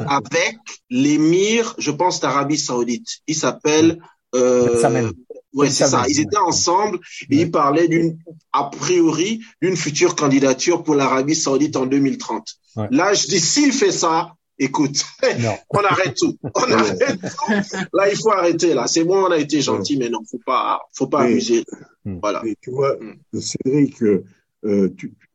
avec 0.07 0.57
l'émir, 0.89 1.75
je 1.77 1.91
pense 1.91 2.19
d'Arabie 2.19 2.57
Saoudite. 2.57 3.21
Il 3.27 3.35
s'appelle 3.35 3.99
euh, 4.35 5.11
Ouais, 5.53 5.69
c'est 5.69 5.85
ça. 5.85 6.05
Ils 6.07 6.19
étaient 6.19 6.37
ensemble 6.37 6.99
et 7.29 7.41
ils 7.41 7.51
parlaient 7.51 7.87
d'une, 7.87 8.17
a 8.53 8.63
priori, 8.65 9.41
d'une 9.61 9.77
future 9.77 10.15
candidature 10.15 10.83
pour 10.83 10.95
l'Arabie 10.95 11.35
Saoudite 11.35 11.75
en 11.75 11.85
2030. 11.85 12.55
Là, 12.89 13.13
je 13.13 13.27
dis, 13.27 13.39
s'il 13.39 13.71
fait 13.71 13.91
ça, 13.91 14.33
écoute, 14.59 15.03
on 15.69 15.79
arrête 15.79 16.15
tout. 16.15 16.37
On 16.55 16.71
arrête 16.71 16.99
tout. 16.99 17.77
Là, 17.93 18.09
il 18.09 18.17
faut 18.17 18.31
arrêter. 18.31 18.73
Là, 18.73 18.87
c'est 18.87 19.03
bon, 19.03 19.25
on 19.25 19.31
a 19.31 19.37
été 19.37 19.61
gentil, 19.61 19.97
mais 19.97 20.09
non, 20.09 20.19
faut 20.29 20.41
pas, 20.45 20.81
faut 20.93 21.07
pas 21.07 21.21
amuser. 21.21 21.65
Hmm. 22.05 22.19
Voilà. 22.21 22.43
tu 22.61 22.71
vois, 22.71 22.97
hmm. 22.97 23.39
Cédric, 23.39 24.01
euh, 24.01 24.23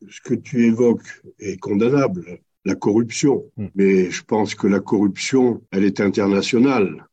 ce 0.09 0.21
que 0.23 0.33
tu 0.33 0.65
évoques 0.65 1.21
est 1.39 1.57
condamnable, 1.57 2.39
la 2.65 2.75
corruption. 2.75 3.45
Hmm. 3.57 3.67
Mais 3.75 4.11
je 4.11 4.23
pense 4.23 4.55
que 4.55 4.67
la 4.67 4.79
corruption, 4.79 5.61
elle 5.71 5.83
est 5.83 5.99
internationale. 5.99 7.05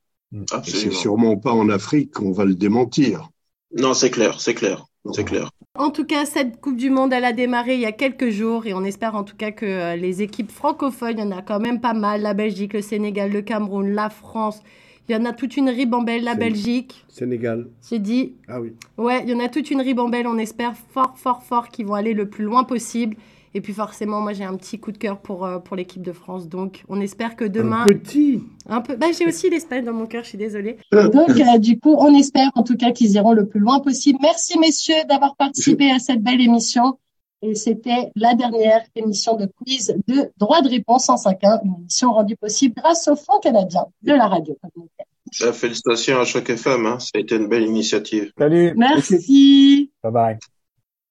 C'est 0.65 0.93
sûrement 0.93 1.37
pas 1.37 1.53
en 1.53 1.69
Afrique 1.69 2.13
qu'on 2.13 2.33
va 2.33 2.45
le 2.45 2.55
démentir. 2.55 3.31
Non, 3.73 3.95
c'est 3.95 4.11
clair, 4.11 4.41
c'est 4.41 4.55
clair, 4.55 4.87
c'est 5.13 5.25
clair. 5.25 5.51
En 5.79 5.91
tout 5.91 6.05
cas, 6.05 6.25
cette 6.25 6.61
Coupe 6.61 6.77
du 6.77 6.91
Monde, 6.91 7.13
elle 7.13 7.25
a 7.25 7.33
démarré 7.33 7.75
il 7.75 7.81
y 7.81 7.87
a 7.87 7.93
quelques 7.93 8.31
jours 8.31 8.67
et 8.67 8.75
on 8.75 8.83
espère 8.83 9.15
en 9.15 9.25
tout 9.25 9.37
cas 9.37 9.51
que 9.51 9.67
euh, 9.67 9.97
les 9.97 10.23
équipes 10.23 10.51
francophones, 10.51 11.19
il 11.19 11.21
y 11.21 11.23
en 11.23 11.33
a 11.33 11.43
quand 11.43 11.61
même 11.61 11.81
pas 11.81 11.93
mal. 11.93 12.23
La 12.23 12.35
Belgique, 12.35 12.73
le 12.73 12.81
Sénégal, 12.81 13.31
le 13.31 13.43
Cameroun, 13.43 13.91
la 13.91 14.09
France. 14.09 14.63
Il 15.09 15.15
y 15.15 15.19
en 15.19 15.25
a 15.25 15.33
toute 15.33 15.57
une 15.57 15.69
ribambelle, 15.69 16.25
la 16.25 16.35
Belgique. 16.35 17.05
Sénégal. 17.09 17.69
J'ai 17.89 18.01
dit. 18.01 18.35
Ah 18.49 18.61
oui. 18.61 18.73
Ouais, 18.99 19.23
il 19.23 19.31
y 19.31 19.35
en 19.35 19.39
a 19.39 19.49
toute 19.49 19.71
une 19.71 19.81
ribambelle. 19.81 20.27
On 20.27 20.39
espère 20.39 20.75
fort, 20.77 21.15
fort, 21.17 21.43
fort 21.45 21.69
qu'ils 21.69 21.87
vont 21.87 21.95
aller 21.95 22.13
le 22.13 22.29
plus 22.29 22.45
loin 22.45 22.65
possible. 22.65 23.17
Et 23.55 23.61
puis 23.61 23.73
forcément, 23.73 24.21
moi 24.21 24.33
j'ai 24.33 24.45
un 24.45 24.57
petit 24.57 24.79
coup 24.79 24.93
de 24.93 24.99
cœur 24.99 25.19
pour, 25.19 25.45
euh, 25.45 25.59
pour 25.59 25.77
l'équipe 25.77 26.03
de 26.03 26.13
France. 26.13 26.49
Donc 26.49 26.85
on 26.89 27.01
espère 27.01 27.37
que 27.37 27.45
demain. 27.45 27.83
Un 27.83 27.87
petit 27.87 28.43
Un 28.69 28.81
peu. 28.81 28.97
Bah, 28.97 29.07
j'ai 29.17 29.27
aussi 29.27 29.51
l'Espagne 29.51 29.85
dans 29.85 29.93
mon 29.93 30.07
cœur, 30.07 30.25
je 30.25 30.31
suis 30.31 30.39
désolée. 30.39 30.79
Donc 30.93 31.31
euh, 31.31 31.59
du 31.59 31.79
coup, 31.79 31.95
on 31.99 32.15
espère 32.15 32.51
en 32.55 32.63
tout 32.63 32.77
cas 32.77 32.93
qu'ils 32.93 33.13
iront 33.13 33.33
le 33.33 33.47
plus 33.47 33.61
loin 33.61 33.81
possible. 33.81 34.19
Merci 34.23 34.59
messieurs 34.59 35.05
d'avoir 35.09 35.37
participé 35.37 35.91
à 35.91 35.99
cette 35.99 36.23
belle 36.23 36.41
émission. 36.41 36.99
Et 37.43 37.55
c'était 37.55 38.11
la 38.17 38.35
dernière 38.35 38.83
émission 38.95 39.37
de 39.37 39.47
quiz 39.47 39.95
de 40.09 40.33
droit 40.39 40.63
de 40.63 40.69
réponse 40.69 41.07
105.1, 41.09 41.61
une 41.65 41.75
émission 41.81 42.13
rendue 42.13 42.37
possible 42.37 42.75
grâce 42.77 43.07
au 43.09 43.17
Fonds 43.17 43.41
canadien 43.41 43.85
de 44.03 44.13
la 44.13 44.27
radio 44.27 44.57
communautaire. 44.61 45.07
Félicitations 45.55 46.21
à 46.21 46.25
chaque 46.25 46.49
FM, 46.49 46.87
hein. 46.87 46.99
ça 46.99 47.11
a 47.15 47.19
été 47.19 47.37
une 47.37 47.49
belle 47.49 47.65
initiative. 47.65 48.33
Salut. 48.39 48.73
Merci. 48.77 49.91
Bye 50.03 50.13
bye. 50.13 50.39